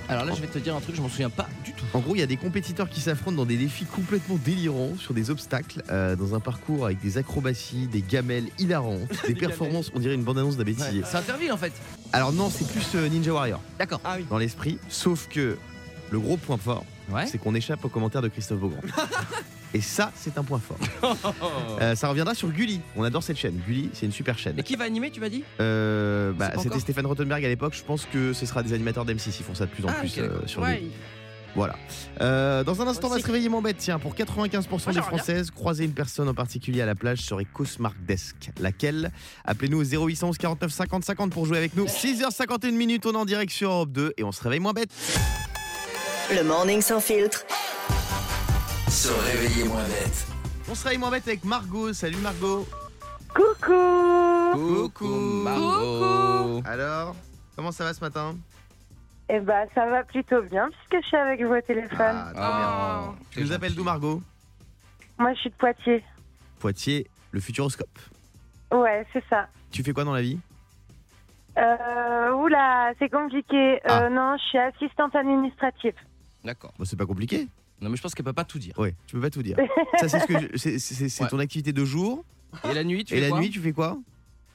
Alors 0.08 0.24
là, 0.24 0.32
je 0.34 0.40
vais 0.40 0.46
te 0.46 0.58
dire 0.58 0.74
un 0.76 0.80
truc, 0.80 0.94
je 0.96 1.02
m'en 1.02 1.08
souviens 1.08 1.28
pas 1.28 1.46
du 1.64 1.72
tout. 1.72 1.84
En 1.92 1.98
gros, 1.98 2.14
il 2.14 2.20
y 2.20 2.22
a 2.22 2.26
des 2.26 2.36
compétiteurs 2.36 2.88
qui 2.88 3.00
s'affrontent 3.00 3.36
dans 3.36 3.44
des 3.44 3.56
défis 3.56 3.84
complètement 3.84 4.36
délirants 4.36 4.92
sur 4.98 5.12
des 5.12 5.30
obstacles, 5.30 5.82
euh, 5.90 6.14
dans 6.16 6.34
un 6.34 6.40
parcours 6.40 6.86
avec 6.86 7.00
des 7.00 7.18
acrobaties, 7.18 7.86
des 7.88 8.00
gamelles 8.02 8.46
hilarantes, 8.58 9.10
des 9.26 9.34
performances, 9.34 9.90
on 9.94 9.98
dirait 9.98 10.14
une 10.14 10.22
bande-annonce 10.24 10.56
d'un 10.56 10.64
bêtisier. 10.64 11.00
Ouais. 11.00 11.06
C'est 11.10 11.16
Interville 11.18 11.52
en 11.52 11.56
fait. 11.58 11.72
Alors 12.12 12.32
non, 12.32 12.48
c'est 12.50 12.66
plus 12.66 12.86
euh, 12.94 13.08
Ninja 13.08 13.32
Warrior 13.32 13.60
D'accord. 13.78 14.00
Ah 14.04 14.14
oui. 14.18 14.26
dans 14.30 14.38
l'esprit, 14.38 14.78
sauf 14.88 15.28
que 15.28 15.58
le 16.10 16.20
gros 16.20 16.36
point 16.36 16.56
fort, 16.58 16.84
Ouais. 17.12 17.26
c'est 17.26 17.38
qu'on 17.38 17.56
échappe 17.56 17.84
aux 17.84 17.88
commentaires 17.88 18.22
de 18.22 18.28
Christophe 18.28 18.60
Beaugrand. 18.60 18.80
Et 19.72 19.80
ça, 19.80 20.10
c'est 20.16 20.36
un 20.38 20.42
point 20.44 20.58
fort. 20.60 20.78
Euh, 21.80 21.94
ça 21.94 22.08
reviendra 22.08 22.34
sur 22.34 22.48
Gulli. 22.50 22.80
On 22.96 23.04
adore 23.04 23.22
cette 23.22 23.38
chaîne. 23.38 23.58
Gulli, 23.66 23.88
c'est 23.94 24.04
une 24.04 24.12
super 24.12 24.38
chaîne. 24.38 24.58
Et 24.58 24.62
qui 24.62 24.76
va 24.76 24.84
animer, 24.84 25.10
tu 25.10 25.20
m'as 25.20 25.28
dit? 25.30 25.44
Euh, 25.60 26.32
bah, 26.32 26.50
C'était 26.56 26.68
encore 26.68 26.80
Stéphane 26.80 27.06
Rottenberg 27.06 27.42
à 27.44 27.48
l'époque. 27.48 27.74
Je 27.74 27.82
pense 27.82 28.04
que 28.04 28.32
ce 28.34 28.44
sera 28.44 28.62
des 28.62 28.72
animateurs 28.74 29.06
d'M6. 29.06 29.34
Ils 29.38 29.44
font 29.44 29.54
ça 29.54 29.64
de 29.66 29.70
plus 29.70 29.84
en 29.84 29.88
Ah, 29.88 29.94
plus 29.94 30.18
euh, 30.18 30.46
sur 30.46 30.60
Ouais, 30.62 30.76
Gulli. 30.78 30.90
Voilà. 31.56 31.74
Euh, 32.20 32.62
dans 32.64 32.82
un 32.82 32.86
instant, 32.86 33.08
on 33.08 33.10
va 33.14 33.18
se 33.18 33.26
réveiller 33.26 33.48
mon 33.48 33.62
bête. 33.62 33.76
Tiens, 33.78 33.98
pour 33.98 34.14
95% 34.14 34.92
des. 34.92 35.00
Françaises, 35.02 35.50
croiser 35.50 35.84
une 35.84 35.94
personne 35.94 36.28
en 36.28 36.34
particulier 36.34 36.82
à 36.82 36.86
la 36.86 36.94
plage 36.94 37.20
serait 37.22 37.46
cauchemardesque. 37.46 38.50
Laquelle? 38.60 39.10
Appelez-nous 39.46 39.80
au 39.80 39.84
0811 39.84 40.36
49 40.38 40.70
50 40.70 41.04
50 41.04 41.32
pour 41.32 41.46
jouer 41.46 41.58
avec 41.58 41.74
nous. 41.76 41.86
6h51 41.86 42.70
minutes, 42.72 43.06
on 43.06 43.12
est 43.12 43.16
en 43.16 43.24
direct 43.24 43.52
sur 43.52 43.70
Europe 43.70 43.90
2 43.92 44.12
et 44.16 44.24
on 44.24 44.32
se 44.32 44.42
réveille 44.42 44.60
moins 44.60 44.74
bête. 44.74 44.90
Le 46.32 46.44
morning 46.44 46.80
sans 46.82 47.00
filtre. 47.00 47.44
Se 48.90 49.12
réveiller 49.12 49.64
moins 49.68 49.84
bête. 49.84 50.26
On 50.68 50.74
se 50.74 50.82
réveille 50.84 50.98
moins 50.98 51.10
bête 51.10 51.26
avec 51.28 51.44
Margot. 51.44 51.92
Salut 51.92 52.16
Margot. 52.18 52.66
Coucou. 53.34 54.52
Coucou. 54.52 55.06
Margot. 55.44 56.62
Alors, 56.66 57.14
comment 57.56 57.70
ça 57.72 57.84
va 57.84 57.94
ce 57.94 58.00
matin? 58.00 58.36
Eh 59.28 59.38
ben, 59.38 59.66
ça 59.74 59.86
va 59.88 60.02
plutôt 60.02 60.42
bien 60.42 60.68
puisque 60.70 61.02
je 61.04 61.08
suis 61.08 61.16
avec 61.16 61.40
vous 61.42 61.52
au 61.54 61.60
téléphone. 61.60 61.98
Ah, 62.00 62.32
trop 62.34 62.40
bien. 62.42 63.12
Oh, 63.20 63.24
Tu 63.30 63.40
nous 63.42 63.52
appelles 63.52 63.74
d'où 63.74 63.84
Margot? 63.84 64.20
Moi, 65.18 65.32
je 65.34 65.40
suis 65.40 65.50
de 65.50 65.54
Poitiers. 65.54 66.04
Poitiers, 66.58 67.06
le 67.30 67.40
futuroscope. 67.40 67.98
Ouais, 68.72 69.06
c'est 69.12 69.22
ça. 69.30 69.46
Tu 69.70 69.82
fais 69.84 69.92
quoi 69.92 70.04
dans 70.04 70.14
la 70.14 70.22
vie? 70.22 70.38
Euh, 71.58 72.32
oula, 72.32 72.92
c'est 72.98 73.08
compliqué. 73.08 73.74
Euh, 73.76 73.78
Ah. 73.88 74.08
Non, 74.10 74.36
je 74.36 74.42
suis 74.48 74.58
assistante 74.58 75.14
administrative. 75.14 75.94
D'accord. 76.44 76.72
Bon, 76.78 76.84
C'est 76.84 76.96
pas 76.96 77.06
compliqué. 77.06 77.46
Non, 77.80 77.88
mais 77.90 77.96
je 77.96 78.02
pense 78.02 78.14
qu'elle 78.14 78.24
peut 78.24 78.32
pas 78.32 78.44
tout 78.44 78.58
dire. 78.58 78.78
Ouais, 78.78 78.94
tu 79.06 79.14
peux 79.16 79.22
pas 79.22 79.30
tout 79.30 79.42
dire. 79.42 79.56
Ça, 79.98 80.08
c'est 80.08 80.20
ce 80.20 80.26
que 80.26 80.38
je- 80.38 80.56
c'est- 80.56 80.78
c'est 80.78 81.08
c'est 81.08 81.22
Ouais. 81.24 81.28
ton 81.30 81.38
activité 81.38 81.72
de 81.72 81.84
jour. 81.84 82.24
Et 82.68 82.74
la 82.74 82.84
nuit, 82.84 83.04
tu 83.04 83.14
Et 83.14 83.16
fais 83.16 83.22
la 83.22 83.28
quoi 83.30 83.40
nuit, 83.40 83.50
tu 83.50 83.60
fais 83.60 83.72
quoi? 83.72 83.96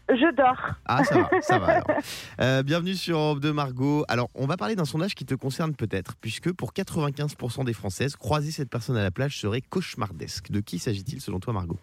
Je 0.10 0.36
dors. 0.36 0.62
Ah, 0.86 1.04
ça 1.04 1.16
va, 1.22 1.42
ça 1.42 1.58
va 1.58 1.66
alors. 1.68 1.88
Euh, 2.42 2.62
bienvenue 2.62 2.94
sur 2.94 3.18
Europe 3.18 3.40
2 3.40 3.52
Margot. 3.54 4.06
Alors, 4.08 4.30
on 4.36 4.46
va 4.46 4.56
parler 4.58 4.76
d'un 4.76 4.86
sondage 4.86 5.16
qui 5.16 5.26
te 5.26 5.34
concerne 5.34 5.74
peut-être, 5.74 6.16
puisque 6.22 6.52
pour 6.54 6.74
95% 6.74 7.64
des 7.64 7.74
Françaises, 7.74 8.16
croiser 8.16 8.52
cette 8.52 8.70
personne 8.70 8.98
à 8.98 9.02
la 9.04 9.10
plage 9.10 9.40
serait 9.40 9.62
cauchemardesque. 9.62 10.52
De 10.52 10.60
qui 10.60 10.78
s'agit-il 10.78 11.22
selon 11.22 11.40
toi, 11.40 11.54
Margot? 11.54 11.80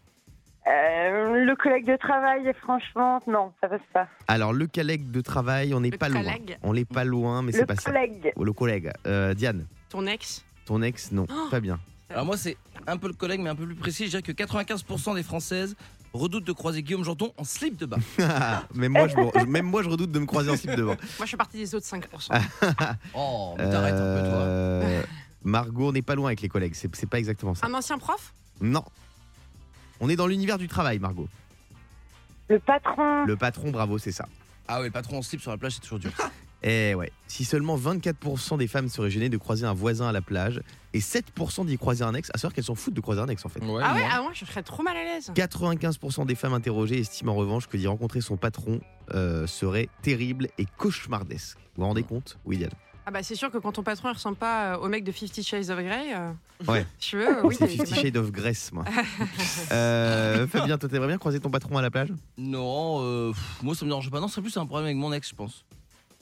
Euh, 0.68 1.44
le 1.44 1.56
collègue 1.56 1.86
de 1.86 1.96
travail, 1.96 2.48
franchement, 2.60 3.20
non, 3.26 3.52
ça 3.60 3.68
passe 3.68 3.80
pas. 3.92 4.06
Alors, 4.28 4.52
le 4.52 4.68
collègue 4.68 5.10
de 5.10 5.20
travail, 5.20 5.74
on 5.74 5.80
n'est 5.80 5.90
Le 5.90 5.98
pas 5.98 6.08
loin. 6.08 6.22
collègue? 6.22 6.58
On 6.62 6.74
n'est 6.74 6.84
pas 6.84 7.02
loin, 7.02 7.42
mais 7.42 7.50
c'est 7.50 7.62
Le 7.62 7.66
pas 7.66 7.74
ça. 7.74 7.90
collègue. 7.90 8.32
Oh, 8.36 8.44
le 8.44 8.52
collègue. 8.52 8.92
Euh, 9.06 9.34
Diane, 9.34 9.66
Ton 9.88 10.06
ex? 10.06 10.44
Ton 10.64 10.82
ex, 10.82 11.12
non, 11.12 11.26
Oh. 11.30 11.48
pas 11.50 11.60
bien. 11.60 11.78
Alors 12.10 12.26
moi, 12.26 12.36
c'est 12.36 12.56
un 12.86 12.96
peu 12.98 13.06
le 13.08 13.14
collègue, 13.14 13.40
mais 13.40 13.50
un 13.50 13.54
peu 13.54 13.64
plus 13.66 13.74
précis. 13.74 14.04
Je 14.04 14.10
dirais 14.10 14.22
que 14.22 14.32
95% 14.32 15.14
des 15.14 15.22
Françaises 15.22 15.74
redoutent 16.12 16.44
de 16.44 16.52
croiser 16.52 16.82
Guillaume 16.82 17.04
Janton 17.04 17.32
en 17.38 17.44
slip 17.44 17.78
de 17.78 17.86
bain. 17.86 17.96
même, 18.74 18.92
moi, 18.92 19.08
je, 19.08 19.16
me- 19.16 19.46
même 19.46 19.64
moi, 19.66 19.82
je 19.82 19.88
redoute 19.88 20.12
de 20.12 20.18
me 20.18 20.26
croiser 20.26 20.50
en 20.50 20.56
slip 20.56 20.74
devant. 20.76 20.92
Moi, 21.18 21.22
je 21.22 21.26
suis 21.26 21.36
partie 21.38 21.56
des 21.56 21.74
autres 21.74 21.86
5%. 21.86 22.02
Oh, 23.14 23.54
mais 23.56 23.70
t'arrêtes 23.70 23.94
un 23.94 23.96
peu, 24.20 24.28
toi. 24.28 24.38
Euh, 24.40 25.02
Margot, 25.44 25.88
on 25.88 25.92
n'est 25.92 26.02
pas 26.02 26.14
loin 26.14 26.28
avec 26.28 26.42
les 26.42 26.48
collègues, 26.48 26.74
c'est 26.74 26.94
c'est 26.94 27.08
pas 27.08 27.18
exactement 27.18 27.54
ça. 27.54 27.66
Un 27.66 27.74
ancien 27.74 27.98
prof? 27.98 28.32
Non. 28.60 28.84
On 30.00 30.08
est 30.10 30.16
dans 30.16 30.26
l'univers 30.26 30.58
du 30.58 30.68
travail, 30.68 30.98
Margot. 30.98 31.28
Le 32.48 32.58
patron. 32.58 33.24
Le 33.24 33.36
patron, 33.36 33.70
bravo, 33.70 33.96
c'est 33.98 34.12
ça. 34.12 34.28
Ah 34.68 34.80
oui, 34.80 34.86
le 34.86 34.90
patron 34.92 35.18
en 35.18 35.22
slip 35.22 35.40
sur 35.40 35.50
la 35.50 35.56
plage, 35.56 35.72
c'est 35.74 35.80
toujours 35.80 35.98
dur. 35.98 36.12
Eh 36.64 36.94
ouais, 36.94 37.10
si 37.26 37.44
seulement 37.44 37.76
24% 37.76 38.56
des 38.56 38.68
femmes 38.68 38.88
seraient 38.88 39.10
gênées 39.10 39.28
de 39.28 39.36
croiser 39.36 39.66
un 39.66 39.72
voisin 39.72 40.06
à 40.08 40.12
la 40.12 40.20
plage 40.20 40.60
et 40.94 41.00
7% 41.00 41.66
d'y 41.66 41.76
croiser 41.76 42.04
un 42.04 42.14
ex, 42.14 42.30
à 42.34 42.38
savoir 42.38 42.54
qu'elles 42.54 42.62
s'en 42.64 42.74
foutent 42.76 42.94
de 42.94 43.00
croiser 43.00 43.20
un 43.20 43.26
ex 43.28 43.44
en 43.44 43.48
fait. 43.48 43.60
Ouais, 43.64 43.82
Ah 43.84 43.94
ouais, 43.94 44.00
moi. 44.00 44.08
ah 44.12 44.30
je 44.32 44.44
serais 44.44 44.62
trop 44.62 44.82
mal 44.82 44.96
à 44.96 45.02
l'aise. 45.02 45.30
95% 45.34 46.24
des 46.26 46.34
femmes 46.36 46.54
interrogées 46.54 47.00
estiment 47.00 47.32
en 47.32 47.36
revanche 47.36 47.66
que 47.66 47.76
d'y 47.76 47.86
rencontrer 47.88 48.20
son 48.20 48.36
patron 48.36 48.80
euh, 49.14 49.46
serait 49.48 49.88
terrible 50.02 50.48
et 50.58 50.66
cauchemardesque. 50.78 51.58
Vous 51.74 51.82
vous 51.82 51.88
rendez 51.88 52.04
compte 52.04 52.38
Oui, 52.44 52.58
Diane. 52.58 52.70
Ah 53.04 53.10
bah 53.10 53.24
c'est 53.24 53.34
sûr 53.34 53.50
que 53.50 53.58
quand 53.58 53.72
ton 53.72 53.82
patron 53.82 54.10
il 54.10 54.12
ressemble 54.14 54.36
pas 54.36 54.74
euh, 54.74 54.78
au 54.78 54.88
mec 54.88 55.02
de 55.02 55.10
Fifty 55.10 55.42
Shades 55.42 55.70
of 55.70 55.78
Grey. 55.80 56.14
euh, 56.14 56.30
Ouais. 56.68 56.86
Tu 57.00 57.16
veux 57.16 57.38
euh, 57.38 57.42
Oui, 57.42 57.56
C'est 57.58 57.66
Fifty 57.66 57.92
Shades 57.96 58.16
of 58.16 58.30
Grèce, 58.30 58.70
moi. 58.72 58.84
Euh, 59.72 60.46
Fabien, 60.46 60.78
toi, 60.78 60.88
t'aimerais 60.88 61.08
bien 61.08 61.18
croiser 61.18 61.40
ton 61.40 61.50
patron 61.50 61.76
à 61.78 61.82
la 61.82 61.90
plage? 61.90 62.12
Non, 62.38 63.00
euh, 63.02 63.32
pff, 63.32 63.62
moi 63.64 63.74
ça 63.74 63.84
me 63.84 63.90
dérange 63.90 64.08
pas. 64.10 64.20
Non, 64.20 64.28
ce 64.28 64.34
serait 64.34 64.42
plus 64.42 64.56
un 64.56 64.66
problème 64.66 64.84
avec 64.86 64.96
mon 64.96 65.12
ex, 65.12 65.28
je 65.30 65.34
pense. 65.34 65.64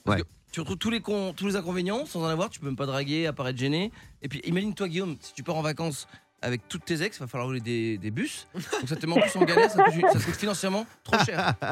Parce 0.03 0.17
Ouais. 0.17 0.23
que 0.23 0.27
tu 0.51 0.59
retrouves 0.59 0.77
tous 0.77 0.89
les, 0.89 1.01
tous 1.01 1.47
les 1.47 1.55
inconvénients 1.55 2.05
sans 2.05 2.21
en 2.23 2.27
avoir, 2.27 2.49
tu 2.49 2.59
peux 2.59 2.65
même 2.65 2.75
pas 2.75 2.85
draguer, 2.85 3.27
apparaître 3.27 3.57
gêné. 3.59 3.91
Et 4.21 4.27
puis 4.27 4.39
imagine-toi, 4.45 4.87
Guillaume, 4.89 5.15
si 5.21 5.33
tu 5.33 5.43
pars 5.43 5.55
en 5.55 5.61
vacances 5.61 6.07
avec 6.43 6.67
toutes 6.67 6.85
tes 6.85 7.03
ex, 7.03 7.17
il 7.17 7.19
va 7.19 7.27
falloir 7.27 7.47
rouler 7.47 7.59
des, 7.61 7.97
des 7.99 8.09
bus. 8.11 8.47
Donc 8.55 8.63
ça 8.89 8.95
te 8.95 9.05
met 9.05 9.13
en 9.13 9.21
plus 9.21 9.35
en 9.35 9.43
galère, 9.45 9.69
ça 9.69 9.83
te, 9.83 9.91
coûte, 9.91 10.05
ça 10.11 10.19
te 10.19 10.25
coûte 10.25 10.35
financièrement 10.35 10.85
trop 11.03 11.23
cher. 11.23 11.53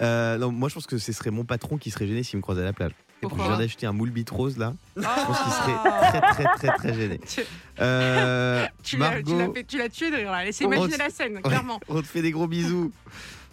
Euh, 0.00 0.38
Non, 0.38 0.52
moi 0.52 0.68
je 0.68 0.74
pense 0.74 0.86
que 0.86 0.96
ce 0.98 1.12
serait 1.12 1.30
mon 1.30 1.44
patron 1.44 1.76
qui 1.76 1.90
serait 1.90 2.06
gêné 2.06 2.22
s'il 2.22 2.36
me 2.36 2.42
croisait 2.42 2.62
à 2.62 2.64
la 2.64 2.72
plage. 2.72 2.92
Je 3.20 3.26
Pourquoi 3.28 3.48
viens 3.48 3.58
d'acheter 3.58 3.84
un 3.86 3.92
moule 3.92 4.10
bite 4.10 4.30
rose 4.30 4.56
là. 4.58 4.74
Je 4.96 5.02
pense 5.02 5.38
qu'il 5.42 5.52
serait 5.52 6.20
très 6.20 6.20
très 6.20 6.44
très 6.56 6.68
très 6.76 6.94
gêné. 6.94 7.18
Tu- 7.26 7.40
Euh, 7.80 8.66
Tu 8.82 8.96
l'as 8.96 9.88
tué 9.88 10.10
de 10.10 10.16
rire 10.16 10.30
là. 10.30 10.44
Laissez 10.44 10.64
imaginer 10.64 10.96
la 10.96 11.10
scène, 11.10 11.40
clairement. 11.42 11.80
on 11.88 12.00
te 12.00 12.06
fait 12.06 12.22
des 12.22 12.30
gros 12.30 12.46
bisous. 12.46 12.92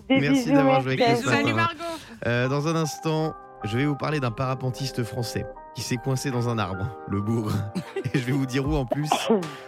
Des 0.07 0.19
Merci 0.19 0.51
d'avoir 0.51 0.81
joué 0.81 1.01
avec 1.01 1.23
nous 1.23 1.29
Salut. 1.31 1.53
Margot. 1.53 1.83
Euh, 2.27 2.47
dans 2.47 2.67
un 2.67 2.75
instant, 2.75 3.35
je 3.65 3.77
vais 3.77 3.85
vous 3.85 3.95
parler 3.95 4.19
d'un 4.19 4.31
parapentiste 4.31 5.03
français 5.03 5.45
qui 5.75 5.81
s'est 5.81 5.97
coincé 5.97 6.31
dans 6.31 6.49
un 6.49 6.57
arbre, 6.57 6.87
le 7.07 7.21
bourg. 7.21 7.51
Et 8.13 8.19
je 8.19 8.25
vais 8.25 8.31
vous 8.31 8.45
dire 8.45 8.67
où 8.67 8.75
en 8.75 8.85
plus. 8.85 9.09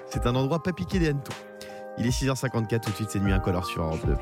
C'est 0.09 0.25
un 0.25 0.35
endroit 0.35 0.61
pas 0.61 0.73
piqué 0.73 0.99
des 0.99 1.09
hannetons. 1.09 1.33
Il 1.97 2.05
est 2.05 2.09
6h54, 2.09 2.79
tout 2.79 2.91
de 2.91 2.95
suite 2.95 3.09
c'est 3.09 3.19
nuit 3.19 3.33
incolore 3.33 3.65
sur 3.65 3.81
Europe 3.81 4.05
2. 4.05 4.15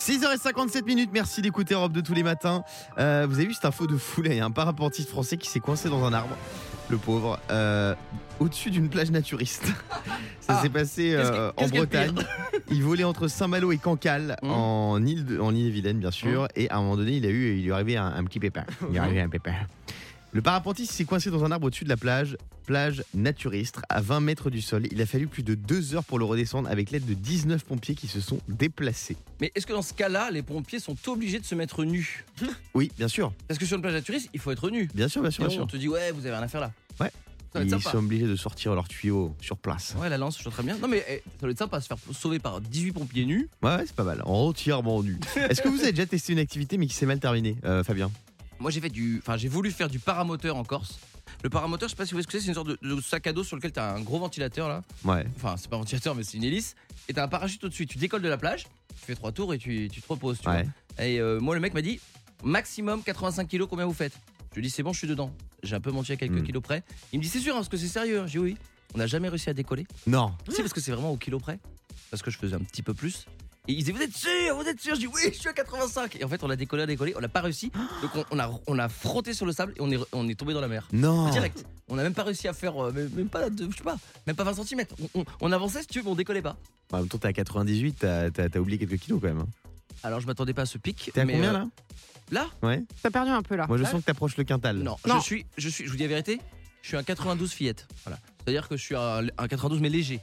6h57 0.00 0.84
minutes, 0.84 1.10
merci 1.12 1.42
d'écouter 1.42 1.74
Europe 1.74 1.92
2 1.92 2.02
tous 2.02 2.14
les 2.14 2.24
matins. 2.24 2.64
Euh, 2.98 3.26
vous 3.28 3.36
avez 3.36 3.46
vu 3.46 3.54
cette 3.54 3.64
info 3.64 3.86
de 3.86 3.96
fou 3.96 4.22
là, 4.22 4.32
il 4.32 4.38
y 4.38 4.40
a 4.40 4.44
un 4.44 4.50
parapentiste 4.50 5.08
français 5.08 5.36
qui 5.36 5.48
s'est 5.48 5.60
coincé 5.60 5.88
dans 5.88 6.04
un 6.04 6.12
arbre, 6.12 6.36
le 6.90 6.96
pauvre, 6.98 7.38
euh, 7.50 7.94
au-dessus 8.40 8.70
d'une 8.70 8.88
plage 8.88 9.10
naturiste. 9.10 9.64
Ça 10.40 10.56
Ah, 10.58 10.62
s'est 10.62 10.68
passé 10.68 11.12
euh, 11.14 11.52
que- 11.52 11.62
en 11.64 11.68
Bretagne. 11.68 12.14
Il 12.70 12.82
volait 12.82 13.04
entre 13.04 13.28
Saint-Malo 13.28 13.72
et 13.72 13.78
Cancale 13.78 14.36
Mmh. 14.42 14.50
en 14.50 15.04
île 15.04 15.24
de- 15.24 15.38
en 15.40 15.54
Île-et-Vilaine 15.54 15.98
bien 15.98 16.10
sûr 16.10 16.46
et 16.56 16.68
à 16.70 16.76
un 16.76 16.80
moment 16.82 16.96
donné 16.96 17.16
il 17.16 17.26
a 17.26 17.28
eu 17.28 17.56
il 17.56 17.62
lui 17.62 17.68
est 17.68 17.72
arrivé 17.72 17.96
un, 17.96 18.06
un 18.06 18.24
petit 18.24 18.40
pépin. 18.40 18.64
Il 18.82 18.88
lui 18.88 18.96
est 18.96 19.00
arrivé 19.00 19.20
un 19.20 19.28
pépin. 19.28 19.52
Le 20.32 20.42
parapentiste 20.42 20.92
s'est 20.92 21.04
coincé 21.04 21.28
dans 21.30 21.44
un 21.44 21.50
arbre 21.50 21.66
au-dessus 21.66 21.82
de 21.82 21.88
la 21.88 21.96
plage, 21.96 22.36
plage 22.64 23.02
naturiste, 23.14 23.80
à 23.88 24.00
20 24.00 24.20
mètres 24.20 24.48
du 24.48 24.60
sol. 24.62 24.86
Il 24.92 25.02
a 25.02 25.06
fallu 25.06 25.26
plus 25.26 25.42
de 25.42 25.56
deux 25.56 25.96
heures 25.96 26.04
pour 26.04 26.20
le 26.20 26.24
redescendre 26.24 26.68
avec 26.70 26.92
l'aide 26.92 27.04
de 27.04 27.14
19 27.14 27.64
pompiers 27.64 27.96
qui 27.96 28.06
se 28.06 28.20
sont 28.20 28.38
déplacés. 28.48 29.16
Mais 29.40 29.50
est-ce 29.56 29.66
que 29.66 29.72
dans 29.72 29.82
ce 29.82 29.92
cas-là, 29.92 30.30
les 30.30 30.42
pompiers 30.42 30.78
sont 30.78 30.94
obligés 31.08 31.40
de 31.40 31.44
se 31.44 31.56
mettre 31.56 31.84
nus? 31.84 32.24
Oui, 32.74 32.92
bien 32.96 33.08
sûr, 33.08 33.32
Parce 33.48 33.58
que 33.58 33.66
sur 33.66 33.74
une 33.74 33.82
plage 33.82 33.94
naturiste, 33.94 34.28
il 34.32 34.38
faut 34.38 34.52
être 34.52 34.70
nu. 34.70 34.88
bien 34.94 35.08
sûr, 35.08 35.20
bien 35.20 35.32
sûr, 35.32 35.42
bien 35.42 35.50
Sinon, 35.50 35.64
on 35.64 35.68
sûr. 35.68 35.72
te 35.72 35.76
dit, 35.80 35.88
ouais, 35.88 36.12
vous 36.12 36.20
avez 36.24 36.36
rien 36.36 36.44
à 36.44 36.48
faire 36.48 36.60
là. 36.60 36.70
Ouais. 37.00 37.10
Ça 37.52 37.62
Ils 37.64 37.80
sont 37.82 37.96
obligés 37.98 38.26
de 38.26 38.36
sortir 38.36 38.74
leurs 38.76 38.86
tuyaux 38.86 39.34
sur 39.40 39.56
place. 39.56 39.96
Ouais, 39.98 40.08
la 40.08 40.18
lance, 40.18 40.36
je 40.36 40.42
trouve 40.42 40.52
très 40.52 40.62
bien. 40.62 40.76
Non, 40.78 40.86
mais 40.86 41.04
eh, 41.08 41.16
ça 41.16 41.40
doit 41.40 41.50
être 41.50 41.58
sympa 41.58 41.80
se 41.80 41.88
faire 41.88 41.96
sauver 42.12 42.38
par 42.38 42.60
18 42.60 42.92
pompiers 42.92 43.26
nus. 43.26 43.48
Ouais, 43.62 43.74
ouais, 43.76 43.82
c'est 43.86 43.94
pas 43.96 44.04
mal. 44.04 44.22
Entièrement 44.24 45.02
nu. 45.02 45.18
Est-ce 45.36 45.60
que 45.60 45.68
vous 45.68 45.80
avez 45.80 45.90
déjà 45.90 46.06
testé 46.06 46.32
une 46.32 46.38
activité 46.38 46.78
mais 46.78 46.86
qui 46.86 46.94
s'est 46.94 47.06
mal 47.06 47.18
terminée, 47.18 47.56
euh, 47.64 47.82
Fabien? 47.82 48.10
Moi, 48.60 48.70
j'ai 48.70 48.80
fait 48.80 48.88
du. 48.90 49.18
Enfin, 49.18 49.36
j'ai 49.36 49.48
voulu 49.48 49.72
faire 49.72 49.88
du 49.88 49.98
paramoteur 49.98 50.56
en 50.56 50.62
Corse. 50.64 51.00
Le 51.42 51.50
paramoteur, 51.50 51.88
je 51.88 51.94
sais 51.94 51.96
pas 51.96 52.04
si 52.04 52.12
vous 52.12 52.16
voyez 52.18 52.22
ce 52.22 52.28
que 52.28 52.32
c'est, 52.34 52.40
c'est 52.44 52.48
une 52.48 52.54
sorte 52.54 52.68
de, 52.68 52.78
de 52.82 53.00
sac 53.00 53.26
à 53.26 53.32
dos 53.32 53.42
sur 53.42 53.56
lequel 53.56 53.72
t'as 53.72 53.94
un 53.94 54.00
gros 54.00 54.18
ventilateur 54.18 54.68
là. 54.68 54.82
Ouais. 55.04 55.24
Enfin, 55.36 55.56
c'est 55.56 55.68
pas 55.70 55.76
un 55.76 55.80
ventilateur, 55.80 56.14
mais 56.14 56.22
c'est 56.22 56.36
une 56.36 56.44
hélice. 56.44 56.76
Et 57.08 57.14
t'as 57.14 57.24
un 57.24 57.28
parachute 57.28 57.64
au-dessus. 57.64 57.86
Tu 57.86 57.98
décolles 57.98 58.22
de 58.22 58.28
la 58.28 58.36
plage, 58.38 58.64
tu 58.64 59.06
fais 59.06 59.14
trois 59.16 59.32
tours 59.32 59.54
et 59.54 59.58
tu, 59.58 59.88
tu 59.90 60.00
te 60.02 60.06
reposes. 60.08 60.38
Tu 60.40 60.48
Ouais. 60.48 60.62
vois. 60.96 61.04
Et 61.04 61.18
euh, 61.18 61.40
moi, 61.40 61.54
le 61.54 61.60
mec 61.60 61.72
m'a 61.74 61.82
dit 61.82 61.98
maximum 62.44 63.02
85 63.02 63.48
kilos, 63.48 63.66
combien 63.68 63.86
vous 63.86 63.92
faites? 63.94 64.12
Je 64.50 64.56
lui 64.56 64.60
ai 64.60 64.68
dit, 64.68 64.70
c'est 64.70 64.82
bon, 64.82 64.92
je 64.92 64.98
suis 64.98 65.08
dedans. 65.08 65.32
J'ai 65.62 65.76
un 65.76 65.80
peu 65.80 65.90
menti 65.90 66.12
à 66.12 66.16
quelques 66.16 66.32
Hmm. 66.40 66.42
kilos 66.44 66.62
près. 66.62 66.82
Il 67.12 67.18
me 67.18 67.24
dit, 67.24 67.28
c'est 67.30 67.40
sûr, 67.40 67.54
hein, 67.54 67.58
parce 67.58 67.68
que 67.68 67.76
c'est 67.76 67.88
sérieux. 67.88 68.22
J'ai 68.26 68.38
dit, 68.38 68.44
oui. 68.44 68.56
On 68.94 68.98
n'a 68.98 69.06
jamais 69.06 69.28
réussi 69.28 69.48
à 69.50 69.54
décoller. 69.54 69.86
Non. 70.06 70.32
Si, 70.48 70.60
parce 70.62 70.72
que 70.72 70.80
c'est 70.80 70.90
vraiment 70.92 71.12
au 71.12 71.16
kilo 71.16 71.38
près. 71.38 71.58
Parce 72.10 72.22
que 72.22 72.30
je 72.30 72.38
faisais 72.38 72.54
un 72.56 72.60
petit 72.60 72.82
peu 72.82 72.92
plus. 72.94 73.26
Et 73.68 73.72
ils 73.72 73.76
disaient, 73.78 73.92
vous 73.92 74.02
êtes 74.02 74.16
sûr, 74.16 74.56
vous 74.56 74.66
êtes 74.66 74.80
sûr? 74.80 74.94
Je 74.96 75.00
dis, 75.00 75.06
oui, 75.06 75.20
je 75.32 75.38
suis 75.38 75.48
à 75.48 75.52
85. 75.52 76.16
Et 76.16 76.24
en 76.24 76.28
fait, 76.28 76.42
on 76.42 76.50
a 76.50 76.56
décollé, 76.56 76.80
on 76.82 76.84
a 76.84 76.86
décollé, 76.86 77.14
on 77.16 77.20
n'a 77.20 77.28
pas 77.28 77.40
réussi. 77.42 77.70
Donc 78.02 78.10
on, 78.16 78.24
on 78.32 78.38
a, 78.40 78.50
on 78.66 78.78
a 78.80 78.88
frotté 78.88 79.32
sur 79.32 79.46
le 79.46 79.52
sable 79.52 79.74
et 79.76 79.80
on 79.80 79.90
est, 79.92 79.98
on 80.12 80.28
est 80.28 80.34
tombé 80.34 80.54
dans 80.54 80.60
la 80.62 80.66
mer. 80.66 80.88
Non. 80.92 81.30
Direct. 81.30 81.64
On 81.88 81.94
n'a 81.94 82.02
même 82.02 82.14
pas 82.14 82.24
réussi 82.24 82.48
à 82.48 82.52
faire, 82.52 82.76
euh, 82.82 82.90
même, 82.90 83.10
même 83.10 83.28
pas, 83.28 83.48
de, 83.50 83.68
je 83.70 83.76
sais 83.76 83.84
pas, 83.84 83.96
même 84.26 84.34
pas 84.34 84.44
20 84.44 84.64
cm. 84.64 84.84
On, 85.14 85.20
on- 85.20 85.24
on 85.40 85.52
avançait, 85.52 85.82
si 85.82 85.86
tu 85.88 85.98
veux, 85.98 86.04
mais 86.06 86.10
on 86.10 86.14
décollait 86.16 86.42
pas. 86.42 86.56
En 86.92 86.98
même 86.98 87.08
temps, 87.08 87.18
t'es 87.18 87.28
à 87.28 87.32
98, 87.32 87.96
t'as 88.00 88.30
t'as 88.30 88.58
oublié 88.58 88.78
quelques 88.78 88.98
kilos 88.98 89.20
quand 89.20 89.28
même. 89.28 89.38
hein. 89.40 89.48
Alors 90.02 90.18
je 90.20 90.26
m'attendais 90.26 90.54
pas 90.54 90.62
à 90.62 90.66
ce 90.66 90.78
pic. 90.78 91.10
T'es 91.14 91.20
à 91.20 91.24
mais, 91.24 91.34
combien 91.34 91.50
euh, 91.50 91.58
là? 91.58 91.68
Là 92.30 92.46
Ouais. 92.62 92.84
T'as 93.02 93.10
perdu 93.10 93.30
un 93.30 93.42
peu 93.42 93.56
là. 93.56 93.66
Moi 93.66 93.76
je 93.78 93.84
sens 93.84 94.00
que 94.00 94.06
t'approches 94.06 94.36
le 94.36 94.44
quintal. 94.44 94.76
Non, 94.78 94.96
Non. 95.06 95.18
je 95.18 95.24
suis, 95.24 95.46
je 95.58 95.68
suis, 95.68 95.84
je 95.84 95.90
vous 95.90 95.96
dis 95.96 96.02
la 96.04 96.08
vérité, 96.08 96.40
je 96.82 96.88
suis 96.88 96.96
un 96.96 97.02
92 97.02 97.52
fillette. 97.52 97.86
Voilà. 98.04 98.18
C'est-à-dire 98.44 98.68
que 98.68 98.76
je 98.76 98.82
suis 98.82 98.94
un, 98.96 99.26
un 99.38 99.48
92 99.48 99.80
mais 99.80 99.88
léger. 99.88 100.20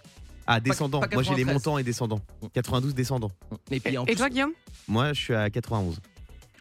Ah, 0.50 0.60
descendant. 0.62 1.02
pas 1.02 1.08
Moi 1.12 1.24
j'ai 1.24 1.32
les 1.36 1.44
93. 1.44 1.54
montants 1.54 1.78
et 1.78 1.84
descendants. 1.84 2.22
92 2.54 2.94
descendants. 2.96 3.32
Et 3.72 3.80
puis 3.82 3.98
en 3.98 4.04
Et 4.04 4.08
plus, 4.08 4.16
toi 4.16 4.30
Guillaume? 4.30 4.52
Moi 4.88 5.12
je 5.14 5.20
suis 5.22 5.34
à 5.36 5.50
91. 5.50 6.00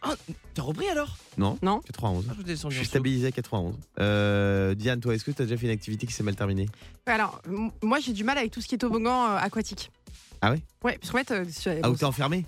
Ah, 0.03 0.13
t'as 0.53 0.61
repris 0.61 0.87
alors? 0.89 1.17
Non 1.37 1.57
Non. 1.61 1.79
91. 1.79 2.25
Ah, 2.29 2.33
je 2.37 2.41
t'ai 2.43 2.47
descendu 2.49 2.75
Je 2.75 2.79
en 2.79 2.81
suis 2.81 2.85
dessous. 2.87 2.89
stabilisé 2.91 3.27
à 3.27 3.31
91. 3.31 3.75
Euh, 3.99 4.75
Diane, 4.75 4.99
toi, 4.99 5.15
est-ce 5.15 5.23
que 5.23 5.31
tu 5.31 5.41
as 5.41 5.45
déjà 5.45 5.57
fait 5.57 5.65
une 5.65 5.71
activité 5.71 6.05
qui 6.05 6.13
s'est 6.13 6.21
mal 6.23 6.35
terminée? 6.35 6.67
Ouais, 7.07 7.13
Alors, 7.13 7.41
m- 7.47 7.71
moi 7.81 7.99
j'ai 7.99 8.13
du 8.13 8.23
mal 8.23 8.37
avec 8.37 8.51
tout 8.51 8.61
ce 8.61 8.67
qui 8.67 8.75
est 8.75 8.79
toboggan 8.79 9.31
euh, 9.31 9.37
aquatique. 9.37 9.89
Ah 10.41 10.51
ouais? 10.51 10.61
Ouais, 10.83 10.97
parce 10.99 11.11
qu'en 11.11 11.17
fait, 11.17 11.31
euh, 11.31 11.79
Ah, 11.81 11.87
bon, 11.87 11.93
où 11.93 11.97
t'es 11.97 12.03
enfermé? 12.03 12.45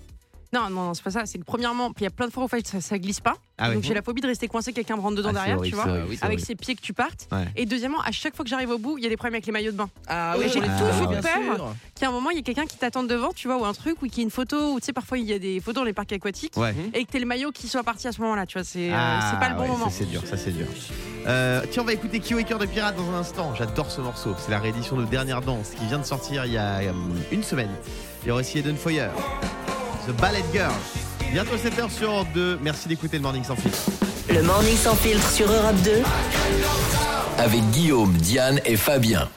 Non, 0.51 0.69
non, 0.69 0.85
non, 0.85 0.93
c'est 0.93 1.03
pas 1.03 1.11
ça. 1.11 1.25
C'est 1.25 1.37
que 1.37 1.43
premièrement, 1.43 1.91
il 1.99 2.03
y 2.03 2.07
a 2.07 2.09
plein 2.09 2.27
de 2.27 2.31
fois 2.31 2.43
où 2.43 2.45
en 2.45 2.49
fait, 2.49 2.65
ça, 2.67 2.81
ça 2.81 2.97
glisse 2.97 3.19
pas. 3.19 3.35
Ah 3.61 3.73
donc 3.73 3.83
j'ai 3.83 3.93
la 3.93 4.01
phobie 4.01 4.21
de 4.21 4.27
rester 4.27 4.47
coincé, 4.47 4.71
quelqu'un 4.71 4.95
me 4.95 5.01
rentre 5.01 5.17
dedans 5.17 5.29
Ah, 5.31 5.33
derrière, 5.33 5.57
horrible, 5.57 5.75
tu 5.77 5.83
vois. 5.83 5.97
oui, 6.07 6.17
Avec 6.21 6.39
ses 6.39 6.55
pieds 6.55 6.75
que 6.75 6.81
tu 6.81 6.93
partes. 6.93 7.27
Ouais. 7.31 7.45
Et 7.57 7.65
deuxièmement, 7.65 7.99
à 8.01 8.11
chaque 8.11 8.33
fois 8.35 8.43
que 8.45 8.49
j'arrive 8.49 8.69
au 8.69 8.77
bout, 8.77 8.97
il 8.97 9.03
y 9.03 9.07
a 9.07 9.09
des 9.09 9.17
problèmes 9.17 9.33
avec 9.35 9.45
les 9.45 9.51
maillots 9.51 9.73
de 9.73 9.77
bain. 9.77 9.89
Ah 10.07 10.35
Et 10.37 10.39
oui, 10.39 10.45
j'ai 10.53 10.61
les 10.61 10.67
toujours 10.67 11.09
peur. 11.21 11.75
Qu'à 11.99 12.07
un 12.07 12.11
moment, 12.11 12.29
il 12.29 12.37
y 12.37 12.39
a 12.39 12.43
quelqu'un 12.43 12.65
qui 12.65 12.77
t'attend 12.77 13.03
devant, 13.03 13.33
tu 13.33 13.47
vois, 13.47 13.57
ou 13.57 13.65
un 13.65 13.73
truc, 13.73 14.01
ou 14.01 14.07
qui 14.07 14.21
a 14.21 14.23
une 14.23 14.29
photo, 14.31 14.73
ou 14.73 14.79
tu 14.79 14.85
sais, 14.85 14.93
parfois 14.93 15.17
il 15.17 15.25
y 15.25 15.33
a 15.33 15.39
des 15.39 15.59
photos 15.59 15.81
dans 15.81 15.83
les 15.83 15.93
parcs 15.93 16.13
aquatiques. 16.13 16.55
Ouais. 16.55 16.73
Et 16.93 17.03
que 17.03 17.11
t'es 17.11 17.19
le 17.19 17.25
maillot 17.25 17.51
qui 17.51 17.67
soit 17.67 17.83
parti 17.83 18.07
à 18.07 18.13
ce 18.13 18.21
moment-là, 18.21 18.45
tu 18.45 18.57
vois, 18.57 18.63
c'est 18.63 18.91
euh, 18.91 18.95
Ah, 18.97 19.35
pas 19.41 19.49
le 19.49 19.55
bon 19.55 19.63
ouais, 19.63 19.67
moment. 19.67 19.89
Ça 19.89 19.97
c'est 19.99 20.05
dur, 20.09 20.21
ça 20.25 20.37
c'est 20.37 20.51
dur. 20.51 20.67
Euh, 21.27 21.61
tiens, 21.69 21.83
on 21.83 21.85
va 21.85 21.93
écouter 21.93 22.21
Kyo 22.21 22.39
et 22.39 22.45
Cœur 22.45 22.59
de 22.59 22.65
Pirate 22.65 22.95
dans 22.95 23.09
un 23.11 23.19
instant. 23.19 23.53
J'adore 23.55 23.91
ce 23.91 23.99
morceau. 23.99 24.33
C'est 24.39 24.51
la 24.51 24.59
réédition 24.59 24.95
de 24.95 25.03
Dernière 25.03 25.41
Danse 25.41 25.71
qui 25.77 25.85
vient 25.85 25.99
de 25.99 26.05
sortir 26.05 26.45
il 26.45 26.53
y 26.53 26.57
a 26.57 26.77
euh, 26.79 26.91
une 27.31 27.43
semaine. 27.43 27.69
Il 28.23 28.29
y 28.29 28.31
aura 28.31 28.39
aussi 28.39 28.57
Eden 28.59 28.77
Foyer, 28.77 29.07
The 30.09 30.21
Ballet 30.21 30.43
Girl. 30.51 30.73
Bientôt 31.31 31.55
7h 31.55 31.91
sur 31.91 32.09
Europe 32.09 32.29
2. 32.33 32.59
Merci 32.63 32.87
d'écouter 32.87 33.17
le 33.17 33.23
Morning 33.23 33.43
Sans 33.43 33.55
Filtre. 33.55 33.77
Le 34.27 34.41
morning 34.41 34.75
sans 34.75 34.95
filtre 34.95 35.29
sur 35.29 35.51
Europe 35.51 35.75
2. 35.83 36.01
Avec 37.37 37.61
Guillaume, 37.69 38.13
Diane 38.13 38.59
et 38.65 38.75
Fabien. 38.75 39.29